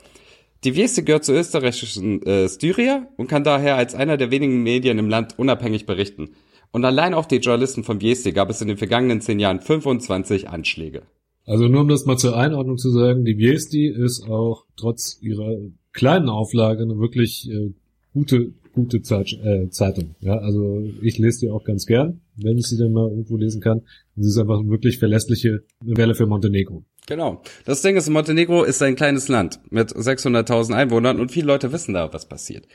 Die 0.64 0.72
Vieste 0.72 1.02
gehört 1.02 1.24
zur 1.24 1.34
österreichischen 1.34 2.22
äh, 2.22 2.48
Styria 2.48 3.06
und 3.18 3.28
kann 3.28 3.44
daher 3.44 3.76
als 3.76 3.94
einer 3.94 4.16
der 4.16 4.30
wenigen 4.30 4.62
Medien 4.62 4.98
im 4.98 5.10
Land 5.10 5.38
unabhängig 5.38 5.84
berichten. 5.84 6.30
Und 6.72 6.86
allein 6.86 7.12
auf 7.12 7.28
die 7.28 7.36
Journalisten 7.36 7.84
von 7.84 8.00
Vieste 8.00 8.32
gab 8.32 8.48
es 8.48 8.62
in 8.62 8.68
den 8.68 8.78
vergangenen 8.78 9.20
zehn 9.20 9.38
Jahren 9.38 9.60
25 9.60 10.48
Anschläge. 10.48 11.02
Also 11.44 11.68
nur 11.68 11.82
um 11.82 11.88
das 11.88 12.06
mal 12.06 12.16
zur 12.16 12.36
Einordnung 12.36 12.78
zu 12.78 12.90
sagen, 12.90 13.26
die 13.26 13.36
Viesti 13.36 13.86
ist 13.86 14.26
auch 14.26 14.64
trotz 14.76 15.18
ihrer 15.20 15.58
kleinen 15.92 16.30
Auflage 16.30 16.82
eine 16.82 16.98
wirklich 16.98 17.50
äh, 17.50 17.74
gute 18.14 18.54
gute 18.74 19.02
Zeit, 19.02 19.32
äh, 19.32 19.70
Zeitung. 19.70 20.14
Ja, 20.20 20.38
also 20.38 20.82
ich 21.00 21.18
lese 21.18 21.40
die 21.40 21.50
auch 21.50 21.64
ganz 21.64 21.86
gern, 21.86 22.20
wenn 22.36 22.58
ich 22.58 22.66
sie 22.66 22.76
dann 22.76 22.92
mal 22.92 23.08
irgendwo 23.08 23.36
lesen 23.36 23.60
kann. 23.60 23.82
Sie 24.16 24.28
ist 24.28 24.38
einfach 24.38 24.64
wirklich 24.66 24.98
verlässliche 24.98 25.62
Welle 25.80 26.14
für 26.14 26.26
Montenegro. 26.26 26.84
Genau. 27.06 27.42
Das 27.64 27.82
Ding 27.82 27.96
ist, 27.96 28.08
Montenegro 28.08 28.64
ist 28.64 28.82
ein 28.82 28.96
kleines 28.96 29.28
Land 29.28 29.60
mit 29.70 29.90
600.000 29.90 30.74
Einwohnern 30.74 31.20
und 31.20 31.32
viele 31.32 31.46
Leute 31.46 31.72
wissen 31.72 31.94
da, 31.94 32.12
was 32.12 32.28
passiert. 32.28 32.66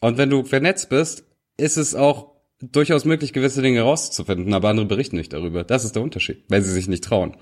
Und 0.00 0.18
wenn 0.18 0.30
du 0.30 0.44
vernetzt 0.44 0.88
bist, 0.88 1.24
ist 1.56 1.76
es 1.76 1.94
auch 1.94 2.32
durchaus 2.60 3.04
möglich, 3.04 3.32
gewisse 3.32 3.62
Dinge 3.62 3.82
rauszufinden, 3.82 4.52
aber 4.52 4.68
andere 4.68 4.86
berichten 4.86 5.16
nicht 5.16 5.32
darüber. 5.32 5.64
Das 5.64 5.84
ist 5.84 5.94
der 5.94 6.02
Unterschied, 6.02 6.44
weil 6.48 6.62
sie 6.62 6.72
sich 6.72 6.88
nicht 6.88 7.04
trauen. 7.04 7.36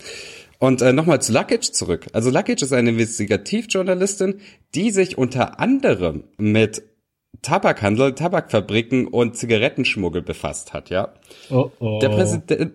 Und 0.59 0.83
äh, 0.83 0.93
nochmal 0.93 1.23
zu 1.23 1.33
Luckage 1.33 1.73
zurück. 1.73 2.07
Also 2.13 2.31
Luckage 2.31 2.63
ist 2.63 2.73
eine 2.73 2.91
Investigativjournalistin, 2.91 4.41
die 4.75 4.91
sich 4.91 5.17
unter 5.17 5.61
anderem 5.61 6.25
mit 6.37 6.83
Tabakhandel, 7.43 8.15
Tabakfabriken 8.15 9.07
und 9.07 9.37
Zigarettenschmuggel 9.37 10.23
befasst 10.23 10.73
hat, 10.73 10.91
ja. 10.91 11.15
Oh, 11.51 11.71
oh. 11.79 11.99
Der, 12.01 12.09
Präsident, 12.09 12.73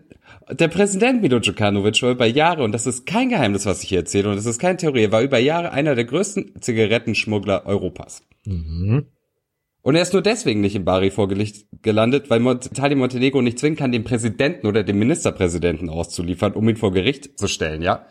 der 0.50 0.68
Präsident 0.68 1.22
Milo 1.22 1.40
Djukanovic 1.40 2.02
war 2.02 2.12
über 2.12 2.26
Jahre, 2.26 2.64
und 2.64 2.72
das 2.72 2.88
ist 2.88 3.06
kein 3.06 3.30
Geheimnis, 3.30 3.66
was 3.66 3.84
ich 3.84 3.90
hier 3.90 4.00
erzähle, 4.00 4.30
und 4.30 4.36
das 4.36 4.46
ist 4.46 4.60
keine 4.60 4.78
Theorie, 4.78 5.12
war 5.12 5.22
über 5.22 5.40
Jahre 5.40 5.72
einer 5.72 5.96
der 5.96 6.06
größten 6.06 6.62
Zigarettenschmuggler 6.62 7.66
Europas. 7.66 8.24
Mhm. 8.46 9.08
Und 9.82 9.96
er 9.96 10.02
ist 10.02 10.14
nur 10.14 10.22
deswegen 10.22 10.62
nicht 10.62 10.76
in 10.76 10.86
Bari 10.86 11.12
vor 11.12 11.28
Gericht 11.28 11.68
gelandet, 11.82 12.30
weil 12.30 12.42
Italien 12.42 13.00
Montenegro 13.00 13.42
nicht 13.42 13.60
zwingen 13.60 13.78
kann, 13.78 13.92
den 13.92 14.06
Präsidenten 14.06 14.66
oder 14.66 14.84
den 14.84 14.98
Ministerpräsidenten 14.98 15.90
auszuliefern, 15.90 16.54
um 16.54 16.70
ihn 16.70 16.78
vor 16.78 16.94
Gericht 16.94 17.38
zu 17.38 17.48
stellen, 17.48 17.82
ja. 17.82 18.06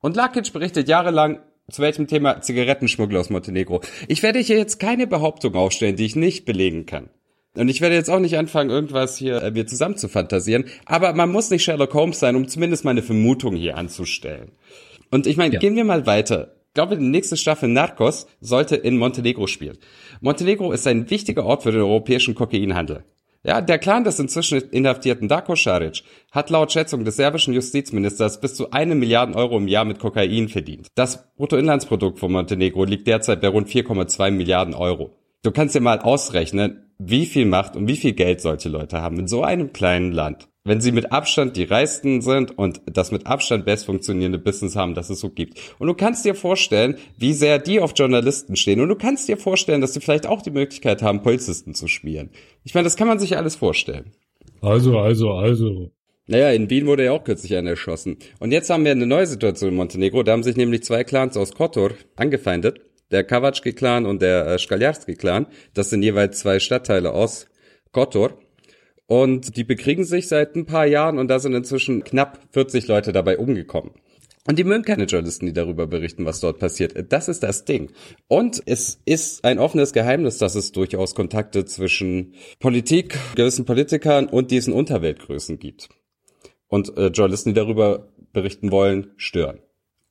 Und 0.00 0.14
Lakic 0.14 0.52
berichtet 0.52 0.88
jahrelang 0.88 1.40
zu 1.70 1.82
welchem 1.82 2.06
Thema 2.06 2.40
Zigarettenschmuggel 2.40 3.18
aus 3.18 3.30
Montenegro. 3.30 3.82
Ich 4.06 4.22
werde 4.22 4.38
hier 4.38 4.56
jetzt 4.56 4.80
keine 4.80 5.06
Behauptung 5.06 5.54
aufstellen, 5.54 5.96
die 5.96 6.06
ich 6.06 6.16
nicht 6.16 6.44
belegen 6.44 6.86
kann. 6.86 7.10
Und 7.54 7.68
ich 7.68 7.80
werde 7.80 7.94
jetzt 7.94 8.08
auch 8.08 8.20
nicht 8.20 8.38
anfangen, 8.38 8.70
irgendwas 8.70 9.16
hier 9.16 9.42
äh, 9.42 9.50
mir 9.50 9.66
zusammen 9.66 9.96
zu 9.96 10.08
fantasieren. 10.08 10.64
Aber 10.86 11.12
man 11.14 11.30
muss 11.30 11.50
nicht 11.50 11.64
Sherlock 11.64 11.92
Holmes 11.92 12.20
sein, 12.20 12.36
um 12.36 12.48
zumindest 12.48 12.84
meine 12.84 13.02
Vermutung 13.02 13.56
hier 13.56 13.76
anzustellen. 13.76 14.52
Und 15.10 15.26
ich 15.26 15.36
meine, 15.36 15.54
ja. 15.54 15.60
gehen 15.60 15.76
wir 15.76 15.84
mal 15.84 16.06
weiter. 16.06 16.54
Ich 16.68 16.74
glaube, 16.74 16.96
die 16.96 17.04
nächste 17.04 17.36
Staffel 17.36 17.68
Narcos 17.68 18.26
sollte 18.40 18.76
in 18.76 18.96
Montenegro 18.96 19.46
spielen. 19.46 19.78
Montenegro 20.20 20.72
ist 20.72 20.86
ein 20.86 21.10
wichtiger 21.10 21.44
Ort 21.44 21.64
für 21.64 21.72
den 21.72 21.80
europäischen 21.80 22.34
Kokainhandel. 22.34 23.04
Ja, 23.44 23.60
der 23.60 23.78
Clan 23.78 24.04
des 24.04 24.18
inzwischen 24.18 24.60
inhaftierten 24.70 25.28
Darko 25.28 25.52
Šarić 25.52 26.02
hat 26.32 26.50
laut 26.50 26.72
Schätzung 26.72 27.04
des 27.04 27.16
serbischen 27.16 27.54
Justizministers 27.54 28.40
bis 28.40 28.54
zu 28.54 28.72
eine 28.72 28.96
Milliarde 28.96 29.36
Euro 29.36 29.56
im 29.58 29.68
Jahr 29.68 29.84
mit 29.84 30.00
Kokain 30.00 30.48
verdient. 30.48 30.88
Das 30.96 31.32
Bruttoinlandsprodukt 31.36 32.18
von 32.18 32.32
Montenegro 32.32 32.84
liegt 32.84 33.06
derzeit 33.06 33.40
bei 33.40 33.48
rund 33.48 33.68
4,2 33.68 34.32
Milliarden 34.32 34.74
Euro. 34.74 35.16
Du 35.42 35.52
kannst 35.52 35.76
dir 35.76 35.80
mal 35.80 36.00
ausrechnen, 36.00 36.92
wie 36.98 37.26
viel 37.26 37.46
Macht 37.46 37.76
und 37.76 37.86
wie 37.86 37.96
viel 37.96 38.12
Geld 38.12 38.40
solche 38.40 38.68
Leute 38.68 39.00
haben 39.00 39.20
in 39.20 39.28
so 39.28 39.44
einem 39.44 39.72
kleinen 39.72 40.10
Land 40.10 40.48
wenn 40.68 40.80
sie 40.80 40.92
mit 40.92 41.12
Abstand 41.12 41.56
die 41.56 41.64
reichsten 41.64 42.20
sind 42.20 42.56
und 42.56 42.80
das 42.86 43.10
mit 43.10 43.26
Abstand 43.26 43.64
best 43.64 43.86
funktionierende 43.86 44.38
Business 44.38 44.76
haben, 44.76 44.94
das 44.94 45.10
es 45.10 45.20
so 45.20 45.30
gibt. 45.30 45.58
Und 45.78 45.88
du 45.88 45.94
kannst 45.94 46.24
dir 46.24 46.34
vorstellen, 46.34 46.96
wie 47.16 47.32
sehr 47.32 47.58
die 47.58 47.80
auf 47.80 47.92
Journalisten 47.96 48.56
stehen. 48.56 48.80
Und 48.80 48.88
du 48.88 48.96
kannst 48.96 49.28
dir 49.28 49.36
vorstellen, 49.36 49.80
dass 49.80 49.94
sie 49.94 50.00
vielleicht 50.00 50.26
auch 50.26 50.42
die 50.42 50.50
Möglichkeit 50.50 51.02
haben, 51.02 51.22
Polizisten 51.22 51.74
zu 51.74 51.88
spielen. 51.88 52.30
Ich 52.64 52.74
meine, 52.74 52.84
das 52.84 52.96
kann 52.96 53.08
man 53.08 53.18
sich 53.18 53.36
alles 53.36 53.56
vorstellen. 53.56 54.12
Also, 54.60 54.98
also, 54.98 55.32
also. 55.32 55.90
Naja, 56.26 56.50
in 56.50 56.68
Wien 56.68 56.86
wurde 56.86 57.04
ja 57.04 57.12
auch 57.12 57.24
kürzlich 57.24 57.56
einer 57.56 57.70
erschossen. 57.70 58.18
Und 58.38 58.52
jetzt 58.52 58.68
haben 58.68 58.84
wir 58.84 58.92
eine 58.92 59.06
neue 59.06 59.26
Situation 59.26 59.70
in 59.70 59.76
Montenegro. 59.76 60.22
Da 60.22 60.32
haben 60.32 60.42
sich 60.42 60.56
nämlich 60.56 60.84
zwei 60.84 61.02
Clans 61.02 61.36
aus 61.36 61.54
Kotor 61.54 61.92
angefeindet. 62.16 62.80
Der 63.10 63.24
Kavacki-Clan 63.24 64.04
und 64.04 64.20
der 64.20 64.46
äh, 64.46 64.58
Skaljarski-Clan. 64.58 65.46
Das 65.72 65.88
sind 65.88 66.02
jeweils 66.02 66.40
zwei 66.40 66.60
Stadtteile 66.60 67.12
aus 67.12 67.46
Kotor. 67.92 68.38
Und 69.08 69.56
die 69.56 69.64
bekriegen 69.64 70.04
sich 70.04 70.28
seit 70.28 70.54
ein 70.54 70.66
paar 70.66 70.86
Jahren 70.86 71.18
und 71.18 71.28
da 71.28 71.38
sind 71.38 71.54
inzwischen 71.54 72.04
knapp 72.04 72.40
40 72.52 72.86
Leute 72.88 73.12
dabei 73.12 73.38
umgekommen. 73.38 73.92
Und 74.46 74.58
die 74.58 74.64
mögen 74.64 74.84
keine 74.84 75.04
Journalisten, 75.04 75.46
die 75.46 75.54
darüber 75.54 75.86
berichten, 75.86 76.26
was 76.26 76.40
dort 76.40 76.58
passiert. 76.58 76.94
Das 77.10 77.28
ist 77.28 77.42
das 77.42 77.64
Ding. 77.64 77.90
Und 78.28 78.62
es 78.66 79.00
ist 79.06 79.44
ein 79.46 79.58
offenes 79.58 79.94
Geheimnis, 79.94 80.36
dass 80.36 80.54
es 80.54 80.72
durchaus 80.72 81.14
Kontakte 81.14 81.64
zwischen 81.64 82.34
Politik, 82.58 83.18
gewissen 83.34 83.64
Politikern 83.64 84.26
und 84.26 84.50
diesen 84.50 84.74
Unterweltgrößen 84.74 85.58
gibt. 85.58 85.88
Und 86.66 86.94
äh, 86.98 87.06
Journalisten, 87.06 87.50
die 87.50 87.60
darüber 87.60 88.12
berichten 88.32 88.70
wollen, 88.70 89.12
stören 89.16 89.60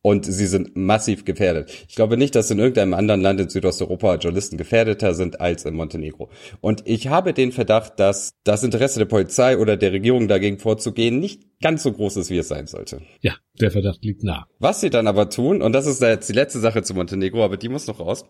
und 0.08 0.24
sie 0.24 0.48
sind 0.48 0.78
massiv 0.78 1.26
gefährdet. 1.26 1.70
Ich 1.90 1.96
glaube 1.98 2.16
nicht, 2.16 2.34
dass 2.34 2.50
in 2.50 2.60
irgendeinem 2.60 2.94
anderen 2.94 3.20
Land 3.20 3.42
in 3.42 3.50
Südosteuropa 3.50 4.16
Journalisten 4.16 4.56
gefährdeter 4.56 5.14
sind 5.14 5.42
als 5.42 5.66
in 5.66 5.76
Montenegro. 5.76 6.30
Und 6.62 6.82
ich 6.86 7.10
habe 7.10 7.34
den 7.34 7.52
Verdacht, 7.52 8.00
dass 8.00 8.32
das 8.46 8.64
Interesse 8.64 9.00
der 9.00 9.06
Polizei 9.06 9.58
oder 9.58 9.76
der 9.76 9.92
Regierung 9.92 10.30
dagegen 10.30 10.60
vorzugehen 10.60 11.20
nicht 11.20 11.42
ganz 11.62 11.84
so 11.84 11.92
groß 11.92 12.16
ist, 12.16 12.30
wie 12.30 12.38
es 12.38 12.48
sein 12.48 12.68
sollte. 12.68 13.02
Ja, 13.20 13.34
der 13.60 13.70
Verdacht 13.70 14.02
liegt 14.02 14.24
nah. 14.24 14.48
Was 14.60 14.80
sie 14.80 14.90
dann 14.90 15.08
aber 15.08 15.30
tun, 15.30 15.62
und 15.62 15.74
das 15.74 15.86
ist 15.86 16.02
jetzt 16.02 16.30
die 16.30 16.34
letzte 16.34 16.60
Sache 16.60 16.84
zu 16.84 16.94
Montenegro, 16.94 17.44
aber 17.44 17.58
die 17.58 17.68
muss 17.68 17.88
noch 17.88 18.00
raus. 18.00 18.24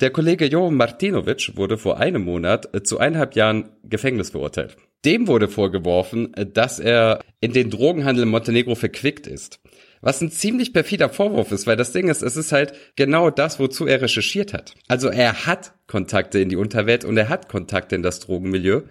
Der 0.00 0.10
Kollege 0.10 0.46
Jo 0.46 0.70
Martinovic 0.70 1.56
wurde 1.56 1.76
vor 1.76 1.98
einem 1.98 2.22
Monat 2.22 2.68
zu 2.86 2.98
eineinhalb 2.98 3.34
Jahren 3.34 3.70
Gefängnis 3.82 4.30
verurteilt. 4.30 4.76
Dem 5.04 5.26
wurde 5.26 5.48
vorgeworfen, 5.48 6.32
dass 6.54 6.78
er 6.78 7.20
in 7.40 7.52
den 7.52 7.70
Drogenhandel 7.70 8.22
in 8.24 8.28
Montenegro 8.28 8.76
verquickt 8.76 9.26
ist. 9.26 9.58
Was 10.00 10.22
ein 10.22 10.30
ziemlich 10.30 10.72
perfider 10.72 11.10
Vorwurf 11.10 11.52
ist, 11.52 11.66
weil 11.66 11.76
das 11.76 11.92
Ding 11.92 12.08
ist, 12.08 12.22
es 12.22 12.36
ist 12.36 12.52
halt 12.52 12.72
genau 12.96 13.30
das, 13.30 13.58
wozu 13.58 13.86
er 13.86 14.00
recherchiert 14.00 14.54
hat. 14.54 14.74
Also 14.88 15.08
er 15.08 15.46
hat 15.46 15.74
Kontakte 15.86 16.38
in 16.38 16.48
die 16.48 16.56
Unterwelt 16.56 17.04
und 17.04 17.16
er 17.16 17.28
hat 17.28 17.48
Kontakte 17.48 17.96
in 17.96 18.02
das 18.02 18.20
Drogenmilieu, 18.20 18.82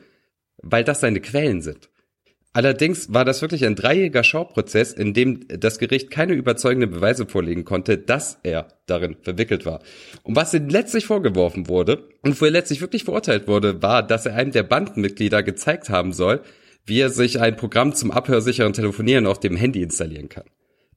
weil 0.61 0.83
das 0.83 0.99
seine 0.99 1.19
Quellen 1.19 1.61
sind. 1.61 1.89
Allerdings 2.51 3.13
war 3.13 3.25
das 3.25 3.41
wirklich 3.41 3.63
ein 3.65 3.75
dreijähriger 3.75 4.23
Schauprozess, 4.23 4.91
in 4.91 5.13
dem 5.13 5.45
das 5.47 5.77
Gericht 5.77 6.09
keine 6.09 6.33
überzeugenden 6.33 6.89
Beweise 6.89 7.27
vorlegen 7.27 7.63
konnte, 7.63 7.99
dass 7.99 8.39
er 8.41 8.67
darin 8.87 9.17
verwickelt 9.21 9.65
war. 9.65 9.81
Und 10.23 10.35
was 10.35 10.53
ihm 10.53 10.67
letztlich 10.67 11.05
vorgeworfen 11.05 11.67
wurde 11.67 12.07
und 12.23 12.41
wo 12.41 12.45
er 12.45 12.51
letztlich 12.51 12.81
wirklich 12.81 13.03
verurteilt 13.03 13.47
wurde, 13.47 13.83
war, 13.83 14.01
dass 14.05 14.25
er 14.25 14.35
einem 14.35 14.51
der 14.51 14.63
Bandenmitglieder 14.63 15.43
gezeigt 15.43 15.89
haben 15.89 16.11
soll, 16.11 16.41
wie 16.85 16.99
er 16.99 17.11
sich 17.11 17.39
ein 17.39 17.55
Programm 17.55 17.93
zum 17.93 18.09
abhörsicheren 18.09 18.73
Telefonieren 18.73 19.27
auf 19.27 19.39
dem 19.39 19.55
Handy 19.55 19.83
installieren 19.83 20.29
kann. 20.29 20.45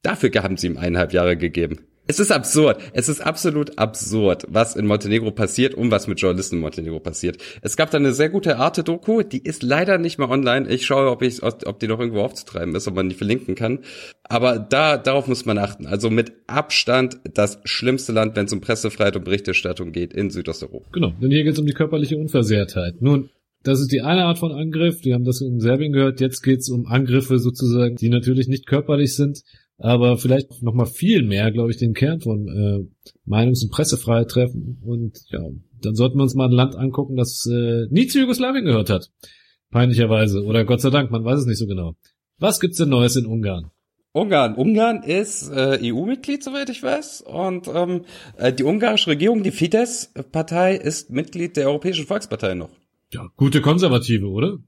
Dafür 0.02 0.30
haben 0.42 0.56
sie 0.56 0.66
ihm 0.66 0.76
eineinhalb 0.76 1.12
Jahre 1.12 1.36
gegeben. 1.36 1.78
Es 2.08 2.18
ist 2.18 2.32
absurd. 2.32 2.80
Es 2.92 3.08
ist 3.08 3.20
absolut 3.20 3.78
absurd, 3.78 4.44
was 4.48 4.74
in 4.74 4.86
Montenegro 4.86 5.30
passiert 5.30 5.74
und 5.74 5.92
was 5.92 6.08
mit 6.08 6.20
Journalisten 6.20 6.56
in 6.56 6.62
Montenegro 6.62 6.98
passiert. 6.98 7.38
Es 7.62 7.76
gab 7.76 7.92
da 7.92 7.98
eine 7.98 8.12
sehr 8.12 8.28
gute 8.28 8.58
Arte-Doku, 8.58 9.22
die 9.22 9.38
ist 9.38 9.62
leider 9.62 9.98
nicht 9.98 10.18
mehr 10.18 10.28
online. 10.28 10.68
Ich 10.68 10.84
schaue, 10.84 11.08
ob, 11.08 11.22
ich, 11.22 11.44
ob 11.44 11.78
die 11.78 11.86
noch 11.86 12.00
irgendwo 12.00 12.22
aufzutreiben 12.22 12.74
ist, 12.74 12.88
ob 12.88 12.96
man 12.96 13.08
die 13.08 13.14
verlinken 13.14 13.54
kann. 13.54 13.78
Aber 14.24 14.58
da, 14.58 14.98
darauf 14.98 15.28
muss 15.28 15.46
man 15.46 15.58
achten. 15.58 15.86
Also 15.86 16.10
mit 16.10 16.32
Abstand 16.48 17.20
das 17.34 17.60
schlimmste 17.64 18.10
Land, 18.10 18.34
wenn 18.34 18.46
es 18.46 18.52
um 18.52 18.60
Pressefreiheit 18.60 19.14
und 19.14 19.24
Berichterstattung 19.24 19.92
geht 19.92 20.12
in 20.12 20.30
Südosteuropa. 20.30 20.88
Genau, 20.92 21.12
denn 21.22 21.30
hier 21.30 21.44
geht 21.44 21.52
es 21.52 21.60
um 21.60 21.66
die 21.66 21.72
körperliche 21.72 22.16
Unversehrtheit. 22.16 23.00
Nun, 23.00 23.30
das 23.62 23.80
ist 23.80 23.92
die 23.92 24.00
eine 24.00 24.24
Art 24.24 24.40
von 24.40 24.50
Angriff. 24.50 25.04
Wir 25.04 25.14
haben 25.14 25.24
das 25.24 25.40
in 25.40 25.60
Serbien 25.60 25.92
gehört. 25.92 26.20
Jetzt 26.20 26.42
geht 26.42 26.60
es 26.60 26.68
um 26.68 26.86
Angriffe 26.86 27.38
sozusagen, 27.38 27.94
die 27.94 28.08
natürlich 28.08 28.48
nicht 28.48 28.66
körperlich 28.66 29.14
sind, 29.14 29.42
aber 29.82 30.16
vielleicht 30.16 30.62
noch 30.62 30.74
mal 30.74 30.86
viel 30.86 31.24
mehr, 31.24 31.50
glaube 31.50 31.72
ich, 31.72 31.76
den 31.76 31.92
Kern 31.92 32.20
von 32.20 32.46
äh, 32.46 33.08
Meinungs- 33.28 33.64
und 33.64 33.72
Pressefreiheit 33.72 34.28
treffen. 34.28 34.80
Und 34.84 35.18
ja, 35.30 35.40
dann 35.80 35.96
sollten 35.96 36.18
wir 36.18 36.22
uns 36.22 36.34
mal 36.34 36.46
ein 36.46 36.52
Land 36.52 36.76
angucken, 36.76 37.16
das 37.16 37.44
äh, 37.50 37.86
nie 37.90 38.06
zu 38.06 38.20
Jugoslawien 38.20 38.64
gehört 38.64 38.90
hat. 38.90 39.10
Peinlicherweise. 39.70 40.44
Oder 40.44 40.64
Gott 40.64 40.80
sei 40.80 40.90
Dank, 40.90 41.10
man 41.10 41.24
weiß 41.24 41.40
es 41.40 41.46
nicht 41.46 41.58
so 41.58 41.66
genau. 41.66 41.96
Was 42.38 42.60
gibt's 42.60 42.78
denn 42.78 42.90
Neues 42.90 43.16
in 43.16 43.26
Ungarn? 43.26 43.70
Ungarn. 44.12 44.54
Ungarn 44.54 45.02
ist 45.02 45.50
äh, 45.50 45.78
EU-Mitglied, 45.82 46.44
soweit 46.44 46.68
ich 46.68 46.82
weiß. 46.82 47.22
Und 47.22 47.66
ähm, 47.66 48.04
äh, 48.36 48.52
die 48.52 48.62
ungarische 48.62 49.10
Regierung, 49.10 49.42
die 49.42 49.50
Fidesz-Partei, 49.50 50.76
ist 50.76 51.10
Mitglied 51.10 51.56
der 51.56 51.66
Europäischen 51.66 52.06
Volkspartei 52.06 52.54
noch. 52.54 52.70
Ja, 53.12 53.26
gute 53.36 53.60
Konservative, 53.60 54.26
oder? 54.28 54.58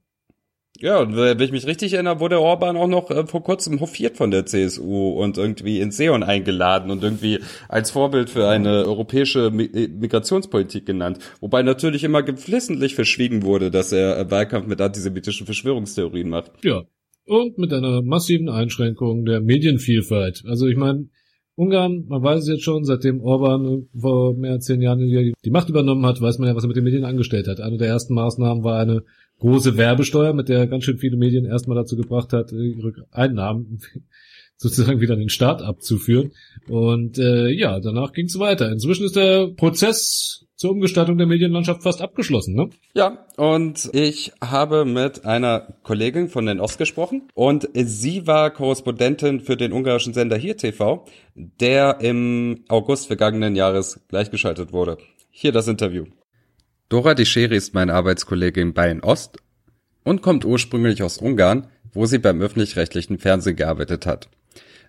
Ja, 0.80 1.00
und 1.00 1.16
wenn 1.16 1.40
ich 1.40 1.52
mich 1.52 1.66
richtig 1.66 1.92
erinnere, 1.92 2.18
wurde 2.18 2.40
Orban 2.40 2.76
auch 2.76 2.88
noch 2.88 3.08
äh, 3.10 3.26
vor 3.26 3.44
kurzem 3.44 3.80
hofiert 3.80 4.16
von 4.16 4.32
der 4.32 4.44
CSU 4.44 5.10
und 5.10 5.38
irgendwie 5.38 5.78
ins 5.78 5.96
Seon 5.96 6.24
eingeladen 6.24 6.90
und 6.90 7.04
irgendwie 7.04 7.38
als 7.68 7.92
Vorbild 7.92 8.28
für 8.28 8.48
eine 8.48 8.84
europäische 8.84 9.46
äh, 9.46 9.88
Migrationspolitik 9.88 10.84
genannt. 10.84 11.18
Wobei 11.40 11.62
natürlich 11.62 12.02
immer 12.02 12.24
geflissentlich 12.24 12.96
verschwiegen 12.96 13.44
wurde, 13.44 13.70
dass 13.70 13.92
er 13.92 14.18
äh, 14.18 14.30
Wahlkampf 14.30 14.66
mit 14.66 14.80
antisemitischen 14.80 15.46
Verschwörungstheorien 15.46 16.28
macht. 16.28 16.50
Ja. 16.64 16.82
Und 17.26 17.56
mit 17.56 17.72
einer 17.72 18.02
massiven 18.02 18.48
Einschränkung 18.48 19.24
der 19.24 19.40
Medienvielfalt. 19.40 20.42
Also 20.46 20.66
ich 20.66 20.76
meine, 20.76 21.08
Ungarn, 21.56 22.04
man 22.08 22.22
weiß 22.22 22.42
es 22.42 22.48
jetzt 22.48 22.64
schon, 22.64 22.84
seitdem 22.84 23.20
Orban 23.20 23.86
vor 23.96 24.36
mehr 24.36 24.52
als 24.52 24.66
zehn 24.66 24.82
Jahren 24.82 24.98
die 24.98 25.50
Macht 25.50 25.68
übernommen 25.68 26.04
hat, 26.04 26.20
weiß 26.20 26.38
man 26.38 26.48
ja, 26.48 26.56
was 26.56 26.64
er 26.64 26.68
mit 26.68 26.76
den 26.76 26.84
Medien 26.84 27.04
angestellt 27.04 27.46
hat. 27.46 27.60
Eine 27.60 27.78
der 27.78 27.86
ersten 27.86 28.14
Maßnahmen 28.14 28.64
war 28.64 28.80
eine 28.80 29.04
große 29.39 29.76
Werbesteuer, 29.76 30.32
mit 30.32 30.49
der 30.49 30.66
ganz 30.66 30.85
schön 30.85 30.99
viele 30.99 31.16
Medien 31.16 31.45
erstmal 31.45 31.76
dazu 31.76 31.97
gebracht 31.97 32.32
hat, 32.32 32.53
ihre 32.53 32.93
Einnahmen 33.11 33.80
sozusagen 34.57 35.01
wieder 35.01 35.14
in 35.14 35.20
den 35.20 35.28
Staat 35.28 35.62
abzuführen. 35.62 36.32
Und 36.68 37.18
äh, 37.18 37.49
ja, 37.51 37.80
danach 37.80 38.12
ging 38.12 38.26
es 38.26 38.39
weiter. 38.39 38.70
Inzwischen 38.70 39.05
ist 39.05 39.16
der 39.16 39.49
Prozess 39.49 40.45
zur 40.57 40.70
Umgestaltung 40.70 41.18
der 41.18 41.26
Medienlandschaft 41.26 41.82
fast 41.82 42.01
abgeschlossen, 42.01 42.55
ne? 42.55 42.70
Ja, 42.95 43.26
und 43.37 43.91
ich 43.93 44.32
habe 44.41 44.85
mit 44.85 45.24
einer 45.24 45.74
Kollegin 45.82 46.28
von 46.28 46.47
den 46.47 46.61
Ost 46.61 46.78
gesprochen 46.78 47.28
und 47.35 47.68
sie 47.74 48.26
war 48.26 48.51
Korrespondentin 48.51 49.41
für 49.41 49.57
den 49.57 49.72
ungarischen 49.72 50.14
Sender 50.14 50.37
hier 50.37 50.57
TV, 50.57 51.05
der 51.35 52.01
im 52.01 52.64
August 52.68 53.09
vergangenen 53.09 53.57
Jahres 53.57 54.01
gleichgeschaltet 54.09 54.72
wurde. 54.72 54.97
Hier 55.30 55.51
das 55.51 55.66
Interview. 55.66 56.05
Dora 56.95 57.14
Descheri 57.14 57.57
ist 57.57 57.74
meine 57.74 57.92
Arbeitskollegin 57.92 58.72
bei 58.72 58.97
Ost 59.03 59.38
und 60.05 60.22
kommt 60.22 60.45
ursprünglich 60.45 61.03
aus 61.03 61.18
Ungarn, 61.18 61.66
wo 61.92 62.07
sie 62.07 62.18
beim 62.18 62.40
öffentlich-rechtlichen 62.40 63.18
Fernsehen 63.18 63.57
gearbeitet 63.57 64.07
hat. 64.07 64.28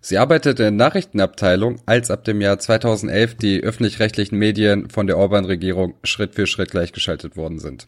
Sie 0.02 0.20
arbeitete 0.20 0.66
in 0.66 0.78
der 0.78 0.86
Nachrichtenabteilung, 0.86 1.82
als 1.88 2.12
ab 2.12 2.24
dem 2.24 2.42
Jahr 2.42 2.60
2011 2.60 3.34
die 3.38 3.64
öffentlich-rechtlichen 3.64 4.38
Medien 4.38 4.88
von 4.92 5.08
der 5.08 5.18
Orban-Regierung 5.18 5.96
Schritt 6.04 6.36
für 6.36 6.46
Schritt 6.46 6.70
gleichgeschaltet 6.70 7.38
worden 7.38 7.58
sind. 7.58 7.88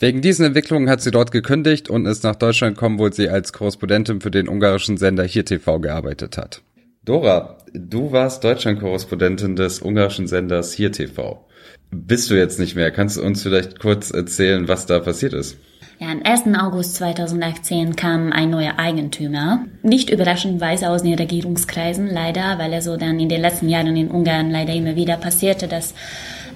Wegen 0.00 0.20
diesen 0.20 0.44
Entwicklungen 0.44 0.90
hat 0.90 1.00
sie 1.00 1.12
dort 1.12 1.30
gekündigt 1.30 1.88
und 1.88 2.06
ist 2.06 2.24
nach 2.24 2.34
Deutschland 2.34 2.74
gekommen, 2.74 2.98
wo 2.98 3.08
sie 3.08 3.28
als 3.28 3.52
Korrespondentin 3.52 4.20
für 4.20 4.32
den 4.32 4.48
ungarischen 4.48 4.96
Sender 4.96 5.22
Hier 5.22 5.44
TV 5.44 5.78
gearbeitet 5.78 6.36
hat. 6.36 6.62
Dora, 7.04 7.58
du 7.72 8.10
warst 8.10 8.42
Deutschland-Korrespondentin 8.42 9.54
des 9.54 9.80
ungarischen 9.80 10.26
Senders 10.26 10.72
Hier 10.72 10.90
TV 10.90 11.46
bist 11.92 12.30
du 12.30 12.34
jetzt 12.34 12.58
nicht 12.58 12.74
mehr. 12.74 12.90
Kannst 12.90 13.18
du 13.18 13.22
uns 13.22 13.42
vielleicht 13.42 13.78
kurz 13.78 14.10
erzählen, 14.10 14.66
was 14.66 14.86
da 14.86 14.98
passiert 14.98 15.34
ist? 15.34 15.56
Ja, 15.98 16.08
am 16.08 16.22
1. 16.24 16.42
August 16.58 16.96
2018 16.96 17.94
kam 17.94 18.32
ein 18.32 18.50
neuer 18.50 18.78
Eigentümer. 18.78 19.66
Nicht 19.82 20.10
überraschendweise 20.10 20.88
aus 20.88 21.04
den 21.04 21.14
Regierungskreisen, 21.14 22.08
leider, 22.08 22.58
weil 22.58 22.72
er 22.72 22.82
so 22.82 22.96
dann 22.96 23.20
in 23.20 23.28
den 23.28 23.40
letzten 23.40 23.68
Jahren 23.68 23.94
in 23.94 24.10
Ungarn 24.10 24.50
leider 24.50 24.72
immer 24.72 24.96
wieder 24.96 25.16
passierte, 25.16 25.68
dass 25.68 25.94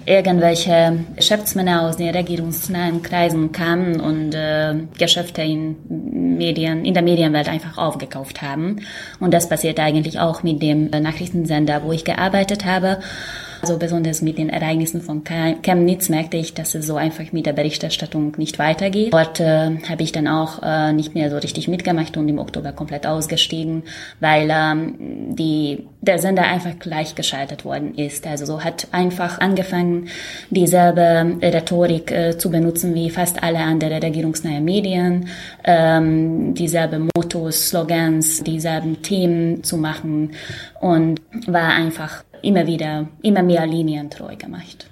irgendwelche 0.07 1.05
Geschäftsmänner 1.17 1.83
aus 1.83 1.97
den 1.97 2.15
regierungsnahen 2.15 3.03
Kreisen 3.03 3.53
kamen 3.53 4.01
und 4.01 4.35
äh, 4.35 4.75
Geschäfte 4.99 5.43
in 5.43 5.77
Medien, 6.39 6.85
in 6.85 6.95
der 6.95 7.03
Medienwelt 7.03 7.49
einfach 7.49 7.77
aufgekauft 7.77 8.41
haben. 8.41 8.81
Und 9.21 9.35
das 9.35 9.49
passiert 9.49 9.79
eigentlich 9.79 10.19
auch 10.19 10.43
mit 10.43 10.63
dem 10.63 10.91
Nachrichtensender, 10.91 11.83
wo 11.85 11.93
ich 11.93 12.05
gearbeitet 12.05 12.65
habe. 12.65 12.99
Also 13.63 13.79
besonders 13.79 14.23
mit 14.23 14.39
den 14.39 14.49
Ereignissen 14.49 15.01
von 15.01 15.23
Chemnitz 15.25 16.09
merkte 16.09 16.37
ich, 16.37 16.55
dass 16.55 16.75
es 16.75 16.87
so 16.87 16.97
einfach 16.97 17.33
mit 17.33 17.47
der 17.47 17.53
Berichterstattung 17.53 18.35
nicht 18.37 18.59
weitergeht. 18.59 19.13
Dort 19.13 19.41
äh, 19.41 19.79
habe 19.89 20.03
ich 20.03 20.13
dann 20.13 20.29
auch 20.29 20.63
äh, 20.63 20.93
nicht 20.93 21.15
mehr 21.15 21.31
so 21.31 21.37
richtig 21.37 21.69
mitgemacht 21.69 22.17
und 22.17 22.29
im 22.29 22.39
Oktober 22.39 22.73
komplett 22.73 23.07
ausgestiegen, 23.07 23.83
weil 24.21 24.49
ähm, 24.51 24.95
die, 25.35 25.87
der 26.01 26.19
Sender 26.19 26.45
einfach 26.45 26.79
gleichgeschaltet 26.79 27.65
worden 27.65 27.95
ist. 27.95 28.27
Also 28.27 28.47
so 28.47 28.63
hat 28.63 28.89
einfach 28.93 29.41
angefangen, 29.41 30.09
dieselbe 30.51 31.37
Rhetorik 31.43 32.11
äh, 32.11 32.39
zu 32.39 32.51
benutzen 32.51 32.95
wie 32.95 33.11
fast 33.11 33.43
alle 33.43 33.59
anderen 33.59 34.03
regierungsnahe 34.03 34.61
Medien, 34.61 35.29
ähm, 35.65 36.55
dieselbe 36.55 36.99
Mottos, 36.99 37.69
Slogans, 37.69 38.43
dieselben 38.43 39.03
Themen 39.03 39.63
zu 39.65 39.77
machen 39.77 40.33
und 40.81 41.21
war 41.47 41.71
einfach 41.71 42.25
immer 42.47 42.67
wieder, 42.67 43.09
immer 43.23 43.43
mehr 43.43 43.67
linientreu 43.67 44.37
gemacht. 44.37 44.89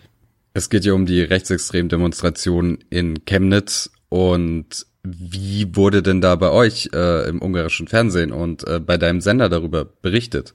Es 0.53 0.71
geht 0.71 0.85
ja 0.85 0.93
um 0.93 1.07
die 1.07 1.21
rechtsextremen 1.21 1.89
Demonstrationen 1.89 2.79
in 2.91 3.25
Chemnitz 3.25 3.91
und 4.09 4.87
wie 5.03 5.77
wurde 5.77 6.03
denn 6.03 6.21
da 6.21 6.35
bei 6.35 6.51
euch 6.51 6.91
äh, 6.95 7.29
im 7.29 7.43
ungarischen 7.43 7.89
Fernsehen 7.89 8.33
und 8.33 8.67
äh, 8.67 8.81
bei 8.81 8.97
deinem 8.97 9.21
Sender 9.21 9.49
darüber 9.49 9.85
berichtet? 9.85 10.55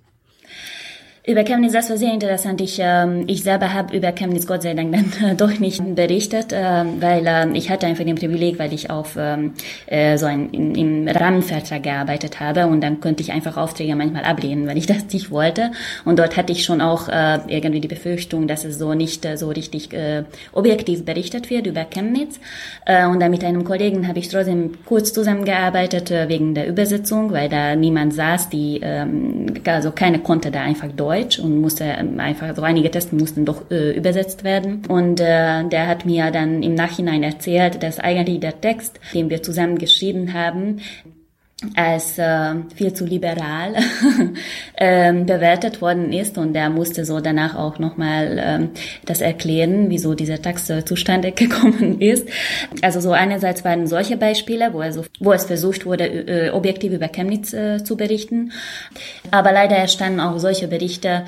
Über 1.29 1.43
Chemnitz, 1.43 1.73
das 1.73 1.91
war 1.91 1.97
sehr 1.97 2.11
interessant. 2.11 2.59
Ich, 2.59 2.79
ähm, 2.81 3.25
ich 3.27 3.43
selber 3.43 3.71
habe 3.71 3.95
über 3.95 4.11
Chemnitz 4.13 4.47
Gott 4.47 4.63
sei 4.63 4.73
Dank 4.73 4.91
dann 5.21 5.37
doch 5.37 5.59
nicht 5.59 5.79
berichtet, 5.93 6.51
äh, 6.51 6.83
weil 6.99 7.27
äh, 7.27 7.55
ich 7.55 7.69
hatte 7.69 7.85
einfach 7.85 8.03
den 8.03 8.15
Privileg, 8.15 8.57
weil 8.57 8.73
ich 8.73 8.89
auf 8.89 9.15
ähm, 9.15 9.53
äh, 9.85 10.17
so 10.17 10.25
ein, 10.25 10.49
in, 10.49 10.73
im 10.73 11.07
Rahmenvertrag 11.07 11.83
gearbeitet 11.83 12.39
habe 12.39 12.65
und 12.65 12.81
dann 12.81 12.99
konnte 12.99 13.21
ich 13.21 13.31
einfach 13.31 13.57
Aufträge 13.57 13.95
manchmal 13.95 14.23
ablehnen, 14.23 14.65
weil 14.65 14.79
ich 14.79 14.87
das 14.87 15.05
nicht 15.13 15.29
wollte. 15.29 15.69
Und 16.03 16.17
dort 16.17 16.35
hatte 16.35 16.51
ich 16.51 16.63
schon 16.63 16.81
auch 16.81 17.07
äh, 17.09 17.37
irgendwie 17.45 17.81
die 17.81 17.87
Befürchtung, 17.87 18.47
dass 18.47 18.65
es 18.65 18.79
so 18.79 18.95
nicht 18.95 19.23
äh, 19.23 19.37
so 19.37 19.49
richtig 19.49 19.93
äh, 19.93 20.23
objektiv 20.51 21.05
berichtet 21.05 21.51
wird 21.51 21.67
über 21.67 21.85
Chemnitz. 21.85 22.39
Äh, 22.87 23.05
und 23.05 23.19
dann 23.19 23.29
mit 23.29 23.43
einem 23.43 23.65
Kollegen 23.65 24.07
habe 24.07 24.17
ich 24.17 24.29
trotzdem 24.29 24.79
kurz 24.83 25.13
zusammengearbeitet 25.13 26.09
äh, 26.09 26.27
wegen 26.27 26.55
der 26.55 26.67
Übersetzung, 26.67 27.31
weil 27.31 27.49
da 27.49 27.75
niemand 27.75 28.15
saß, 28.15 28.49
die 28.49 28.79
ähm, 28.81 29.45
also 29.63 29.91
keine 29.91 30.17
konnte 30.17 30.49
da 30.49 30.63
einfach 30.63 30.87
Deutsch 30.87 31.18
Deutsch 31.19 31.39
und 31.39 31.59
musste 31.59 31.85
einfach, 31.85 32.55
so 32.55 32.61
einige 32.61 32.91
Tests 32.91 33.11
mussten 33.11 33.45
doch 33.45 33.69
äh, 33.71 33.91
übersetzt 33.95 34.43
werden. 34.43 34.85
Und 34.87 35.19
äh, 35.19 35.67
der 35.67 35.87
hat 35.87 36.05
mir 36.05 36.31
dann 36.31 36.63
im 36.63 36.75
Nachhinein 36.75 37.23
erzählt, 37.23 37.83
dass 37.83 37.99
eigentlich 37.99 38.39
der 38.39 38.59
Text, 38.61 38.99
den 39.13 39.29
wir 39.29 39.43
zusammen 39.43 39.77
geschrieben 39.77 40.33
haben, 40.33 40.79
als 41.75 42.17
äh, 42.17 42.55
viel 42.73 42.93
zu 42.93 43.05
liberal 43.05 43.75
ähm, 44.77 45.25
bewertet 45.25 45.81
worden 45.81 46.13
ist 46.13 46.37
und 46.37 46.55
er 46.55 46.69
musste 46.69 47.03
so 47.03 47.19
danach 47.19 47.55
auch 47.55 47.79
nochmal 47.79 48.41
ähm, 48.41 48.69
das 49.05 49.19
erklären, 49.19 49.89
wieso 49.89 50.13
dieser 50.13 50.41
Text 50.41 50.71
zustande 50.85 51.31
gekommen 51.33 51.99
ist. 51.99 52.27
Also 52.81 53.01
so 53.01 53.11
einerseits 53.11 53.65
waren 53.65 53.87
solche 53.87 54.15
Beispiele, 54.15 54.73
wo, 54.73 54.81
er 54.81 54.93
so, 54.93 55.03
wo 55.19 55.33
es 55.33 55.45
versucht 55.45 55.85
wurde, 55.85 56.05
äh, 56.05 56.49
objektiv 56.51 56.93
über 56.93 57.09
Chemnitz 57.09 57.53
äh, 57.53 57.83
zu 57.83 57.97
berichten, 57.97 58.53
aber 59.31 59.51
leider 59.51 59.77
entstanden 59.77 60.21
auch 60.21 60.37
solche 60.39 60.67
Berichte, 60.67 61.25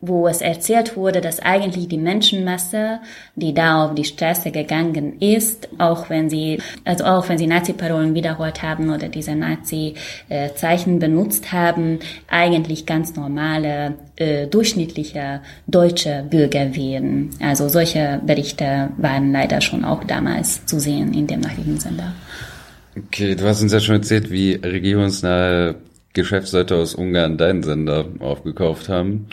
wo 0.00 0.28
es 0.28 0.40
erzählt 0.40 0.96
wurde, 0.96 1.20
dass 1.20 1.40
eigentlich 1.40 1.88
die 1.88 1.98
Menschenmasse, 1.98 3.00
die 3.34 3.52
da 3.52 3.84
auf 3.84 3.94
die 3.96 4.04
Straße 4.04 4.52
gegangen 4.52 5.18
ist, 5.20 5.68
auch 5.78 6.08
wenn 6.08 6.30
sie, 6.30 6.60
also 6.84 7.04
auch 7.04 7.28
wenn 7.28 7.36
sie 7.36 7.48
Nazi-Parolen 7.48 8.14
wiederholt 8.14 8.62
haben 8.62 8.90
oder 8.94 9.08
diese 9.08 9.34
Nazi-Zeichen 9.34 11.00
benutzt 11.00 11.52
haben, 11.52 11.98
eigentlich 12.28 12.86
ganz 12.86 13.16
normale, 13.16 13.94
äh, 14.14 14.46
durchschnittliche 14.46 15.40
deutsche 15.66 16.24
Bürger 16.30 16.76
wären. 16.76 17.30
Also 17.40 17.68
solche 17.68 18.20
Berichte 18.24 18.90
waren 18.98 19.32
leider 19.32 19.60
schon 19.60 19.84
auch 19.84 20.04
damals 20.04 20.64
zu 20.66 20.78
sehen 20.78 21.12
in 21.12 21.26
dem 21.26 21.40
Nachrichtensender. 21.40 22.14
Okay, 22.96 23.34
du 23.34 23.44
hast 23.44 23.62
uns 23.62 23.72
ja 23.72 23.80
schon 23.80 23.96
erzählt, 23.96 24.30
wie 24.30 24.52
regierungsnahe 24.52 25.74
Geschäftsleute 26.12 26.76
aus 26.76 26.94
Ungarn 26.94 27.36
deinen 27.36 27.64
Sender 27.64 28.06
aufgekauft 28.20 28.88
haben. 28.88 29.26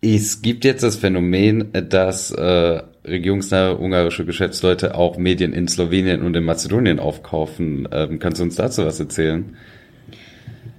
Es 0.00 0.42
gibt 0.42 0.64
jetzt 0.64 0.84
das 0.84 0.96
Phänomen, 0.96 1.72
dass 1.88 2.30
äh, 2.30 2.82
regierungsnahe 3.04 3.76
ungarische 3.78 4.24
Geschäftsleute 4.24 4.94
auch 4.94 5.18
Medien 5.18 5.52
in 5.52 5.66
Slowenien 5.66 6.22
und 6.22 6.36
in 6.36 6.44
Mazedonien 6.44 7.00
aufkaufen. 7.00 7.88
Ähm, 7.90 8.20
kannst 8.20 8.38
du 8.38 8.44
uns 8.44 8.54
dazu 8.54 8.84
was 8.84 9.00
erzählen? 9.00 9.56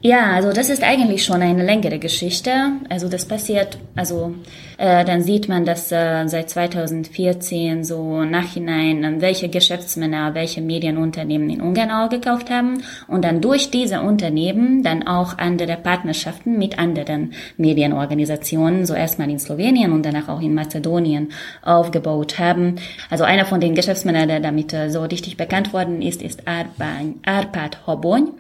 Ja, 0.02 0.32
also 0.32 0.54
das 0.54 0.70
ist 0.70 0.82
eigentlich 0.82 1.26
schon 1.26 1.42
eine 1.42 1.66
längere 1.66 2.00
Geschichte. 2.00 2.52
Also 2.88 3.10
das 3.10 3.26
passiert, 3.26 3.78
also 3.98 4.34
äh, 4.78 5.04
dann 5.04 5.24
sieht 5.24 5.50
man, 5.50 5.66
dass 5.66 5.92
äh, 5.92 6.26
seit 6.28 6.50
2014 6.50 7.84
so 7.84 8.24
nachhinein, 8.24 9.04
äh, 9.04 9.22
welche 9.22 9.50
Geschäftsmänner, 9.50 10.36
welche 10.36 10.62
Medienunternehmen 10.62 11.50
in 11.50 11.62
Ungarn 11.62 11.92
auch 11.92 12.10
gekauft 12.10 12.50
haben 12.50 12.82
und 13.10 13.26
dann 13.26 13.42
durch 13.42 13.72
diese 13.72 14.00
Unternehmen 14.00 14.84
dann 14.84 15.06
auch 15.06 15.38
andere 15.38 15.76
Partnerschaften 15.76 16.58
mit 16.58 16.80
anderen 16.80 17.34
Medienorganisationen, 17.58 18.86
so 18.86 18.94
erstmal 18.94 19.30
in 19.30 19.40
Slowenien 19.40 19.92
und 19.92 20.06
danach 20.06 20.30
auch 20.30 20.40
in 20.40 20.54
Mazedonien 20.54 21.34
aufgebaut 21.62 22.40
haben. 22.40 22.76
Also 23.10 23.26
einer 23.26 23.44
von 23.44 23.60
den 23.60 23.76
Geschäftsmännern, 23.76 24.30
der 24.30 24.40
damit 24.40 24.74
äh, 24.74 24.90
so 24.90 25.02
richtig 25.04 25.36
bekannt 25.36 25.74
worden 25.74 26.02
ist, 26.02 26.22
ist 26.22 26.44
Arpad 26.48 27.86
Hobony 27.86 28.32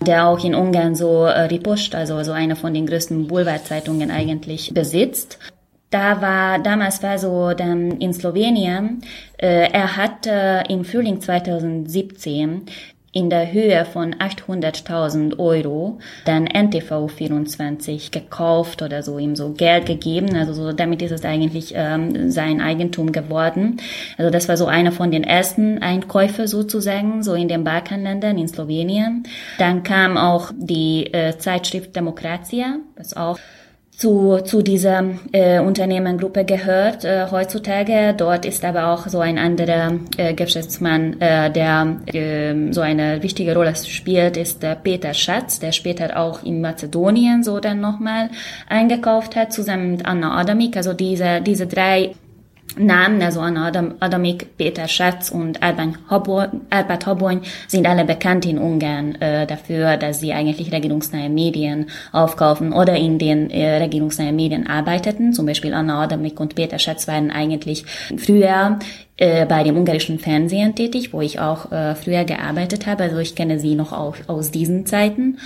der 0.00 0.26
auch 0.26 0.42
in 0.44 0.54
Ungarn 0.54 0.94
so 0.94 1.24
äh, 1.24 1.42
Ripost, 1.42 1.94
also 1.94 2.22
so 2.22 2.32
eine 2.32 2.56
von 2.56 2.74
den 2.74 2.86
größten 2.86 3.26
Boulevardzeitungen 3.26 4.10
eigentlich 4.10 4.72
besitzt. 4.72 5.38
da 5.90 6.20
war, 6.20 6.58
damals 6.58 7.02
war 7.02 7.18
so 7.18 7.52
dann 7.54 7.92
in 8.00 8.12
Slowenien, 8.12 9.00
äh, 9.38 9.70
er 9.72 9.96
hat 9.96 10.26
äh, 10.26 10.62
im 10.72 10.84
Frühling 10.84 11.20
2017 11.20 12.66
in 13.18 13.30
der 13.30 13.52
Höhe 13.52 13.84
von 13.84 14.14
800.000 14.14 15.40
Euro 15.40 15.98
dann 16.24 16.46
NTV 16.46 17.08
24 17.08 18.12
gekauft 18.12 18.80
oder 18.80 19.02
so 19.02 19.18
ihm 19.18 19.34
so 19.34 19.50
Geld 19.50 19.86
gegeben. 19.86 20.36
Also 20.36 20.52
so, 20.52 20.72
damit 20.72 21.02
ist 21.02 21.10
es 21.10 21.24
eigentlich 21.24 21.72
ähm, 21.74 22.30
sein 22.30 22.60
Eigentum 22.60 23.10
geworden. 23.10 23.78
Also 24.18 24.30
das 24.30 24.48
war 24.48 24.56
so 24.56 24.66
einer 24.66 24.92
von 24.92 25.10
den 25.10 25.24
ersten 25.24 25.82
Einkäufe 25.82 26.46
sozusagen, 26.46 27.24
so 27.24 27.34
in 27.34 27.48
den 27.48 27.64
Balkanländern, 27.64 28.38
in 28.38 28.46
Slowenien. 28.46 29.24
Dann 29.58 29.82
kam 29.82 30.16
auch 30.16 30.52
die 30.56 31.12
äh, 31.12 31.36
Zeitschrift 31.38 31.96
Demokratia, 31.96 32.76
was 32.96 33.16
auch 33.16 33.38
zu, 33.98 34.38
zu 34.44 34.62
dieser 34.62 35.02
äh, 35.32 35.58
Unternehmengruppe 35.58 36.44
gehört 36.44 37.04
äh, 37.04 37.26
heutzutage. 37.32 38.14
Dort 38.16 38.44
ist 38.44 38.64
aber 38.64 38.92
auch 38.92 39.08
so 39.08 39.18
ein 39.18 39.38
anderer 39.38 39.98
äh, 40.16 40.34
Geschäftsmann, 40.34 41.20
äh, 41.20 41.50
der 41.50 41.96
äh, 42.06 42.72
so 42.72 42.80
eine 42.80 43.24
wichtige 43.24 43.54
Rolle 43.54 43.74
spielt, 43.74 44.36
ist 44.36 44.62
äh, 44.62 44.76
Peter 44.76 45.12
Schatz, 45.14 45.58
der 45.58 45.72
später 45.72 46.16
auch 46.16 46.44
in 46.44 46.60
Mazedonien 46.60 47.42
so 47.42 47.58
dann 47.58 47.80
nochmal 47.80 48.30
eingekauft 48.68 49.34
hat, 49.34 49.52
zusammen 49.52 49.90
mit 49.90 50.06
Anna 50.06 50.38
Adamik. 50.38 50.76
Also 50.76 50.92
diese, 50.92 51.40
diese 51.40 51.66
drei 51.66 52.12
Namen, 52.76 53.22
also 53.22 53.40
Anna 53.40 53.66
Adam, 53.66 53.94
Adamik, 54.00 54.56
Peter 54.56 54.86
Schatz 54.88 55.30
und 55.30 55.62
Albert 55.62 57.06
Habony 57.06 57.40
sind 57.66 57.86
alle 57.86 58.04
bekannt 58.04 58.46
in 58.46 58.58
Ungarn 58.58 59.14
äh, 59.16 59.46
dafür, 59.46 59.96
dass 59.96 60.20
sie 60.20 60.32
eigentlich 60.32 60.72
regierungsnahe 60.72 61.28
Medien 61.28 61.86
aufkaufen 62.12 62.72
oder 62.72 62.94
in 62.96 63.18
den 63.18 63.50
äh, 63.50 63.78
regierungsnahen 63.78 64.36
Medien 64.36 64.66
arbeiteten. 64.66 65.32
Zum 65.32 65.46
Beispiel 65.46 65.74
Anna 65.74 66.02
Adamik 66.02 66.38
und 66.40 66.54
Peter 66.54 66.78
Schatz 66.78 67.08
waren 67.08 67.30
eigentlich 67.30 67.84
früher 68.16 68.78
äh, 69.16 69.46
bei 69.46 69.64
dem 69.64 69.76
ungarischen 69.76 70.20
Fernsehen 70.20 70.76
tätig, 70.76 71.12
wo 71.12 71.20
ich 71.20 71.40
auch 71.40 71.72
äh, 71.72 71.96
früher 71.96 72.24
gearbeitet 72.24 72.86
habe. 72.86 73.02
Also 73.02 73.18
ich 73.18 73.34
kenne 73.34 73.58
sie 73.58 73.74
noch 73.74 73.92
auch 73.92 74.14
aus 74.28 74.52
diesen 74.52 74.86
Zeiten 74.86 75.38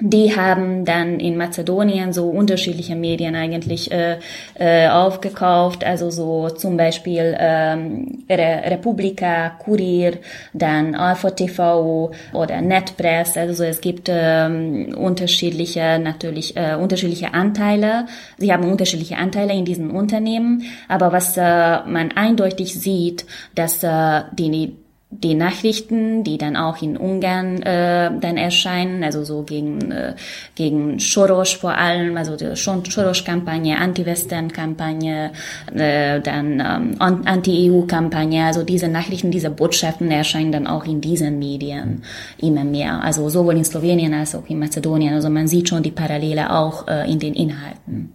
die 0.00 0.34
haben 0.34 0.84
dann 0.84 1.20
in 1.20 1.36
Mazedonien 1.36 2.12
so 2.12 2.28
unterschiedliche 2.28 2.96
Medien 2.96 3.34
eigentlich 3.34 3.92
äh, 3.92 4.18
äh, 4.54 4.88
aufgekauft, 4.88 5.84
also 5.84 6.10
so 6.10 6.48
zum 6.48 6.76
Beispiel 6.76 7.36
ähm, 7.38 8.24
Re 8.28 8.62
Republika, 8.66 9.50
Kurier, 9.58 10.14
dann 10.52 10.94
Alpha 10.94 11.30
TV 11.30 12.10
oder 12.32 12.60
Netpress. 12.60 13.36
Also 13.36 13.54
so, 13.54 13.64
es 13.64 13.80
gibt 13.80 14.08
ähm, 14.10 14.94
unterschiedliche 14.96 15.98
natürlich 15.98 16.56
äh, 16.56 16.74
unterschiedliche 16.74 17.34
Anteile. 17.34 18.06
Sie 18.38 18.52
haben 18.52 18.64
unterschiedliche 18.70 19.18
Anteile 19.18 19.52
in 19.52 19.64
diesen 19.64 19.90
Unternehmen, 19.90 20.62
aber 20.88 21.12
was 21.12 21.36
äh, 21.36 21.40
man 21.40 22.12
eindeutig 22.14 22.78
sieht, 22.80 23.26
dass 23.54 23.82
äh, 23.82 24.22
die 24.32 24.76
die 25.12 25.34
Nachrichten, 25.34 26.22
die 26.22 26.38
dann 26.38 26.56
auch 26.56 26.80
in 26.80 26.96
Ungarn 26.96 27.60
äh, 27.62 28.12
dann 28.20 28.36
erscheinen, 28.36 29.02
also 29.02 29.24
so 29.24 29.42
gegen 29.42 29.90
äh, 29.90 30.14
gegen 30.54 31.00
Soros 31.00 31.52
vor 31.52 31.76
allem, 31.76 32.16
also 32.16 32.36
die 32.36 32.54
Soros-Kampagne, 32.54 33.76
Anti-Western-Kampagne, 33.76 35.32
äh, 35.74 36.20
dann 36.20 36.60
ähm, 36.60 37.22
Anti-EU-Kampagne, 37.24 38.44
also 38.44 38.62
diese 38.62 38.86
Nachrichten, 38.86 39.32
diese 39.32 39.50
Botschaften 39.50 40.12
erscheinen 40.12 40.52
dann 40.52 40.68
auch 40.68 40.84
in 40.84 41.00
diesen 41.00 41.40
Medien 41.40 42.02
immer 42.38 42.62
mehr, 42.62 43.02
also 43.02 43.28
sowohl 43.28 43.56
in 43.56 43.64
Slowenien 43.64 44.14
als 44.14 44.36
auch 44.36 44.48
in 44.48 44.60
Mazedonien, 44.60 45.14
also 45.14 45.28
man 45.28 45.48
sieht 45.48 45.68
schon 45.68 45.82
die 45.82 45.90
Parallele 45.90 46.52
auch 46.52 46.86
äh, 46.86 47.10
in 47.10 47.18
den 47.18 47.34
Inhalten. 47.34 48.14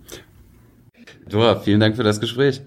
Dora, 1.27 1.59
vielen 1.59 1.81
Dank 1.81 1.97
für 1.97 2.03
das 2.03 2.21
Gespräch. 2.21 2.61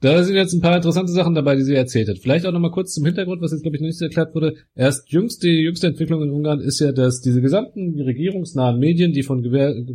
Da 0.00 0.24
sind 0.24 0.34
jetzt 0.34 0.54
ein 0.54 0.62
paar 0.62 0.76
interessante 0.76 1.12
Sachen 1.12 1.34
dabei, 1.34 1.56
die 1.56 1.62
sie 1.62 1.74
erzählt 1.74 2.08
hat. 2.08 2.18
Vielleicht 2.18 2.46
auch 2.46 2.52
nochmal 2.52 2.70
kurz 2.70 2.94
zum 2.94 3.04
Hintergrund, 3.04 3.42
was 3.42 3.52
jetzt, 3.52 3.62
glaube 3.62 3.76
ich, 3.76 3.82
noch 3.82 3.88
nicht 3.88 4.00
erklärt 4.00 4.34
wurde. 4.34 4.54
Erst 4.74 5.12
jüngst, 5.12 5.42
die 5.42 5.60
jüngste 5.60 5.88
Entwicklung 5.88 6.22
in 6.22 6.30
Ungarn 6.30 6.60
ist 6.60 6.80
ja, 6.80 6.92
dass 6.92 7.20
diese 7.20 7.42
gesamten 7.42 8.00
regierungsnahen 8.00 8.78
Medien, 8.78 9.12
die 9.12 9.22
von, 9.22 9.44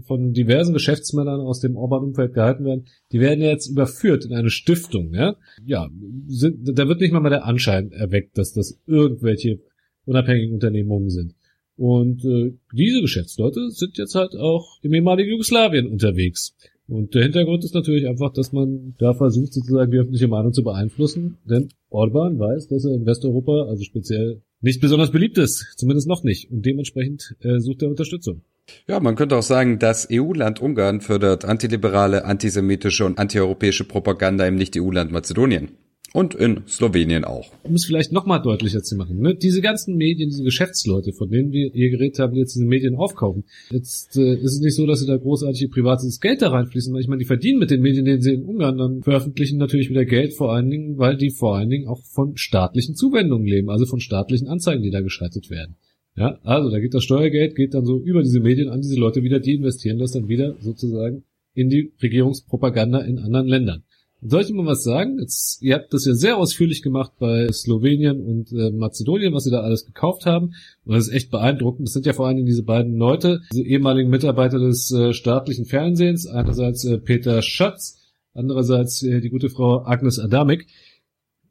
von 0.06 0.34
diversen 0.34 0.74
Geschäftsmännern 0.74 1.42
aus 1.42 1.60
dem 1.60 1.76
Orban-Umfeld 1.76 2.34
gehalten 2.34 2.66
werden, 2.66 2.86
die 3.12 3.20
werden 3.20 3.42
jetzt 3.42 3.68
überführt 3.68 4.26
in 4.26 4.34
eine 4.34 4.52
Stiftung. 4.52 5.12
Ja, 5.14 5.38
ja 5.66 5.90
sind, 6.28 6.78
da 6.78 6.88
wird 6.88 7.02
nicht 7.02 7.12
mal 7.12 7.20
mal 7.20 7.30
der 7.30 7.46
Anschein 7.46 7.92
erweckt, 7.92 8.38
dass 8.38 8.54
das 8.54 8.80
irgendwelche 8.86 9.60
unabhängigen 10.06 10.54
Unternehmungen 10.54 11.10
sind. 11.10 11.34
Und 11.78 12.24
äh, 12.24 12.54
diese 12.74 13.02
Geschäftsleute 13.02 13.72
sind 13.72 13.98
jetzt 13.98 14.16
halt 14.16 14.36
auch 14.36 14.78
im 14.82 14.94
ehemaligen 14.94 15.32
Jugoslawien 15.32 15.88
unterwegs. 15.88 16.56
Und 16.88 17.16
der 17.16 17.24
Hintergrund 17.24 17.64
ist 17.64 17.74
natürlich 17.74 18.08
einfach, 18.08 18.32
dass 18.32 18.52
man 18.52 18.94
da 19.00 19.14
versucht, 19.14 19.54
sozusagen 19.54 19.92
die 19.92 19.98
öffentliche 19.98 20.28
Meinung 20.28 20.54
zu 20.54 20.64
beeinflussen, 20.64 21.38
denn 21.46 21.70
Orban 21.90 22.38
weiß, 22.38 22.68
dass 22.68 22.86
er 22.86 22.94
in 22.94 23.06
Westeuropa, 23.06 23.66
also 23.68 23.84
speziell, 23.84 24.42
nicht 24.62 24.82
besonders 24.82 25.12
beliebt 25.12 25.38
ist, 25.38 25.74
zumindest 25.78 26.08
noch 26.08 26.24
nicht, 26.24 26.52
und 26.52 26.66
dementsprechend 26.66 27.36
äh, 27.42 27.60
sucht 27.60 27.82
er 27.82 27.90
Unterstützung. 27.90 28.42
Ja, 28.88 29.00
man 29.00 29.16
könnte 29.16 29.38
auch 29.38 29.44
sagen, 29.44 29.80
das 29.80 30.08
EU-Land 30.12 30.62
Ungarn 30.62 31.02
fördert 31.02 31.46
antiliberale, 31.46 32.26
antisemitische 32.26 33.06
und 33.06 33.20
antieuropäische 33.20 33.84
Propaganda 33.84 34.46
im 34.46 34.56
Nicht-EU-Land 34.56 35.12
Mazedonien. 35.12 35.72
Und 36.16 36.34
in 36.34 36.62
Slowenien 36.66 37.26
auch. 37.26 37.52
Um 37.64 37.74
es 37.74 37.84
vielleicht 37.84 38.14
nochmal 38.14 38.42
deutlicher 38.42 38.82
zu 38.82 38.96
machen, 38.96 39.20
ne? 39.20 39.36
diese 39.36 39.60
ganzen 39.60 39.98
Medien, 39.98 40.30
diese 40.30 40.46
Geschäftsleute, 40.46 41.12
von 41.12 41.30
denen 41.30 41.52
wir 41.52 41.72
hier 41.74 41.90
geredet 41.90 42.20
haben, 42.20 42.34
die 42.34 42.40
jetzt 42.40 42.56
diese 42.56 42.66
Medien 42.66 42.96
aufkaufen, 42.96 43.44
jetzt 43.70 44.16
äh, 44.16 44.36
ist 44.36 44.54
es 44.54 44.62
nicht 44.62 44.76
so, 44.76 44.88
dass 44.88 45.02
sie 45.02 45.08
da 45.08 45.18
großartig 45.18 45.70
privates 45.72 46.22
Geld 46.22 46.42
da 46.42 46.52
reinfließen, 46.52 46.96
ich 46.96 47.10
meine, 47.10 47.20
die 47.20 47.26
verdienen 47.26 47.60
mit 47.60 47.70
den 47.70 47.82
Medien, 47.82 48.06
denen 48.06 48.22
sie 48.22 48.32
in 48.32 48.46
Ungarn 48.46 48.78
dann 48.78 49.04
veröffentlichen, 49.04 49.58
natürlich 49.58 49.90
wieder 49.90 50.06
Geld, 50.06 50.34
vor 50.34 50.54
allen 50.54 50.70
Dingen, 50.70 50.98
weil 50.98 51.18
die 51.18 51.32
vor 51.32 51.58
allen 51.58 51.70
Dingen 51.70 51.90
auch 51.90 52.02
von 52.06 52.38
staatlichen 52.38 52.96
Zuwendungen 52.96 53.46
leben, 53.46 53.70
also 53.70 53.86
von 53.86 54.00
staatlichen 54.00 54.48
Anzeigen, 54.48 54.84
die 54.84 54.92
da 54.92 55.02
geschaltet 55.02 55.50
werden. 55.50 55.76
Ja, 56.16 56.40
also 56.44 56.70
da 56.70 56.80
geht 56.80 56.94
das 56.94 57.04
Steuergeld, 57.04 57.58
geht 57.58 57.74
dann 57.74 57.86
so 57.86 58.00
über 58.00 58.24
diese 58.24 58.40
Medien 58.40 58.70
an 58.70 58.80
diese 58.80 58.98
Leute 58.98 59.22
wieder, 59.22 59.42
die 59.42 59.56
investieren 59.56 60.00
das 60.00 60.14
dann 60.14 60.30
wieder 60.30 60.56
sozusagen 60.62 61.26
in 61.54 61.68
die 61.68 61.92
Regierungspropaganda 62.02 63.00
in 63.00 63.20
anderen 63.20 63.48
Ländern. 63.48 63.84
Soll 64.22 64.42
ich 64.42 64.52
mal 64.52 64.66
was 64.66 64.84
sagen? 64.84 65.20
Jetzt, 65.20 65.62
ihr 65.62 65.76
habt 65.76 65.94
das 65.94 66.06
ja 66.06 66.14
sehr 66.14 66.38
ausführlich 66.38 66.82
gemacht 66.82 67.12
bei 67.20 67.52
Slowenien 67.52 68.22
und 68.22 68.52
äh, 68.52 68.72
Mazedonien, 68.72 69.34
was 69.34 69.44
sie 69.44 69.52
da 69.52 69.62
alles 69.62 69.86
gekauft 69.86 70.26
haben. 70.26 70.54
Und 70.84 70.96
das 70.96 71.08
ist 71.08 71.14
echt 71.14 71.32
beeindruckend. 71.32 71.88
Das 71.88 71.94
sind 71.94 72.06
ja 72.06 72.14
vor 72.14 72.26
allen 72.26 72.38
Dingen 72.38 72.48
diese 72.48 72.64
beiden 72.64 72.96
Leute, 72.98 73.42
diese 73.52 73.64
ehemaligen 73.64 74.10
Mitarbeiter 74.10 74.58
des 74.58 74.92
äh, 74.92 75.14
staatlichen 75.14 75.66
Fernsehens. 75.66 76.26
Einerseits 76.28 76.86
äh, 76.86 76.98
Peter 76.98 77.42
Schatz, 77.42 78.00
andererseits 78.34 79.04
äh, 79.04 79.22
die 79.22 79.30
gute 79.30 79.50
Frau 79.50 79.86
Agnes 79.86 80.18
Adamik. 80.18 80.68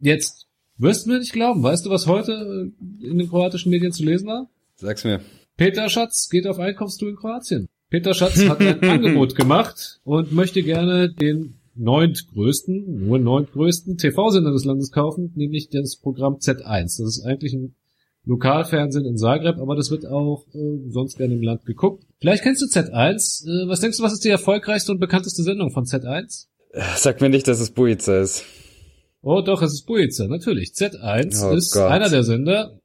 Jetzt 0.00 0.46
wirst 0.76 1.06
du 1.06 1.10
mir 1.10 1.18
nicht 1.18 1.32
glauben. 1.32 1.62
Weißt 1.62 1.86
du, 1.86 1.90
was 1.90 2.06
heute 2.06 2.32
äh, 2.32 3.06
in 3.06 3.18
den 3.18 3.28
kroatischen 3.28 3.70
Medien 3.70 3.92
zu 3.92 4.04
lesen 4.04 4.26
war? 4.26 4.50
Sag's 4.76 5.04
mir. 5.04 5.20
Peter 5.56 5.88
Schatz 5.88 6.28
geht 6.28 6.46
auf 6.46 6.58
Einkaufstour 6.58 7.10
in 7.10 7.16
Kroatien. 7.16 7.68
Peter 7.90 8.14
Schatz 8.14 8.44
hat 8.48 8.60
ein 8.60 8.80
Angebot 8.88 9.36
gemacht 9.36 10.00
und 10.02 10.32
möchte 10.32 10.62
gerne 10.64 11.08
den 11.08 11.60
neuntgrößten, 11.76 13.06
nur 13.06 13.18
neuntgrößten 13.18 13.96
TV-Sender 13.96 14.52
des 14.52 14.64
Landes 14.64 14.90
kaufen, 14.90 15.32
nämlich 15.34 15.68
das 15.70 15.96
Programm 15.96 16.36
Z1. 16.36 16.82
Das 16.82 17.00
ist 17.00 17.24
eigentlich 17.24 17.54
ein 17.54 17.74
Lokalfernsehen 18.26 19.04
in 19.04 19.18
Zagreb, 19.18 19.58
aber 19.58 19.76
das 19.76 19.90
wird 19.90 20.06
auch 20.06 20.46
äh, 20.54 20.90
sonst 20.90 21.18
gerne 21.18 21.34
im 21.34 21.42
Land 21.42 21.66
geguckt. 21.66 22.04
Vielleicht 22.20 22.42
kennst 22.42 22.62
du 22.62 22.66
Z1. 22.66 23.44
Äh, 23.46 23.68
was 23.68 23.80
denkst 23.80 23.98
du, 23.98 24.02
was 24.02 24.14
ist 24.14 24.24
die 24.24 24.30
erfolgreichste 24.30 24.92
und 24.92 24.98
bekannteste 24.98 25.42
Sendung 25.42 25.70
von 25.70 25.84
Z1? 25.84 26.46
Sag 26.96 27.20
mir 27.20 27.28
nicht, 27.28 27.46
dass 27.46 27.60
es 27.60 27.70
Buiza 27.70 28.20
ist. 28.20 28.44
Oh 29.20 29.40
doch, 29.40 29.62
es 29.62 29.72
ist 29.72 29.86
Buiza, 29.86 30.26
natürlich. 30.26 30.70
Z1 30.70 31.48
oh 31.48 31.54
ist 31.54 31.72
Gott. 31.72 31.90
einer 31.90 32.08
der 32.08 32.24
Sender, 32.24 32.80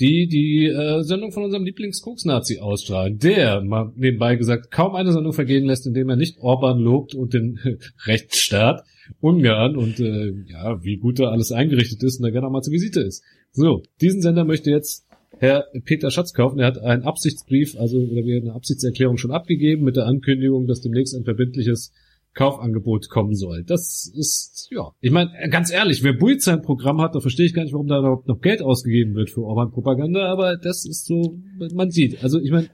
die 0.00 0.26
die 0.26 0.66
äh, 0.66 1.02
Sendung 1.02 1.32
von 1.32 1.44
unserem 1.44 1.64
Lieblings-Koks-Nazi 1.64 2.58
ausstrahlen, 2.58 3.18
der, 3.18 3.60
mal 3.60 3.92
nebenbei 3.96 4.36
gesagt, 4.36 4.70
kaum 4.70 4.94
eine 4.94 5.12
Sendung 5.12 5.32
vergehen 5.32 5.66
lässt, 5.66 5.86
indem 5.86 6.08
er 6.08 6.16
nicht 6.16 6.38
Orban 6.38 6.78
lobt 6.80 7.14
und 7.14 7.34
den 7.34 7.58
Rechtsstaat 8.06 8.84
Ungarn 9.20 9.76
und 9.76 9.98
äh, 10.00 10.32
ja, 10.46 10.82
wie 10.84 10.96
gut 10.96 11.18
da 11.18 11.30
alles 11.30 11.52
eingerichtet 11.52 12.02
ist 12.02 12.18
und 12.18 12.24
da 12.24 12.30
gerne 12.30 12.46
auch 12.46 12.52
mal 12.52 12.62
zur 12.62 12.72
Visite 12.72 13.00
ist. 13.00 13.22
So, 13.52 13.82
diesen 14.00 14.22
Sender 14.22 14.44
möchte 14.44 14.70
jetzt 14.70 15.06
Herr 15.38 15.66
Peter 15.84 16.10
Schatz 16.10 16.32
kaufen. 16.32 16.58
Er 16.58 16.66
hat 16.66 16.78
einen 16.78 17.02
Absichtsbrief, 17.02 17.76
also 17.78 17.98
oder 17.98 18.24
wir 18.24 18.40
eine 18.40 18.52
Absichtserklärung 18.52 19.16
schon 19.16 19.30
abgegeben 19.30 19.84
mit 19.84 19.96
der 19.96 20.06
Ankündigung, 20.06 20.66
dass 20.66 20.80
demnächst 20.80 21.14
ein 21.14 21.24
verbindliches 21.24 21.92
Kaufangebot 22.34 23.08
kommen 23.08 23.34
soll. 23.34 23.64
Das 23.64 24.10
ist, 24.14 24.68
ja, 24.70 24.92
ich 25.00 25.10
meine, 25.10 25.32
ganz 25.50 25.72
ehrlich, 25.72 26.04
wer 26.04 26.12
Build 26.12 26.42
sein 26.42 26.62
Programm 26.62 27.00
hat, 27.00 27.16
da 27.16 27.20
verstehe 27.20 27.46
ich 27.46 27.54
gar 27.54 27.64
nicht, 27.64 27.72
warum 27.72 27.88
da 27.88 27.98
überhaupt 27.98 28.28
noch 28.28 28.40
Geld 28.40 28.62
ausgegeben 28.62 29.14
wird 29.14 29.30
für 29.30 29.42
Orban-Propaganda, 29.42 30.30
aber 30.30 30.56
das 30.56 30.84
ist 30.84 31.06
so, 31.06 31.40
man 31.74 31.90
sieht. 31.90 32.22
Also 32.22 32.38
ich 32.40 32.52
meine. 32.52 32.70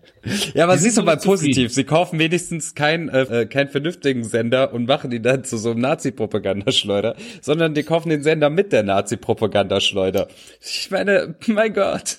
Ja, 0.55 0.65
aber 0.65 0.77
siehst 0.77 0.99
du 0.99 1.03
mal 1.03 1.17
positiv, 1.17 1.73
sie 1.73 1.85
kaufen 1.85 2.19
wenigstens 2.19 2.75
keinen 2.75 3.09
äh, 3.09 3.47
keinen 3.47 3.69
vernünftigen 3.69 4.25
Sender 4.25 4.75
und 4.75 4.87
machen 4.87 5.11
ihn 5.11 5.23
dann 5.23 5.45
zu 5.45 5.57
so 5.57 5.71
einem 5.71 5.81
Nazi-Propagandaschleuder, 5.81 7.17
sondern 7.41 7.73
die 7.73 7.83
kaufen 7.83 8.11
den 8.11 8.23
Sender 8.23 8.51
mit 8.51 8.73
der 8.73 8.83
Nazi-Propagandaschleuder. 8.83 10.29
Ich 10.61 10.91
meine, 10.91 11.35
mein 11.47 11.73
Gott. 11.73 12.19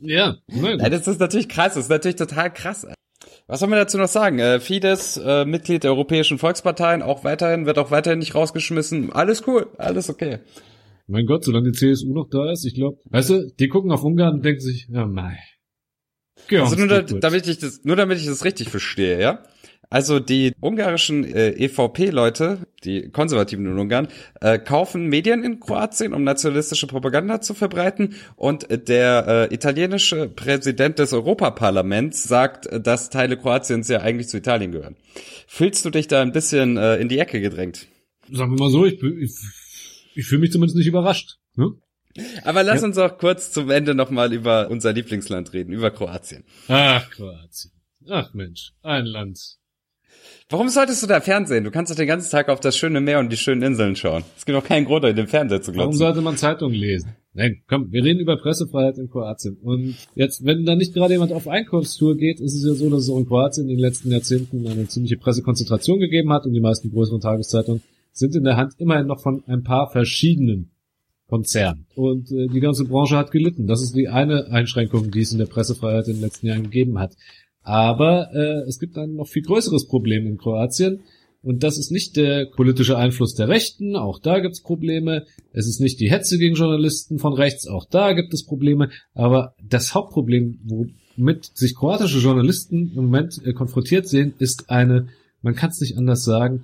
Ja, 0.00 0.36
mein 0.48 0.78
Gott. 0.78 0.92
das 0.92 1.06
ist 1.06 1.20
natürlich 1.20 1.48
krass, 1.48 1.74
das 1.74 1.84
ist 1.84 1.90
natürlich 1.90 2.16
total 2.16 2.52
krass. 2.52 2.86
Was 3.46 3.60
soll 3.60 3.68
man 3.68 3.78
dazu 3.78 3.98
noch 3.98 4.08
sagen? 4.08 4.38
Äh, 4.38 4.60
Fidesz, 4.60 5.16
äh, 5.16 5.44
Mitglied 5.44 5.84
der 5.84 5.90
Europäischen 5.90 6.38
Volksparteien, 6.38 7.02
auch 7.02 7.24
weiterhin, 7.24 7.66
wird 7.66 7.78
auch 7.78 7.90
weiterhin 7.90 8.18
nicht 8.18 8.34
rausgeschmissen. 8.34 9.12
Alles 9.12 9.46
cool, 9.46 9.66
alles 9.78 10.08
okay. 10.08 10.38
Mein 11.06 11.26
Gott, 11.26 11.44
solange 11.44 11.72
die 11.72 11.78
CSU 11.78 12.12
noch 12.14 12.28
da 12.30 12.50
ist, 12.52 12.64
ich 12.64 12.74
glaube, 12.74 12.98
weißt 13.10 13.30
du, 13.30 13.52
die 13.58 13.68
gucken 13.68 13.90
auf 13.90 14.04
Ungarn 14.04 14.34
und 14.34 14.44
denken 14.44 14.60
sich, 14.60 14.86
ja, 14.88 15.06
mei. 15.06 15.38
Also 16.50 16.76
nur, 16.76 16.88
da, 16.88 17.02
damit 17.02 17.46
ich 17.46 17.58
das, 17.58 17.84
nur 17.84 17.96
damit 17.96 18.18
ich 18.18 18.26
das 18.26 18.44
richtig 18.44 18.68
verstehe, 18.68 19.20
ja? 19.20 19.42
Also 19.92 20.20
die 20.20 20.54
ungarischen 20.62 21.22
äh, 21.22 21.50
EVP-Leute, 21.50 22.66
die 22.82 23.10
Konservativen 23.10 23.66
in 23.66 23.78
Ungarn, 23.78 24.08
äh, 24.40 24.58
kaufen 24.58 25.08
Medien 25.08 25.44
in 25.44 25.60
Kroatien, 25.60 26.14
um 26.14 26.24
nationalistische 26.24 26.86
Propaganda 26.86 27.42
zu 27.42 27.52
verbreiten. 27.52 28.14
Und 28.36 28.66
der 28.88 29.48
äh, 29.50 29.54
italienische 29.54 30.30
Präsident 30.30 30.98
des 30.98 31.12
Europaparlaments 31.12 32.22
sagt, 32.22 32.70
dass 32.72 33.10
Teile 33.10 33.36
Kroatiens 33.36 33.88
ja 33.88 34.00
eigentlich 34.00 34.28
zu 34.28 34.38
Italien 34.38 34.72
gehören. 34.72 34.96
Fühlst 35.46 35.84
du 35.84 35.90
dich 35.90 36.08
da 36.08 36.22
ein 36.22 36.32
bisschen 36.32 36.78
äh, 36.78 36.96
in 36.96 37.10
die 37.10 37.18
Ecke 37.18 37.42
gedrängt? 37.42 37.86
Sagen 38.30 38.52
wir 38.52 38.64
mal 38.64 38.70
so, 38.70 38.86
ich, 38.86 38.94
ich, 39.02 39.32
ich 40.14 40.24
fühle 40.24 40.40
mich 40.40 40.52
zumindest 40.52 40.78
nicht 40.78 40.86
überrascht. 40.86 41.36
Ne? 41.54 41.68
Aber 42.44 42.62
lass 42.62 42.80
ja. 42.80 42.86
uns 42.86 42.96
auch 42.96 43.18
kurz 43.18 43.52
zum 43.52 43.68
Ende 43.68 43.94
nochmal 43.94 44.32
über 44.32 44.70
unser 44.70 44.94
Lieblingsland 44.94 45.52
reden, 45.52 45.74
über 45.74 45.90
Kroatien. 45.90 46.44
Ach, 46.68 47.10
Kroatien. 47.10 47.72
Ach 48.08 48.32
Mensch, 48.32 48.72
ein 48.80 49.04
Land 49.04 49.58
Warum 50.52 50.68
solltest 50.68 51.02
du 51.02 51.06
da 51.06 51.22
Fernsehen? 51.22 51.64
Du 51.64 51.70
kannst 51.70 51.90
doch 51.90 51.96
den 51.96 52.06
ganzen 52.06 52.30
Tag 52.30 52.50
auf 52.50 52.60
das 52.60 52.76
schöne 52.76 53.00
Meer 53.00 53.20
und 53.20 53.32
die 53.32 53.38
schönen 53.38 53.62
Inseln 53.62 53.96
schauen. 53.96 54.22
Es 54.36 54.44
gibt 54.44 54.54
doch 54.54 54.62
keinen 54.62 54.84
Grund, 54.84 55.02
in 55.06 55.16
den 55.16 55.26
Fernseher 55.26 55.62
zu 55.62 55.72
glotzen. 55.72 55.86
Warum 55.86 55.96
sollte 55.96 56.20
man 56.20 56.36
Zeitungen 56.36 56.74
lesen? 56.74 57.16
Nein, 57.32 57.62
komm, 57.66 57.90
wir 57.90 58.04
reden 58.04 58.20
über 58.20 58.36
Pressefreiheit 58.36 58.98
in 58.98 59.08
Kroatien. 59.08 59.56
Und 59.62 59.96
jetzt, 60.14 60.44
wenn 60.44 60.66
da 60.66 60.76
nicht 60.76 60.92
gerade 60.92 61.14
jemand 61.14 61.32
auf 61.32 61.48
Einkaufstour 61.48 62.18
geht, 62.18 62.38
ist 62.38 62.54
es 62.54 62.66
ja 62.66 62.74
so, 62.74 62.90
dass 62.90 63.04
es 63.04 63.08
auch 63.08 63.16
in 63.16 63.26
Kroatien 63.26 63.70
in 63.70 63.76
den 63.76 63.78
letzten 63.78 64.10
Jahrzehnten 64.10 64.66
eine 64.66 64.86
ziemliche 64.88 65.16
Pressekonzentration 65.16 65.98
gegeben 66.00 66.30
hat 66.30 66.44
und 66.44 66.52
die 66.52 66.60
meisten 66.60 66.90
größeren 66.90 67.22
Tageszeitungen 67.22 67.80
sind 68.12 68.36
in 68.36 68.44
der 68.44 68.58
Hand 68.58 68.74
immerhin 68.76 69.06
noch 69.06 69.22
von 69.22 69.42
ein 69.46 69.62
paar 69.62 69.90
verschiedenen 69.90 70.70
Konzernen. 71.28 71.86
Und 71.94 72.30
äh, 72.30 72.48
die 72.48 72.60
ganze 72.60 72.84
Branche 72.84 73.16
hat 73.16 73.30
gelitten. 73.30 73.66
Das 73.66 73.82
ist 73.82 73.96
die 73.96 74.08
eine 74.08 74.48
Einschränkung, 74.50 75.10
die 75.10 75.22
es 75.22 75.32
in 75.32 75.38
der 75.38 75.46
Pressefreiheit 75.46 76.08
in 76.08 76.16
den 76.16 76.20
letzten 76.20 76.46
Jahren 76.46 76.64
gegeben 76.64 76.98
hat. 76.98 77.16
Aber 77.62 78.30
äh, 78.34 78.68
es 78.68 78.78
gibt 78.78 78.96
ein 78.98 79.14
noch 79.14 79.28
viel 79.28 79.42
größeres 79.42 79.86
Problem 79.86 80.26
in 80.26 80.38
Kroatien. 80.38 81.02
Und 81.42 81.64
das 81.64 81.76
ist 81.76 81.90
nicht 81.90 82.16
der 82.16 82.46
politische 82.46 82.96
Einfluss 82.96 83.34
der 83.34 83.48
Rechten, 83.48 83.96
auch 83.96 84.20
da 84.20 84.38
gibt 84.38 84.54
es 84.54 84.62
Probleme. 84.62 85.26
Es 85.52 85.66
ist 85.66 85.80
nicht 85.80 85.98
die 85.98 86.10
Hetze 86.10 86.38
gegen 86.38 86.54
Journalisten 86.54 87.18
von 87.18 87.32
rechts, 87.32 87.66
auch 87.66 87.84
da 87.84 88.12
gibt 88.12 88.32
es 88.32 88.46
Probleme. 88.46 88.90
Aber 89.12 89.54
das 89.60 89.92
Hauptproblem, 89.92 90.60
womit 91.16 91.50
sich 91.56 91.74
kroatische 91.74 92.18
Journalisten 92.18 92.92
im 92.94 93.06
Moment 93.06 93.44
äh, 93.44 93.52
konfrontiert 93.52 94.06
sehen, 94.06 94.34
ist 94.38 94.70
eine, 94.70 95.08
man 95.42 95.56
kann 95.56 95.70
es 95.70 95.80
nicht 95.80 95.98
anders 95.98 96.22
sagen, 96.22 96.62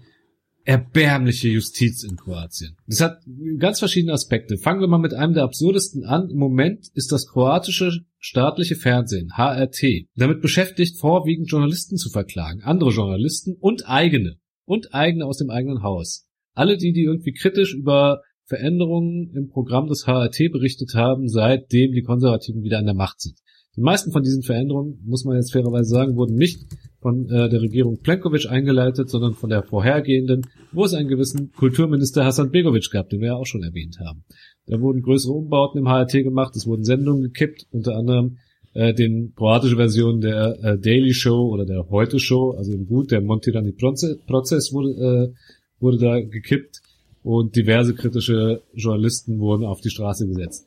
erbärmliche 0.69 1.49
Justiz 1.49 2.05
in 2.05 2.17
Kroatien. 2.17 2.77
Das 2.87 3.01
hat 3.01 3.23
ganz 3.59 3.79
verschiedene 3.79 4.13
Aspekte. 4.13 4.59
Fangen 4.59 4.83
wir 4.83 4.87
mal 4.87 4.99
mit 4.99 5.15
einem 5.15 5.33
der 5.33 5.45
absurdesten 5.45 6.05
an. 6.05 6.29
Im 6.29 6.37
Moment 6.37 6.89
ist 6.93 7.11
das 7.11 7.27
kroatische 7.27 8.03
staatliche 8.19 8.77
Fernsehen, 8.77 9.31
HRT, 9.35 10.09
damit 10.15 10.43
beschäftigt, 10.43 10.99
vorwiegend 10.99 11.51
Journalisten 11.51 11.97
zu 11.97 12.11
verklagen, 12.11 12.61
andere 12.65 12.91
Journalisten 12.91 13.57
und 13.59 13.89
eigene, 13.89 14.37
und 14.67 14.93
eigene 14.93 15.25
aus 15.25 15.39
dem 15.39 15.49
eigenen 15.49 15.83
Haus. 15.83 16.29
Alle 16.53 16.77
die, 16.77 16.93
die 16.93 17.05
irgendwie 17.05 17.33
kritisch 17.33 17.73
über 17.73 18.21
Veränderungen 18.45 19.33
im 19.35 19.49
Programm 19.49 19.87
des 19.87 20.07
HRT 20.07 20.53
berichtet 20.53 20.93
haben, 20.95 21.29
seitdem 21.29 21.93
die 21.93 22.03
Konservativen 22.03 22.63
wieder 22.63 22.79
an 22.79 22.85
der 22.85 22.95
Macht 22.95 23.23
sind. 23.23 23.39
Die 23.79 23.85
meisten 23.85 24.11
von 24.11 24.25
diesen 24.25 24.43
Veränderungen, 24.43 24.99
muss 25.05 25.25
man 25.25 25.37
jetzt 25.37 25.53
fairerweise 25.53 25.89
sagen, 25.89 26.17
wurden 26.17 26.35
nicht 26.35 26.67
von 27.01 27.31
äh, 27.31 27.49
der 27.49 27.63
Regierung 27.63 27.99
Plenkovic 27.99 28.51
eingeleitet, 28.51 29.09
sondern 29.09 29.35
von 29.35 29.51
der 29.51 29.63
vorhergehenden, 29.63 30.49
wo 30.73 30.85
es 30.85 30.95
einen 30.95 31.07
gewissen 31.07 31.53
Kulturminister 31.53 32.25
Hasan 32.25 32.51
Begovic 32.51 32.91
gab, 32.91 33.09
den 33.09 33.21
wir 33.21 33.29
ja 33.29 33.35
auch 33.37 33.47
schon 33.47 33.63
erwähnt 33.63 34.01
haben. 34.01 34.25
Da 34.67 34.81
wurden 34.81 35.01
größere 35.01 35.33
Umbauten 35.33 35.79
im 35.79 35.87
HRT 35.87 36.25
gemacht, 36.25 36.57
es 36.57 36.67
wurden 36.67 36.83
Sendungen 36.83 37.23
gekippt, 37.23 37.69
unter 37.71 37.95
anderem 37.95 38.39
äh, 38.75 38.93
den 38.95 39.33
kroatische 39.37 39.77
Version 39.77 40.21
der 40.21 40.59
äh, 40.61 40.77
Daily 40.77 41.15
Show 41.15 41.49
oder 41.49 41.65
der 41.65 41.89
Heute 41.89 42.19
Show, 42.19 42.57
also 42.59 42.73
im 42.73 42.85
Gut, 42.85 43.13
der 43.13 43.21
Montirani 43.21 43.71
Prozess 43.71 44.73
wurde, 44.73 44.91
äh, 44.91 45.35
wurde 45.79 45.99
da 45.99 46.21
gekippt 46.21 46.81
und 47.23 47.55
diverse 47.55 47.95
kritische 47.95 48.61
Journalisten 48.75 49.39
wurden 49.39 49.65
auf 49.65 49.81
die 49.81 49.91
Straße 49.91 50.27
gesetzt. 50.27 50.67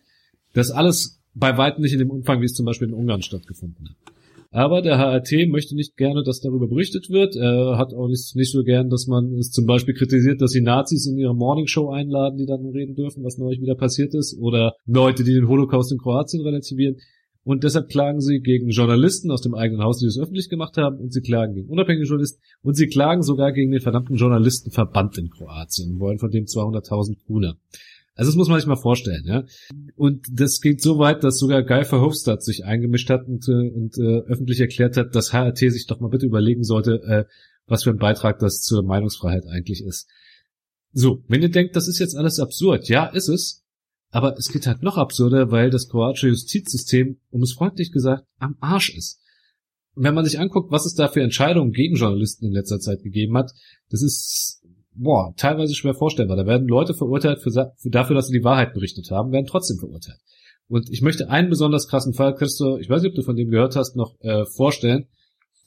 Das 0.54 0.72
alles 0.72 1.21
bei 1.34 1.58
weitem 1.58 1.82
nicht 1.82 1.94
in 1.94 2.00
dem 2.00 2.10
Umfang, 2.10 2.42
wie 2.42 2.46
es 2.46 2.54
zum 2.54 2.66
Beispiel 2.66 2.90
in 2.90 2.94
Ungarn 2.94 3.22
stattgefunden 3.22 3.90
hat. 3.90 3.96
Aber 4.54 4.82
der 4.82 4.98
HRT 4.98 5.48
möchte 5.50 5.76
nicht 5.76 5.96
gerne, 5.96 6.24
dass 6.24 6.42
darüber 6.42 6.68
berichtet 6.68 7.10
wird. 7.10 7.38
Er 7.38 7.78
hat 7.78 7.94
auch 7.94 8.10
nicht, 8.10 8.36
nicht 8.36 8.52
so 8.52 8.64
gern, 8.64 8.90
dass 8.90 9.08
man 9.08 9.34
es 9.36 9.50
zum 9.52 9.66
Beispiel 9.66 9.94
kritisiert, 9.94 10.42
dass 10.42 10.52
sie 10.52 10.60
Nazis 10.60 11.08
in 11.08 11.18
ihre 11.18 11.34
Morningshow 11.34 11.90
einladen, 11.90 12.38
die 12.38 12.46
dann 12.46 12.66
reden 12.66 12.94
dürfen, 12.94 13.24
was 13.24 13.38
neulich 13.38 13.62
wieder 13.62 13.76
passiert 13.76 14.14
ist. 14.14 14.38
Oder 14.38 14.74
Leute, 14.86 15.24
die 15.24 15.34
den 15.34 15.48
Holocaust 15.48 15.94
in 15.94 16.00
Kroatien 16.00 16.44
relativieren. 16.44 16.98
Und 17.44 17.64
deshalb 17.64 17.88
klagen 17.88 18.20
sie 18.20 18.42
gegen 18.42 18.70
Journalisten 18.70 19.32
aus 19.32 19.42
dem 19.42 19.56
eigenen 19.56 19.84
Haus, 19.84 20.00
die 20.00 20.06
es 20.06 20.20
öffentlich 20.20 20.50
gemacht 20.50 20.78
haben, 20.78 21.00
und 21.00 21.12
sie 21.12 21.22
klagen 21.22 21.56
gegen 21.56 21.70
unabhängige 21.70 22.06
Journalisten, 22.06 22.42
und 22.62 22.76
sie 22.76 22.88
klagen 22.88 23.24
sogar 23.24 23.52
gegen 23.52 23.72
den 23.72 23.82
verdammten 23.82 24.16
Journalistenverband 24.16 25.18
in 25.18 25.30
Kroatien 25.30 25.94
und 25.94 26.00
wollen 26.00 26.20
von 26.20 26.30
dem 26.30 26.46
200.000 26.46 27.16
Kuna. 27.26 27.56
Also 28.16 28.30
das 28.30 28.36
muss 28.36 28.50
man 28.50 28.60
sich 28.60 28.68
mal 28.68 28.76
vorstellen, 28.76 29.24
ja. 29.26 29.46
Und 29.96 30.26
das 30.32 30.60
geht 30.60 30.82
so 30.82 31.00
weit, 31.00 31.24
dass 31.24 31.40
sogar 31.40 31.64
Guy 31.64 31.86
Verhofstadt 31.86 32.44
sich 32.44 32.66
eingemischt 32.66 33.10
hat 33.10 33.28
und, 33.28 33.48
äh, 33.48 33.70
und 33.70 33.98
äh, 33.98 34.20
öffentlich 34.28 34.60
erklärt 34.60 34.98
hat, 34.98 35.16
dass 35.16 35.32
HRT 35.32 35.58
sich 35.58 35.88
doch 35.88 36.00
mal 36.00 36.10
bitte 36.10 36.26
überlegen 36.26 36.64
sollte, 36.64 37.02
äh, 37.04 37.26
was 37.68 37.84
für 37.84 37.90
ein 37.90 37.98
Beitrag 37.98 38.40
das 38.40 38.62
zur 38.62 38.84
Meinungsfreiheit 38.84 39.46
eigentlich 39.48 39.84
ist. 39.84 40.10
So, 40.92 41.24
wenn 41.28 41.42
ihr 41.42 41.50
denkt, 41.50 41.76
das 41.76 41.88
ist 41.88 42.00
jetzt 42.00 42.18
alles 42.18 42.40
absurd, 42.40 42.90
ja, 42.90 43.06
ist 43.06 43.30
es. 43.30 43.64
Aber 44.10 44.38
es 44.38 44.50
geht 44.50 44.68
halt 44.68 44.84
noch 44.84 44.98
absurder, 44.98 45.52
weil 45.52 45.70
das 45.70 45.88
kroatische 45.88 46.28
Justizsystem, 46.28 47.18
um 47.30 47.42
es 47.42 47.54
freundlich 47.54 47.94
gesagt, 47.94 48.26
am 48.40 48.58
Arsch 48.60 48.94
ist. 48.94 49.22
Und 49.96 50.04
wenn 50.04 50.14
man 50.14 50.26
sich 50.26 50.38
anguckt, 50.38 50.72
was 50.72 50.86
es 50.86 50.96
da 50.96 51.08
für 51.08 51.22
Entscheidungen 51.22 51.72
gegen 51.72 51.96
Journalisten 51.96 52.46
in 52.46 52.52
letzter 52.52 52.80
Zeit 52.80 53.04
gegeben 53.04 53.38
hat, 53.38 53.52
das 53.90 54.02
ist 54.02 54.61
boah, 54.96 55.34
teilweise 55.38 55.76
schwer 55.76 55.94
vorstellbar. 55.94 56.38
Da 56.38 56.46
werden 56.46 56.68
Leute 56.68 56.94
verurteilt 56.94 57.40
für, 57.40 57.52
für 57.52 57.90
dafür, 57.90 58.16
dass 58.16 58.28
sie 58.28 58.38
die 58.38 58.44
Wahrheit 58.44 58.74
berichtet 58.74 59.12
haben, 59.12 59.32
werden 59.32 59.46
trotzdem 59.46 59.78
verurteilt. 59.78 60.20
Und 60.68 60.90
ich 60.90 61.02
möchte 61.02 61.30
einen 61.30 61.50
besonders 61.50 61.88
krassen 61.88 62.14
Fall, 62.14 62.34
Christo, 62.36 62.78
ich 62.78 62.90
weiß 62.90 63.02
nicht, 63.02 63.12
ob 63.12 63.16
du 63.16 63.24
von 63.24 63.36
dem 63.36 63.50
gehört 63.50 63.76
hast, 63.76 63.96
noch 63.96 64.20
äh, 64.22 64.46
vorstellen. 64.46 65.08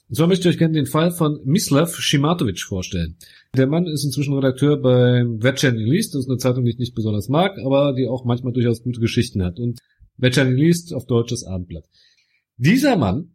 Und 0.07 0.15
zwar 0.15 0.27
möchte 0.27 0.47
ich 0.47 0.55
euch 0.55 0.59
gerne 0.59 0.73
den 0.73 0.85
Fall 0.85 1.11
von 1.11 1.39
Mislav 1.45 1.95
Shimatovic 1.95 2.61
vorstellen. 2.61 3.17
Der 3.55 3.67
Mann 3.67 3.87
ist 3.87 4.03
inzwischen 4.03 4.33
Redakteur 4.33 4.77
beim 4.77 5.41
Večernji 5.41 5.83
List, 5.83 6.13
das 6.13 6.21
ist 6.21 6.29
eine 6.29 6.37
Zeitung, 6.37 6.63
die 6.63 6.71
ich 6.71 6.77
nicht 6.77 6.95
besonders 6.95 7.29
mag, 7.29 7.57
aber 7.63 7.93
die 7.93 8.07
auch 8.07 8.25
manchmal 8.25 8.53
durchaus 8.53 8.83
gute 8.83 8.99
Geschichten 8.99 9.43
hat. 9.43 9.59
Und 9.59 9.79
Večernji 10.17 10.67
List 10.67 10.93
auf 10.93 11.05
deutsches 11.05 11.43
Abendblatt. 11.43 11.85
Dieser 12.57 12.95
Mann 12.97 13.34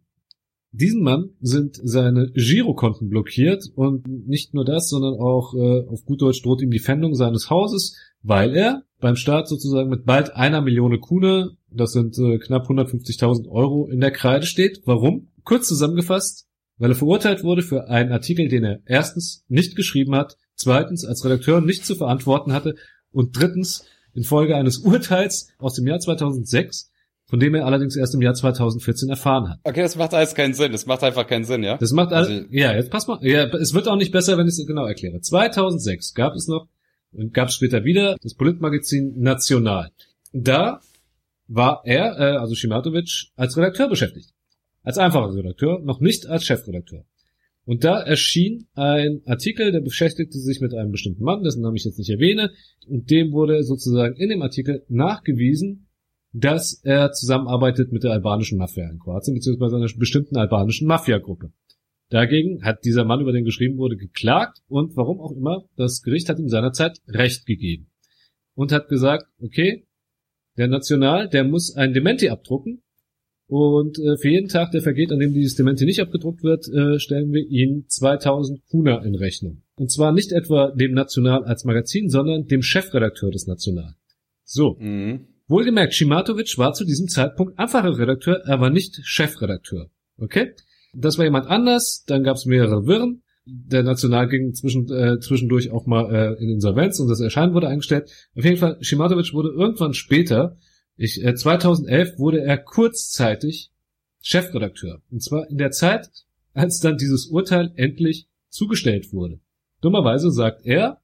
diesem 0.71 1.03
Mann 1.03 1.31
sind 1.41 1.79
seine 1.83 2.31
Girokonten 2.31 3.09
blockiert 3.09 3.65
und 3.75 4.07
nicht 4.27 4.53
nur 4.53 4.63
das, 4.63 4.89
sondern 4.89 5.15
auch 5.15 5.53
äh, 5.53 5.85
auf 5.87 6.05
gut 6.05 6.21
Deutsch 6.21 6.41
droht 6.41 6.61
ihm 6.61 6.71
die 6.71 6.79
Pfändung 6.79 7.13
seines 7.13 7.49
Hauses, 7.49 7.97
weil 8.23 8.55
er 8.55 8.83
beim 8.99 9.15
Staat 9.15 9.49
sozusagen 9.49 9.89
mit 9.89 10.05
bald 10.05 10.35
einer 10.35 10.61
Million 10.61 10.99
Kuna, 11.01 11.49
das 11.69 11.91
sind 11.91 12.17
äh, 12.19 12.37
knapp 12.37 12.69
150.000 12.69 13.49
Euro, 13.49 13.87
in 13.87 13.99
der 13.99 14.11
Kreide 14.11 14.45
steht. 14.45 14.81
Warum? 14.85 15.27
Kurz 15.43 15.67
zusammengefasst, 15.67 16.47
weil 16.77 16.91
er 16.91 16.95
verurteilt 16.95 17.43
wurde 17.43 17.63
für 17.63 17.89
einen 17.89 18.11
Artikel, 18.11 18.47
den 18.47 18.63
er 18.63 18.79
erstens 18.85 19.43
nicht 19.49 19.75
geschrieben 19.75 20.15
hat, 20.15 20.37
zweitens 20.55 21.03
als 21.03 21.25
Redakteur 21.25 21.59
nicht 21.59 21.85
zu 21.85 21.95
verantworten 21.95 22.53
hatte 22.53 22.75
und 23.11 23.37
drittens 23.37 23.85
infolge 24.13 24.55
eines 24.55 24.77
Urteils 24.77 25.49
aus 25.57 25.73
dem 25.73 25.87
Jahr 25.87 25.99
2006 25.99 26.90
von 27.31 27.39
dem 27.39 27.55
er 27.55 27.65
allerdings 27.65 27.95
erst 27.95 28.13
im 28.13 28.21
Jahr 28.21 28.33
2014 28.33 29.07
erfahren 29.07 29.49
hat. 29.49 29.59
Okay, 29.63 29.81
das 29.81 29.95
macht 29.95 30.13
alles 30.13 30.35
keinen 30.35 30.53
Sinn. 30.53 30.73
Das 30.73 30.85
macht 30.85 31.01
einfach 31.01 31.25
keinen 31.25 31.45
Sinn, 31.45 31.63
ja? 31.63 31.77
Das 31.77 31.93
macht 31.93 32.11
also, 32.11 32.29
ja, 32.49 32.73
jetzt 32.73 32.91
pass 32.91 33.07
mal, 33.07 33.19
ja, 33.21 33.45
es 33.45 33.73
wird 33.73 33.87
auch 33.87 33.95
nicht 33.95 34.11
besser, 34.11 34.37
wenn 34.37 34.47
ich 34.47 34.59
es 34.59 34.67
genau 34.67 34.85
erkläre. 34.85 35.21
2006 35.21 36.13
gab 36.13 36.35
es 36.35 36.49
noch 36.49 36.67
und 37.13 37.33
gab 37.33 37.47
es 37.47 37.55
später 37.55 37.85
wieder 37.85 38.17
das 38.21 38.33
Politmagazin 38.33 39.13
National. 39.17 39.91
Da 40.33 40.81
war 41.47 41.83
er, 41.85 42.19
äh, 42.19 42.35
also 42.35 42.53
Shimatovic, 42.53 43.29
als 43.37 43.55
Redakteur 43.55 43.87
beschäftigt. 43.87 44.33
Als 44.83 44.97
einfacher 44.97 45.33
Redakteur, 45.33 45.79
noch 45.79 46.01
nicht 46.01 46.27
als 46.27 46.43
Chefredakteur. 46.43 47.05
Und 47.63 47.85
da 47.85 48.01
erschien 48.01 48.67
ein 48.73 49.21
Artikel, 49.25 49.71
der 49.71 49.79
beschäftigte 49.79 50.37
sich 50.37 50.59
mit 50.59 50.73
einem 50.73 50.91
bestimmten 50.91 51.23
Mann, 51.23 51.43
dessen 51.43 51.61
Namen 51.61 51.77
ich 51.77 51.85
jetzt 51.85 51.97
nicht 51.97 52.09
erwähne, 52.09 52.51
und 52.87 53.09
dem 53.09 53.31
wurde 53.31 53.63
sozusagen 53.63 54.17
in 54.17 54.27
dem 54.27 54.41
Artikel 54.41 54.83
nachgewiesen, 54.89 55.87
dass 56.33 56.81
er 56.83 57.11
zusammenarbeitet 57.11 57.91
mit 57.91 58.03
der 58.03 58.11
albanischen 58.11 58.57
Mafia 58.57 58.89
in 58.89 58.99
Kroatien, 58.99 59.35
beziehungsweise 59.35 59.75
einer 59.75 59.87
bestimmten 59.97 60.37
albanischen 60.37 60.87
Mafia-Gruppe. 60.87 61.51
Dagegen 62.09 62.63
hat 62.63 62.83
dieser 62.83 63.05
Mann, 63.05 63.21
über 63.21 63.31
den 63.31 63.45
geschrieben 63.45 63.77
wurde, 63.77 63.95
geklagt 63.95 64.59
und 64.67 64.95
warum 64.97 65.21
auch 65.21 65.31
immer, 65.31 65.63
das 65.77 66.01
Gericht 66.01 66.27
hat 66.29 66.39
ihm 66.39 66.49
seinerzeit 66.49 66.99
Recht 67.07 67.45
gegeben. 67.45 67.89
Und 68.53 68.73
hat 68.73 68.89
gesagt, 68.89 69.27
okay, 69.39 69.87
der 70.57 70.67
National, 70.67 71.29
der 71.29 71.45
muss 71.45 71.75
ein 71.75 71.93
Dementi 71.93 72.29
abdrucken 72.29 72.83
Und 73.47 73.97
äh, 73.99 74.17
für 74.17 74.29
jeden 74.29 74.49
Tag, 74.49 74.71
der 74.71 74.81
vergeht, 74.81 75.11
an 75.11 75.19
dem 75.19 75.33
dieses 75.33 75.55
Dementi 75.55 75.85
nicht 75.85 76.01
abgedruckt 76.01 76.43
wird, 76.43 76.67
äh, 76.67 76.99
stellen 76.99 77.31
wir 77.31 77.45
ihn 77.47 77.85
2000 77.87 78.61
Kuna 78.69 79.03
in 79.03 79.15
Rechnung. 79.15 79.63
Und 79.75 79.91
zwar 79.91 80.11
nicht 80.11 80.31
etwa 80.31 80.71
dem 80.71 80.93
National 80.93 81.45
als 81.45 81.63
Magazin, 81.63 82.09
sondern 82.09 82.45
dem 82.45 82.61
Chefredakteur 82.61 83.31
des 83.31 83.47
National. 83.47 83.95
So. 84.43 84.77
Mhm. 84.79 85.27
Wohlgemerkt, 85.51 85.93
Shimatovic 85.93 86.57
war 86.57 86.73
zu 86.73 86.85
diesem 86.85 87.07
Zeitpunkt 87.07 87.59
einfacher 87.59 87.97
Redakteur, 87.97 88.41
er 88.45 88.59
war 88.59 88.69
nicht 88.69 88.99
Chefredakteur. 89.03 89.89
Okay? 90.17 90.53
Das 90.93 91.17
war 91.17 91.25
jemand 91.25 91.47
anders, 91.47 92.03
dann 92.07 92.23
gab 92.23 92.37
es 92.37 92.45
mehrere 92.45 92.87
Wirren. 92.87 93.21
Der 93.45 93.83
National 93.83 94.27
ging 94.29 94.53
zwischen, 94.53 94.91
äh, 94.91 95.19
zwischendurch 95.19 95.71
auch 95.71 95.85
mal 95.85 96.13
äh, 96.13 96.43
in 96.43 96.49
Insolvenz 96.49 96.99
und 96.99 97.07
das 97.07 97.19
Erscheinen 97.19 97.53
wurde 97.53 97.67
eingestellt. 97.67 98.09
Auf 98.35 98.45
jeden 98.45 98.57
Fall, 98.57 98.77
Shimatovic 98.81 99.33
wurde 99.33 99.49
irgendwann 99.49 99.93
später 99.93 100.57
ich, 100.97 101.23
äh, 101.23 101.33
2011 101.33 102.19
wurde 102.19 102.41
er 102.41 102.57
kurzzeitig 102.57 103.71
Chefredakteur. 104.21 105.01
Und 105.09 105.23
zwar 105.23 105.49
in 105.49 105.57
der 105.57 105.71
Zeit, 105.71 106.09
als 106.53 106.79
dann 106.79 106.97
dieses 106.97 107.27
Urteil 107.27 107.71
endlich 107.75 108.27
zugestellt 108.49 109.11
wurde. 109.13 109.39
Dummerweise 109.81 110.31
sagt 110.31 110.65
er, 110.65 111.01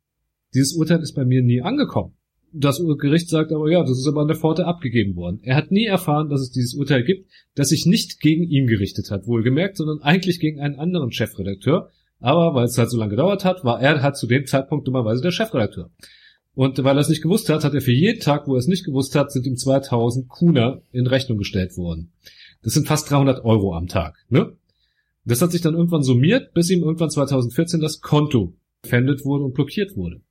dieses 0.54 0.74
Urteil 0.74 1.02
ist 1.02 1.14
bei 1.14 1.26
mir 1.26 1.42
nie 1.42 1.62
angekommen. 1.62 2.17
Das 2.60 2.82
Gericht 2.98 3.30
sagt 3.30 3.52
aber, 3.52 3.70
ja, 3.70 3.82
das 3.82 4.00
ist 4.00 4.08
aber 4.08 4.22
an 4.22 4.28
der 4.28 4.36
Pforte 4.36 4.66
abgegeben 4.66 5.16
worden. 5.16 5.40
Er 5.44 5.56
hat 5.56 5.72
nie 5.72 5.86
erfahren, 5.86 6.30
dass 6.30 6.42
es 6.42 6.52
dieses 6.52 6.74
Urteil 6.74 7.04
gibt, 7.04 7.30
das 7.54 7.70
sich 7.70 7.86
nicht 7.86 8.20
gegen 8.20 8.44
ihn 8.44 8.66
gerichtet 8.66 9.12
hat, 9.12 9.28
wohlgemerkt, 9.28 9.78
sondern 9.78 10.02
eigentlich 10.02 10.40
gegen 10.40 10.60
einen 10.60 10.76
anderen 10.76 11.12
Chefredakteur. 11.12 11.92
Aber 12.20 12.56
weil 12.56 12.66
es 12.66 12.78
halt 12.78 12.90
so 12.90 12.98
lange 12.98 13.12
gedauert 13.12 13.46
hat, 13.46 13.64
war 13.64 13.80
er 13.80 14.02
halt 14.02 14.18
zu 14.18 14.26
dem 14.26 14.48
Zeitpunkt 14.48 14.88
dummerweise 14.88 15.22
der 15.22 15.32
Chefredakteur. 15.32 15.92
Und 16.56 16.84
weil 16.84 16.98
er 16.98 17.02
es 17.02 17.10
nicht 17.10 17.22
gewusst 17.22 17.50
hat, 17.50 17.64
hat 17.64 17.76
er 17.76 17.82
für 17.82 17.92
jeden 17.92 18.22
Tag, 18.22 18.48
wo 18.48 18.56
er 18.56 18.60
es 18.60 18.68
nicht 18.68 18.86
gewusst 18.86 19.14
hat, 19.14 19.32
sind 19.32 19.46
ihm 19.46 19.58
2000 19.58 20.28
Kuna 20.28 20.82
in 20.92 21.06
Rechnung 21.06 21.38
gestellt 21.38 21.78
worden. 21.78 22.12
Das 22.64 22.74
sind 22.74 22.88
fast 22.88 23.12
300 23.12 23.46
Euro 23.46 23.76
am 23.76 23.86
Tag. 23.86 24.16
Ne? 24.30 24.54
Das 25.26 25.44
hat 25.44 25.52
sich 25.52 25.62
dann 25.62 25.76
irgendwann 25.76 26.02
summiert, 26.02 26.56
bis 26.56 26.72
ihm 26.72 26.82
irgendwann 26.82 27.12
2014 27.12 27.82
das 27.82 28.02
Konto 28.02 28.56
gefändet 28.82 29.26
wurde 29.26 29.44
und 29.44 29.54
blockiert 29.54 29.96
wurde. 29.96 30.22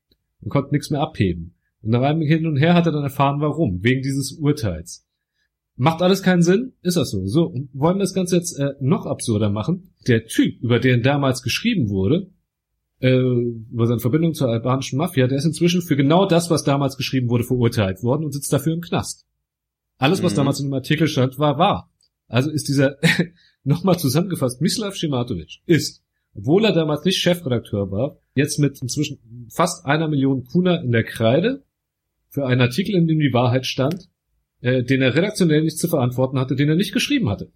Man 0.40 0.50
konnte 0.50 0.72
nichts 0.72 0.90
mehr 0.90 1.00
abheben. 1.00 1.55
Und 1.86 1.92
nach 1.92 2.02
einem 2.02 2.20
Hin 2.20 2.46
und 2.46 2.56
Her 2.56 2.74
hat 2.74 2.86
er 2.86 2.92
dann 2.92 3.04
erfahren, 3.04 3.40
warum. 3.40 3.84
Wegen 3.84 4.02
dieses 4.02 4.32
Urteils. 4.32 5.06
Macht 5.76 6.02
alles 6.02 6.20
keinen 6.20 6.42
Sinn? 6.42 6.72
Ist 6.82 6.96
das 6.96 7.12
so? 7.12 7.26
So, 7.26 7.44
und 7.44 7.68
wollen 7.74 7.98
wir 7.98 8.00
das 8.00 8.12
Ganze 8.12 8.34
jetzt 8.36 8.58
äh, 8.58 8.72
noch 8.80 9.06
absurder 9.06 9.50
machen? 9.50 9.94
Der 10.08 10.26
Typ, 10.26 10.60
über 10.62 10.80
den 10.80 11.04
damals 11.04 11.42
geschrieben 11.42 11.88
wurde, 11.88 12.32
äh, 12.98 13.14
über 13.14 13.86
seine 13.86 14.00
Verbindung 14.00 14.34
zur 14.34 14.48
albanischen 14.48 14.98
Mafia, 14.98 15.28
der 15.28 15.38
ist 15.38 15.44
inzwischen 15.44 15.80
für 15.80 15.94
genau 15.94 16.26
das, 16.26 16.50
was 16.50 16.64
damals 16.64 16.96
geschrieben 16.96 17.30
wurde, 17.30 17.44
verurteilt 17.44 18.02
worden 18.02 18.24
und 18.24 18.32
sitzt 18.32 18.52
dafür 18.52 18.72
im 18.72 18.80
Knast. 18.80 19.24
Alles, 19.96 20.24
was 20.24 20.32
mhm. 20.32 20.36
damals 20.38 20.58
in 20.58 20.66
dem 20.66 20.74
Artikel 20.74 21.06
stand, 21.06 21.38
war 21.38 21.56
wahr. 21.56 21.92
Also 22.26 22.50
ist 22.50 22.66
dieser, 22.66 22.96
nochmal 23.62 23.96
zusammengefasst, 23.96 24.60
Mislav 24.60 24.96
Shimatovic 24.96 25.60
ist, 25.66 26.02
obwohl 26.34 26.64
er 26.64 26.72
damals 26.72 27.04
nicht 27.04 27.18
Chefredakteur 27.18 27.92
war, 27.92 28.18
jetzt 28.34 28.58
mit 28.58 28.82
inzwischen 28.82 29.46
fast 29.54 29.86
einer 29.86 30.08
Million 30.08 30.44
Kuna 30.44 30.80
in 30.80 30.90
der 30.90 31.04
Kreide 31.04 31.62
für 32.36 32.46
einen 32.46 32.60
Artikel, 32.60 32.94
in 32.94 33.06
dem 33.06 33.18
die 33.18 33.32
Wahrheit 33.32 33.64
stand, 33.64 34.10
äh, 34.60 34.84
den 34.84 35.00
er 35.00 35.14
redaktionell 35.14 35.62
nicht 35.62 35.78
zu 35.78 35.88
verantworten 35.88 36.38
hatte, 36.38 36.54
den 36.54 36.68
er 36.68 36.76
nicht 36.76 36.92
geschrieben 36.92 37.30
hatte. 37.30 37.50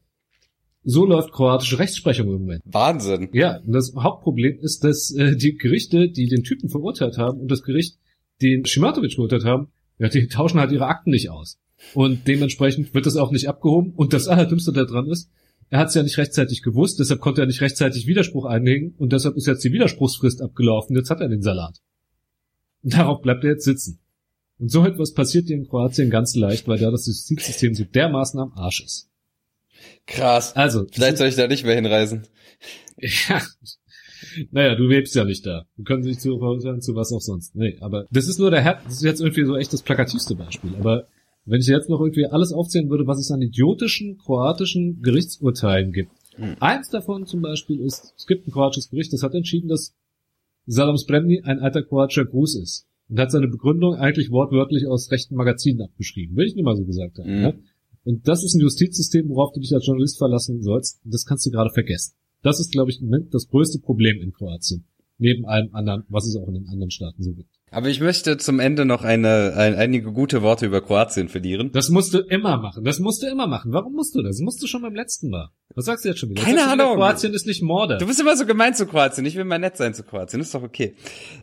So 0.83 1.05
läuft 1.05 1.33
kroatische 1.33 1.79
Rechtsprechung 1.79 2.29
im 2.29 2.41
Moment. 2.41 2.63
Wahnsinn. 2.65 3.29
Ja, 3.35 3.59
und 3.59 3.73
das 3.73 3.93
Hauptproblem 3.95 4.59
ist, 4.61 4.83
dass 4.83 5.15
äh, 5.15 5.37
die 5.37 5.57
Gerichte, 5.57 6.09
die 6.09 6.29
den 6.29 6.45
Typen 6.45 6.71
verurteilt 6.71 7.19
haben 7.19 7.41
und 7.41 7.51
das 7.51 7.63
Gericht, 7.63 7.99
den 8.41 8.65
Shimatovic 8.65 9.13
verurteilt 9.13 9.45
haben, 9.45 9.69
ja, 9.99 10.09
die 10.09 10.29
tauschen 10.29 10.59
halt 10.59 10.73
ihre 10.73 10.87
Akten 10.87 11.11
nicht 11.11 11.29
aus. 11.29 11.59
Und 11.93 12.27
dementsprechend 12.27 12.95
wird 12.95 13.05
das 13.05 13.17
auch 13.17 13.33
nicht 13.33 13.51
abgehoben. 13.51 13.93
Und 13.95 14.15
das 14.15 14.29
Allerdümmste 14.29 14.73
daran 14.73 15.09
ist, 15.09 15.31
er 15.69 15.81
hat 15.81 15.89
es 15.89 15.95
ja 15.95 16.03
nicht 16.03 16.17
rechtzeitig 16.17 16.63
gewusst, 16.63 16.99
deshalb 17.01 17.21
konnte 17.21 17.43
er 17.43 17.47
nicht 17.47 17.61
rechtzeitig 17.61 18.07
Widerspruch 18.07 18.47
einlegen 18.47 18.95
und 18.97 19.13
deshalb 19.13 19.37
ist 19.37 19.47
jetzt 19.47 19.63
die 19.63 19.73
Widerspruchsfrist 19.73 20.41
abgelaufen. 20.41 20.97
Jetzt 20.97 21.11
hat 21.11 21.21
er 21.21 21.29
den 21.29 21.43
Salat. 21.43 21.81
Und 22.83 22.95
darauf 22.95 23.21
bleibt 23.21 23.45
er 23.45 23.51
jetzt 23.51 23.65
sitzen. 23.65 24.01
Und 24.61 24.71
so 24.71 24.85
etwas 24.85 25.15
passiert 25.15 25.47
hier 25.47 25.57
in 25.57 25.67
Kroatien 25.67 26.11
ganz 26.11 26.37
leicht, 26.37 26.69
weil 26.69 26.79
da 26.79 26.91
das 26.91 27.07
Justizsystem 27.07 27.75
so 27.75 27.85
dermaßen 27.85 28.39
am 28.39 28.53
Arsch 28.53 28.85
ist. 28.85 29.09
Krass. 30.07 30.55
Also. 30.55 30.87
Vielleicht 30.93 31.17
soll 31.17 31.29
ich 31.29 31.37
da 31.37 31.47
nicht 31.47 31.65
mehr 31.65 31.75
hinreisen. 31.75 32.27
Ja. 32.99 33.41
Naja, 34.51 34.75
du 34.75 34.87
lebst 34.87 35.15
ja 35.15 35.25
nicht 35.25 35.47
da. 35.47 35.65
Du 35.79 35.85
kannst 35.85 36.07
nicht 36.07 36.21
zu 36.21 36.39
verurteilen 36.39 36.83
zu 36.83 36.95
was 36.95 37.11
auch 37.11 37.23
sonst. 37.23 37.57
Nee, 37.57 37.79
aber 37.81 38.07
das 38.11 38.29
ist 38.29 38.39
nur 38.39 38.51
der 38.51 38.63
Her 38.63 38.81
das 38.85 38.97
ist 38.97 39.03
jetzt 39.03 39.21
irgendwie 39.21 39.47
so 39.47 39.57
echt 39.57 39.73
das 39.73 39.83
plakativste 39.83 40.35
Beispiel. 40.35 40.75
Aber 40.79 41.09
wenn 41.47 41.61
ich 41.61 41.67
jetzt 41.67 41.89
noch 41.89 42.01
irgendwie 42.01 42.27
alles 42.27 42.53
aufzählen 42.53 42.91
würde, 42.91 43.07
was 43.07 43.19
es 43.19 43.31
an 43.31 43.41
idiotischen 43.41 44.19
kroatischen 44.19 45.01
Gerichtsurteilen 45.01 45.93
gibt. 45.93 46.13
Hm. 46.35 46.57
Eins 46.61 46.91
davon 46.91 47.27
zum 47.27 47.41
Beispiel 47.41 47.81
ist, 47.81 48.13
es 48.17 48.27
gibt 48.27 48.47
ein 48.47 48.53
kroatisches 48.53 48.91
Gericht, 48.91 49.13
das 49.13 49.23
hat 49.23 49.35
entschieden, 49.35 49.69
dass 49.69 49.95
Salam 50.67 50.99
Spremni 50.99 51.41
ein 51.43 51.59
alter 51.61 51.83
kroatischer 51.83 52.27
Gruß 52.27 52.57
ist. 52.57 52.87
Und 53.11 53.19
hat 53.19 53.33
seine 53.33 53.49
Begründung 53.49 53.95
eigentlich 53.95 54.31
wortwörtlich 54.31 54.87
aus 54.87 55.11
rechten 55.11 55.35
Magazinen 55.35 55.83
abgeschrieben, 55.83 56.37
will 56.37 56.47
ich 56.47 56.55
nur 56.55 56.65
mal 56.65 56.77
so 56.77 56.85
gesagt 56.85 57.19
haben. 57.19 57.37
Mhm. 57.37 57.43
Ja? 57.43 57.53
Und 58.05 58.27
das 58.29 58.45
ist 58.45 58.55
ein 58.55 58.61
Justizsystem, 58.61 59.29
worauf 59.29 59.53
du 59.53 59.61
dich 59.61 59.75
als 59.75 59.87
Journalist 59.87 60.19
verlassen 60.19 60.63
sollst. 60.63 61.01
Das 61.05 61.27
kannst 61.27 61.45
du 61.45 61.51
gerade 61.51 61.71
vergessen. 61.71 62.15
Das 62.43 62.61
ist, 62.61 62.73
glaube 62.73 62.91
ich, 62.91 63.01
im 63.01 63.07
Moment 63.07 63.35
das 63.35 63.49
größte 63.49 63.81
Problem 63.81 64.21
in 64.23 64.33
Kroatien. 64.33 64.85
Neben 65.19 65.45
allem 65.45 65.75
anderen, 65.75 66.05
was 66.09 66.27
es 66.27 66.37
auch 66.37 66.49
in 66.49 66.55
den 66.55 66.69
anderen 66.69 66.91
Staaten 66.91 67.23
so 67.23 67.35
gibt. 67.35 67.60
Aber 67.73 67.89
ich 67.89 68.01
möchte 68.01 68.37
zum 68.37 68.59
Ende 68.59 68.85
noch 68.85 69.03
eine, 69.03 69.55
ein, 69.57 69.77
einige 69.77 70.11
gute 70.13 70.43
Worte 70.43 70.67
über 70.67 70.81
Kroatien 70.81 71.29
verlieren. 71.29 71.71
Das 71.73 71.89
musst 71.89 72.13
du 72.13 72.19
immer 72.19 72.57
machen. 72.59 72.83
Das 72.83 72.99
musst 72.99 73.23
du 73.23 73.29
immer 73.29 73.47
machen. 73.47 73.73
Warum 73.73 73.93
musst 73.93 74.17
du 74.17 74.23
das? 74.23 74.39
Das 74.39 74.41
musst 74.41 74.61
du 74.61 74.67
schon 74.67 74.83
beim 74.83 74.95
letzten 74.95 75.31
Mal. 75.31 75.51
Was 75.77 75.85
sagst 75.85 76.05
du 76.05 76.09
jetzt 76.09 76.19
schon 76.19 76.31
wieder? 76.31 76.43
Keine 76.43 76.67
Ahnung. 76.67 76.95
Kroatien 76.95 77.33
ist 77.33 77.47
nicht 77.47 77.63
Morde. 77.63 77.99
Du 77.99 78.07
bist 78.07 78.21
immer 78.21 78.37
so 78.37 78.45
gemein 78.45 78.75
zu 78.75 78.87
Kroatien. 78.87 79.25
Ich 79.25 79.37
will 79.37 79.45
mal 79.45 79.61
nett 79.61 79.77
sein 79.77 79.95
zu 79.95 80.03
Kroatien. 80.03 80.41
ist 80.41 80.53
doch 80.53 80.65
okay. 80.65 80.97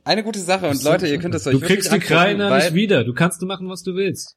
Eine 0.03 0.23
gute 0.23 0.39
Sache 0.39 0.67
und 0.67 0.83
Leute, 0.83 1.07
ihr 1.07 1.17
könnt 1.19 1.33
es 1.33 1.47
euch 1.47 1.53
Du 1.53 1.61
kriegst 1.61 1.93
die 1.93 1.99
Kreiner 1.99 2.53
nicht 2.57 2.73
wieder. 2.73 3.05
Du 3.05 3.13
kannst 3.13 3.41
du 3.41 3.45
machen, 3.45 3.69
was 3.69 3.83
du 3.83 3.95
willst. 3.95 4.35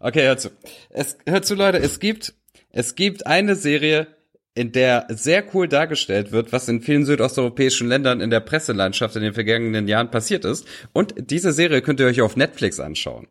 Okay, 0.00 0.22
hört 0.22 0.40
zu. 0.40 0.50
Es, 0.88 1.18
hört 1.26 1.44
zu, 1.44 1.54
Leute, 1.54 1.78
es 1.78 2.00
gibt, 2.00 2.34
es 2.70 2.94
gibt 2.94 3.26
eine 3.26 3.56
Serie, 3.56 4.06
in 4.54 4.72
der 4.72 5.06
sehr 5.10 5.44
cool 5.54 5.68
dargestellt 5.68 6.30
wird, 6.30 6.52
was 6.52 6.68
in 6.68 6.80
vielen 6.80 7.04
südosteuropäischen 7.04 7.88
Ländern 7.88 8.20
in 8.20 8.30
der 8.30 8.40
Presselandschaft 8.40 9.16
in 9.16 9.22
den 9.22 9.34
vergangenen 9.34 9.88
Jahren 9.88 10.10
passiert 10.10 10.44
ist. 10.44 10.66
Und 10.92 11.14
diese 11.30 11.52
Serie 11.52 11.82
könnt 11.82 12.00
ihr 12.00 12.06
euch 12.06 12.22
auf 12.22 12.36
Netflix 12.36 12.78
anschauen. 12.78 13.26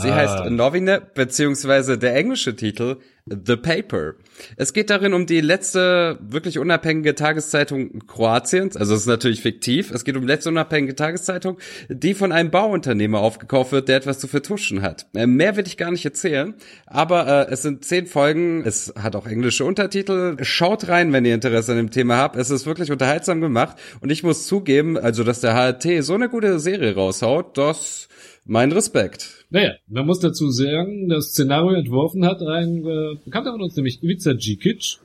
Sie 0.00 0.08
ah. 0.10 0.14
heißt 0.14 0.50
Novine, 0.50 1.02
beziehungsweise 1.14 1.98
der 1.98 2.14
englische 2.14 2.56
Titel 2.56 2.98
The 3.26 3.56
Paper. 3.56 4.14
Es 4.56 4.72
geht 4.72 4.90
darin 4.90 5.12
um 5.12 5.26
die 5.26 5.40
letzte 5.40 6.18
wirklich 6.20 6.58
unabhängige 6.58 7.14
Tageszeitung 7.14 8.06
Kroatiens. 8.06 8.76
Also 8.76 8.94
es 8.94 9.02
ist 9.02 9.06
natürlich 9.06 9.40
fiktiv. 9.40 9.90
Es 9.92 10.04
geht 10.04 10.16
um 10.16 10.22
die 10.22 10.26
letzte 10.26 10.48
unabhängige 10.48 10.96
Tageszeitung, 10.96 11.58
die 11.88 12.14
von 12.14 12.32
einem 12.32 12.50
Bauunternehmer 12.50 13.20
aufgekauft 13.20 13.72
wird, 13.72 13.88
der 13.88 13.98
etwas 13.98 14.18
zu 14.18 14.26
vertuschen 14.26 14.82
hat. 14.82 15.06
Äh, 15.14 15.26
mehr 15.26 15.56
will 15.56 15.66
ich 15.66 15.76
gar 15.76 15.90
nicht 15.92 16.04
erzählen, 16.04 16.54
aber 16.86 17.48
äh, 17.48 17.52
es 17.52 17.62
sind 17.62 17.84
zehn 17.84 18.06
Folgen. 18.06 18.64
Es 18.64 18.92
hat 19.00 19.14
auch 19.14 19.26
englische 19.26 19.64
Untertitel. 19.64 20.36
Schaut 20.42 20.88
rein, 20.88 21.12
wenn 21.12 21.24
ihr 21.24 21.34
Interesse 21.34 21.72
an 21.72 21.78
dem 21.78 21.90
Thema 21.90 22.16
habt. 22.16 22.36
Es 22.36 22.50
ist 22.50 22.66
wirklich 22.66 22.90
unterhaltsam 22.90 23.40
gemacht 23.40 23.76
und 24.00 24.10
ich 24.10 24.22
muss 24.22 24.46
zugeben, 24.46 24.98
also 24.98 25.22
dass 25.22 25.40
der 25.40 25.54
HRT 25.54 26.02
so 26.02 26.14
eine 26.14 26.28
gute 26.28 26.58
Serie 26.58 26.94
raushaut, 26.94 27.56
das 27.56 28.08
mein 28.50 28.72
Respekt. 28.72 29.46
Naja, 29.50 29.74
man 29.86 30.06
muss 30.06 30.18
dazu 30.18 30.50
sagen, 30.50 31.08
das 31.08 31.28
Szenario 31.28 31.78
entworfen 31.78 32.26
hat 32.26 32.42
ein 32.42 32.84
äh, 32.84 33.14
Bekannter 33.24 33.52
von 33.52 33.62
uns, 33.62 33.76
nämlich 33.76 34.02
Ivica 34.02 34.34
Djikic. 34.34 34.98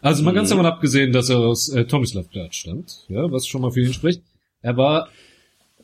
Also 0.00 0.24
mal 0.24 0.32
mhm. 0.32 0.36
ganz 0.36 0.48
davon 0.48 0.66
abgesehen, 0.66 1.12
dass 1.12 1.30
er 1.30 1.38
aus 1.38 1.68
äh, 1.68 1.84
Tomislavgrad 1.84 2.52
stammt, 2.52 3.06
ja, 3.08 3.30
was 3.30 3.46
schon 3.46 3.62
mal 3.62 3.70
für 3.70 3.80
ihn 3.80 3.92
spricht. 3.92 4.24
Er 4.60 4.76
war 4.76 5.08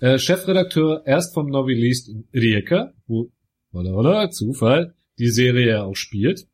äh, 0.01 0.19
Chefredakteur 0.19 1.03
erst 1.07 1.33
vom 1.33 1.47
Novi 1.47 1.75
List 1.75 2.09
in 2.09 2.25
Rijeka, 2.35 2.93
wo, 3.07 3.31
oder, 3.73 3.97
oder, 3.97 4.31
Zufall, 4.31 4.95
die 5.21 5.29
Serie 5.29 5.69
ja 5.69 5.85
auch 5.85 5.95
spielt. 5.95 6.49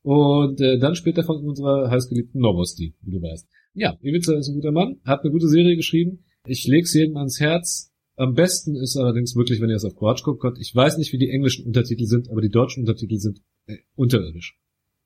Und 0.00 0.58
äh, 0.62 0.78
dann 0.78 0.94
später 0.94 1.22
von 1.22 1.44
unserer 1.44 1.90
heißgeliebten 1.90 2.40
Novosti, 2.40 2.94
wie 3.02 3.10
du 3.10 3.20
weißt. 3.20 3.46
Ja, 3.74 3.98
Ivica 4.00 4.32
ist 4.38 4.48
ein 4.48 4.54
guter 4.54 4.72
Mann, 4.72 5.00
hat 5.04 5.20
eine 5.20 5.32
gute 5.32 5.48
Serie 5.48 5.76
geschrieben. 5.76 6.24
Ich 6.46 6.66
leg's 6.66 6.94
jedem 6.94 7.18
ans 7.18 7.40
Herz. 7.40 7.92
Am 8.16 8.34
besten 8.34 8.76
ist 8.76 8.96
allerdings 8.96 9.36
wirklich, 9.36 9.60
wenn 9.60 9.68
ihr 9.68 9.76
es 9.76 9.84
auf 9.84 9.94
Kroatisch 9.94 10.24
guckt. 10.24 10.58
Ich 10.58 10.74
weiß 10.74 10.96
nicht, 10.96 11.12
wie 11.12 11.18
die 11.18 11.30
englischen 11.30 11.66
Untertitel 11.66 12.06
sind, 12.06 12.30
aber 12.30 12.40
die 12.40 12.48
deutschen 12.48 12.80
Untertitel 12.80 13.18
sind 13.18 13.42
äh, 13.66 13.76
unterirdisch. 13.94 14.58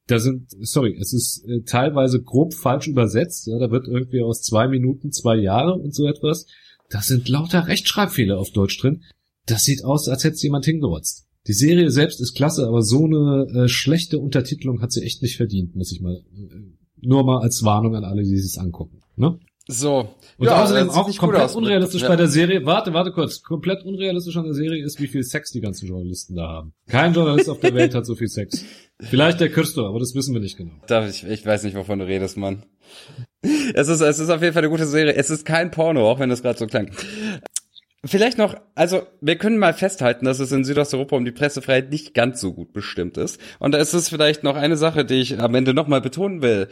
Da 0.07 0.19
sind, 0.19 0.49
sorry, 0.61 0.97
es 1.01 1.13
ist 1.13 1.45
äh, 1.47 1.63
teilweise 1.63 2.23
grob 2.23 2.55
falsch 2.55 2.87
übersetzt. 2.87 3.47
Ja, 3.47 3.59
da 3.59 3.71
wird 3.71 3.89
irgendwie 3.89 4.23
aus 4.23 4.43
zwei 4.43 4.69
Minuten 4.69 5.13
zwei 5.13 5.37
Jahre 5.37 5.75
und 5.75 5.95
so 5.95 6.07
etwas. 6.07 6.47
Da 6.89 7.03
sind 7.03 7.29
lauter 7.29 7.67
Rechtschreibfehler 7.67 8.39
auf 8.39 8.51
Deutsch 8.51 8.81
drin. 8.81 9.03
Das 9.47 9.65
sieht 9.65 9.85
aus, 9.85 10.09
als 10.09 10.25
hätte 10.25 10.35
es 10.35 10.43
jemand 10.43 10.65
hingerotzt. 10.65 11.27
Die 11.47 11.53
Serie 11.53 11.91
selbst 11.91 12.21
ist 12.21 12.35
klasse, 12.35 12.67
aber 12.67 12.83
so 12.83 13.07
eine 13.07 13.47
äh, 13.55 13.69
schlechte 13.69 14.19
Untertitelung 14.19 14.83
hat 14.83 14.93
sie 14.93 15.03
echt 15.03 15.23
nicht 15.23 15.37
verdient, 15.37 15.75
muss 15.75 15.91
ich 15.91 16.01
mal. 16.01 16.17
Äh, 16.17 16.77
nur 17.03 17.25
mal 17.25 17.41
als 17.41 17.65
Warnung 17.65 17.97
an 17.97 18.05
alle, 18.05 18.23
die 18.23 18.37
sich 18.37 18.61
angucken. 18.61 19.01
Ne? 19.17 19.39
So. 19.71 20.17
Und 20.37 20.47
ja, 20.47 20.63
außerdem 20.63 20.91
auch 20.91 21.17
komplett 21.17 21.55
unrealistisch 21.55 22.03
bei 22.03 22.17
der 22.17 22.27
Serie, 22.27 22.67
warte, 22.67 22.93
warte 22.93 23.13
kurz, 23.13 23.43
komplett 23.43 23.85
unrealistisch 23.85 24.37
an 24.37 24.45
der 24.45 24.55
Serie 24.55 24.85
ist, 24.85 25.01
wie 25.01 25.07
viel 25.07 25.23
Sex 25.23 25.53
die 25.53 25.61
ganzen 25.61 25.87
Journalisten 25.87 26.35
da 26.35 26.49
haben. 26.49 26.73
Kein 26.89 27.15
Journalist 27.15 27.49
auf 27.49 27.61
der 27.61 27.73
Welt 27.75 27.95
hat 27.95 28.05
so 28.05 28.17
viel 28.17 28.27
Sex. 28.27 28.65
Vielleicht 28.99 29.41
der 29.41 29.49
Christo, 29.49 29.87
aber 29.87 30.01
das 30.01 30.15
wissen 30.15 30.35
wir 30.35 30.41
nicht 30.41 30.57
genau. 30.57 30.73
Ich, 31.09 31.25
ich 31.25 31.47
weiß 31.47 31.63
nicht, 31.63 31.77
wovon 31.77 32.01
du 32.01 32.07
redest, 32.07 32.37
Mann. 32.37 32.65
Es 33.43 33.89
ist, 33.89 34.01
es 34.01 34.19
ist 34.19 34.29
auf 34.29 34.43
jeden 34.43 34.53
Fall 34.53 34.65
eine 34.65 34.71
gute 34.71 34.87
Serie. 34.87 35.15
Es 35.15 35.31
ist 35.31 35.47
kein 35.47 35.71
Porno, 35.71 36.11
auch 36.11 36.19
wenn 36.19 36.31
das 36.31 36.43
gerade 36.43 36.59
so 36.59 36.67
klang. 36.67 36.91
Vielleicht 38.05 38.39
noch, 38.39 38.57
also 38.75 39.03
wir 39.21 39.37
können 39.37 39.59
mal 39.59 39.75
festhalten, 39.75 40.25
dass 40.25 40.41
es 40.41 40.51
in 40.51 40.65
Südosteuropa 40.65 41.17
um 41.17 41.25
die 41.25 41.33
Pressefreiheit 41.33 41.91
nicht 41.91 42.13
ganz 42.13 42.41
so 42.41 42.53
gut 42.53 42.73
bestimmt 42.73 43.19
ist. 43.19 43.41
Und 43.61 43.73
da 43.73 43.79
ist 43.79 43.93
es 43.93 44.09
vielleicht 44.09 44.43
noch 44.43 44.57
eine 44.57 44.77
Sache, 44.77 45.05
die 45.05 45.21
ich 45.21 45.39
am 45.39 45.55
Ende 45.55 45.75
nochmal 45.75 46.01
betonen 46.01 46.43
will. 46.43 46.69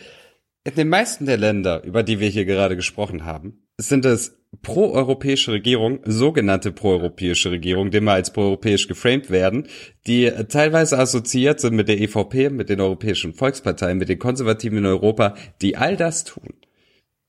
In 0.65 0.75
den 0.75 0.89
meisten 0.89 1.27
der 1.27 1.39
Länder, 1.39 1.83
über 1.85 2.03
die 2.03 2.21
wir 2.21 2.29
hier 2.29 2.45
gerade 2.45 2.77
gesprochen 2.77 3.25
haben, 3.25 3.63
sind 3.79 4.05
es 4.05 4.37
proeuropäische 4.63 5.53
Regierungen, 5.53 6.01
sogenannte 6.05 6.73
proeuropäische 6.73 7.51
Regierungen, 7.51 7.91
die 7.91 8.01
mal 8.01 8.15
als 8.15 8.33
proeuropäisch 8.33 8.89
geframed 8.89 9.31
werden, 9.31 9.69
die 10.07 10.31
teilweise 10.49 10.99
assoziiert 10.99 11.61
sind 11.61 11.75
mit 11.75 11.89
der 11.89 12.01
EVP, 12.01 12.51
mit 12.51 12.69
den 12.69 12.81
europäischen 12.81 13.35
Volksparteien, 13.35 13.99
mit 13.99 14.09
den 14.09 14.19
Konservativen 14.19 14.79
in 14.79 14.87
Europa, 14.87 15.37
die 15.63 15.77
all 15.77 15.97
das 15.97 16.25
tun. 16.25 16.55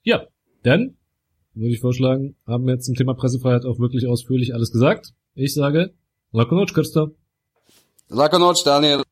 Ja, 0.04 0.28
dann 0.64 0.98
würde 1.54 1.74
ich 1.74 1.82
vorschlagen, 1.82 2.36
haben 2.48 2.66
wir 2.66 2.74
jetzt 2.74 2.86
zum 2.86 2.96
Thema 2.96 3.14
Pressefreiheit 3.14 3.66
auch 3.66 3.80
wirklich 3.80 4.08
ausführlich 4.08 4.54
alles 4.54 4.72
gesagt. 4.72 5.14
Ich 5.36 5.54
sage, 5.54 5.94
Lakonoc, 6.32 6.74
Kirsta. 6.74 7.12
Lakonoc, 8.08 8.64
Daniel. 8.64 9.04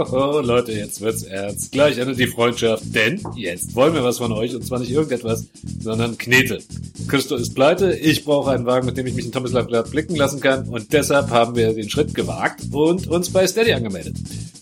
Oh, 0.00 0.06
oh, 0.12 0.34
oh, 0.36 0.40
Leute, 0.40 0.70
jetzt 0.70 1.00
wird's 1.00 1.24
ernst. 1.24 1.72
Gleich 1.72 1.98
endet 1.98 2.20
die 2.20 2.28
Freundschaft, 2.28 2.84
denn 2.94 3.20
jetzt 3.34 3.74
wollen 3.74 3.94
wir 3.94 4.04
was 4.04 4.18
von 4.18 4.30
euch 4.30 4.54
und 4.54 4.64
zwar 4.64 4.78
nicht 4.78 4.92
irgendetwas, 4.92 5.48
sondern 5.80 6.16
Knete. 6.16 6.60
Christo 7.08 7.34
ist 7.34 7.56
pleite, 7.56 7.96
ich 7.96 8.24
brauche 8.24 8.52
einen 8.52 8.64
Wagen, 8.64 8.86
mit 8.86 8.96
dem 8.96 9.08
ich 9.08 9.14
mich 9.14 9.24
in 9.24 9.32
Thomas 9.32 9.50
Blatt 9.50 9.90
blicken 9.90 10.14
lassen 10.14 10.38
kann 10.38 10.68
und 10.68 10.92
deshalb 10.92 11.30
haben 11.30 11.56
wir 11.56 11.72
den 11.72 11.90
Schritt 11.90 12.14
gewagt 12.14 12.62
und 12.70 13.08
uns 13.08 13.30
bei 13.30 13.44
Steady 13.48 13.72
angemeldet. 13.72 14.14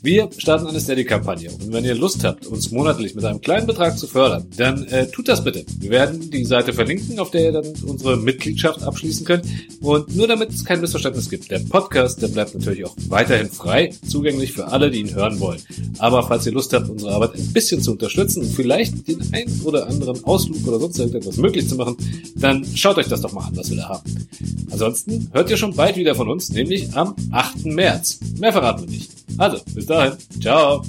Wir 0.07 0.29
starten 0.39 0.69
eine 0.69 0.79
Steady-Kampagne 0.79 1.51
und 1.51 1.73
wenn 1.73 1.85
ihr 1.85 1.97
Lust 1.97 2.23
habt, 2.23 2.47
uns 2.47 2.71
monatlich 2.71 3.17
mit 3.17 3.25
einem 3.25 3.41
kleinen 3.41 3.67
Betrag 3.67 3.99
zu 3.99 4.07
fördern, 4.07 4.47
dann 4.57 4.85
äh, 4.85 5.09
tut 5.09 5.27
das 5.27 5.43
bitte. 5.43 5.65
Wir 5.81 5.91
werden 5.91 6.31
die 6.31 6.45
Seite 6.45 6.73
verlinken, 6.73 7.19
auf 7.19 7.33
der 7.33 7.43
ihr 7.47 7.53
dann 7.53 7.73
unsere 7.85 8.17
Mitgliedschaft 8.17 8.85
abschließen 8.85 9.27
könnt. 9.27 9.47
Und 9.81 10.15
nur 10.15 10.29
damit 10.29 10.51
es 10.51 10.65
kein 10.65 10.81
Missverständnis 10.81 11.29
gibt, 11.29 11.51
der 11.51 11.59
Podcast, 11.59 12.23
der 12.23 12.29
bleibt 12.29 12.55
natürlich 12.55 12.85
auch 12.85 12.95
weiterhin 13.09 13.51
frei, 13.51 13.91
zugänglich 14.09 14.53
für 14.53 14.69
alle, 14.69 14.93
die 14.93 15.01
ihn 15.01 15.09
hören 15.27 15.41
wollen. 15.41 15.61
Aber 15.99 16.23
falls 16.23 16.47
ihr 16.47 16.53
Lust 16.53 16.73
habt, 16.73 16.89
unsere 16.89 17.13
Arbeit 17.13 17.35
ein 17.35 17.53
bisschen 17.53 17.81
zu 17.83 17.93
unterstützen 17.93 18.43
und 18.43 18.53
vielleicht 18.53 19.07
den 19.09 19.23
ein 19.33 19.49
oder 19.65 19.87
anderen 19.87 20.23
Ausflug 20.25 20.67
oder 20.67 20.81
sonst 20.81 20.99
irgendetwas 20.99 21.37
möglich 21.37 21.69
zu 21.69 21.77
machen, 21.77 21.97
dann 22.37 22.65
schaut 22.75 22.99
euch 22.99 23.09
das 23.09 23.21
doch 23.21 23.33
mal 23.33 23.47
an, 23.47 23.57
was 23.57 23.71
wir 23.71 23.77
da 23.77 23.89
haben. 23.89 24.29
Ansonsten 24.71 25.29
hört 25.33 25.51
ihr 25.51 25.57
schon 25.57 25.75
bald 25.75 25.97
wieder 25.97 26.15
von 26.15 26.29
uns, 26.29 26.51
nämlich 26.51 26.95
am 26.95 27.15
8. 27.31 27.67
März. 27.67 28.21
Mehr 28.39 28.53
verraten 28.53 28.83
wir 28.83 28.91
nicht. 28.91 29.11
Also, 29.39 29.59
bis 29.75 29.87
dahin. 29.87 30.13
Ciao. 30.41 30.83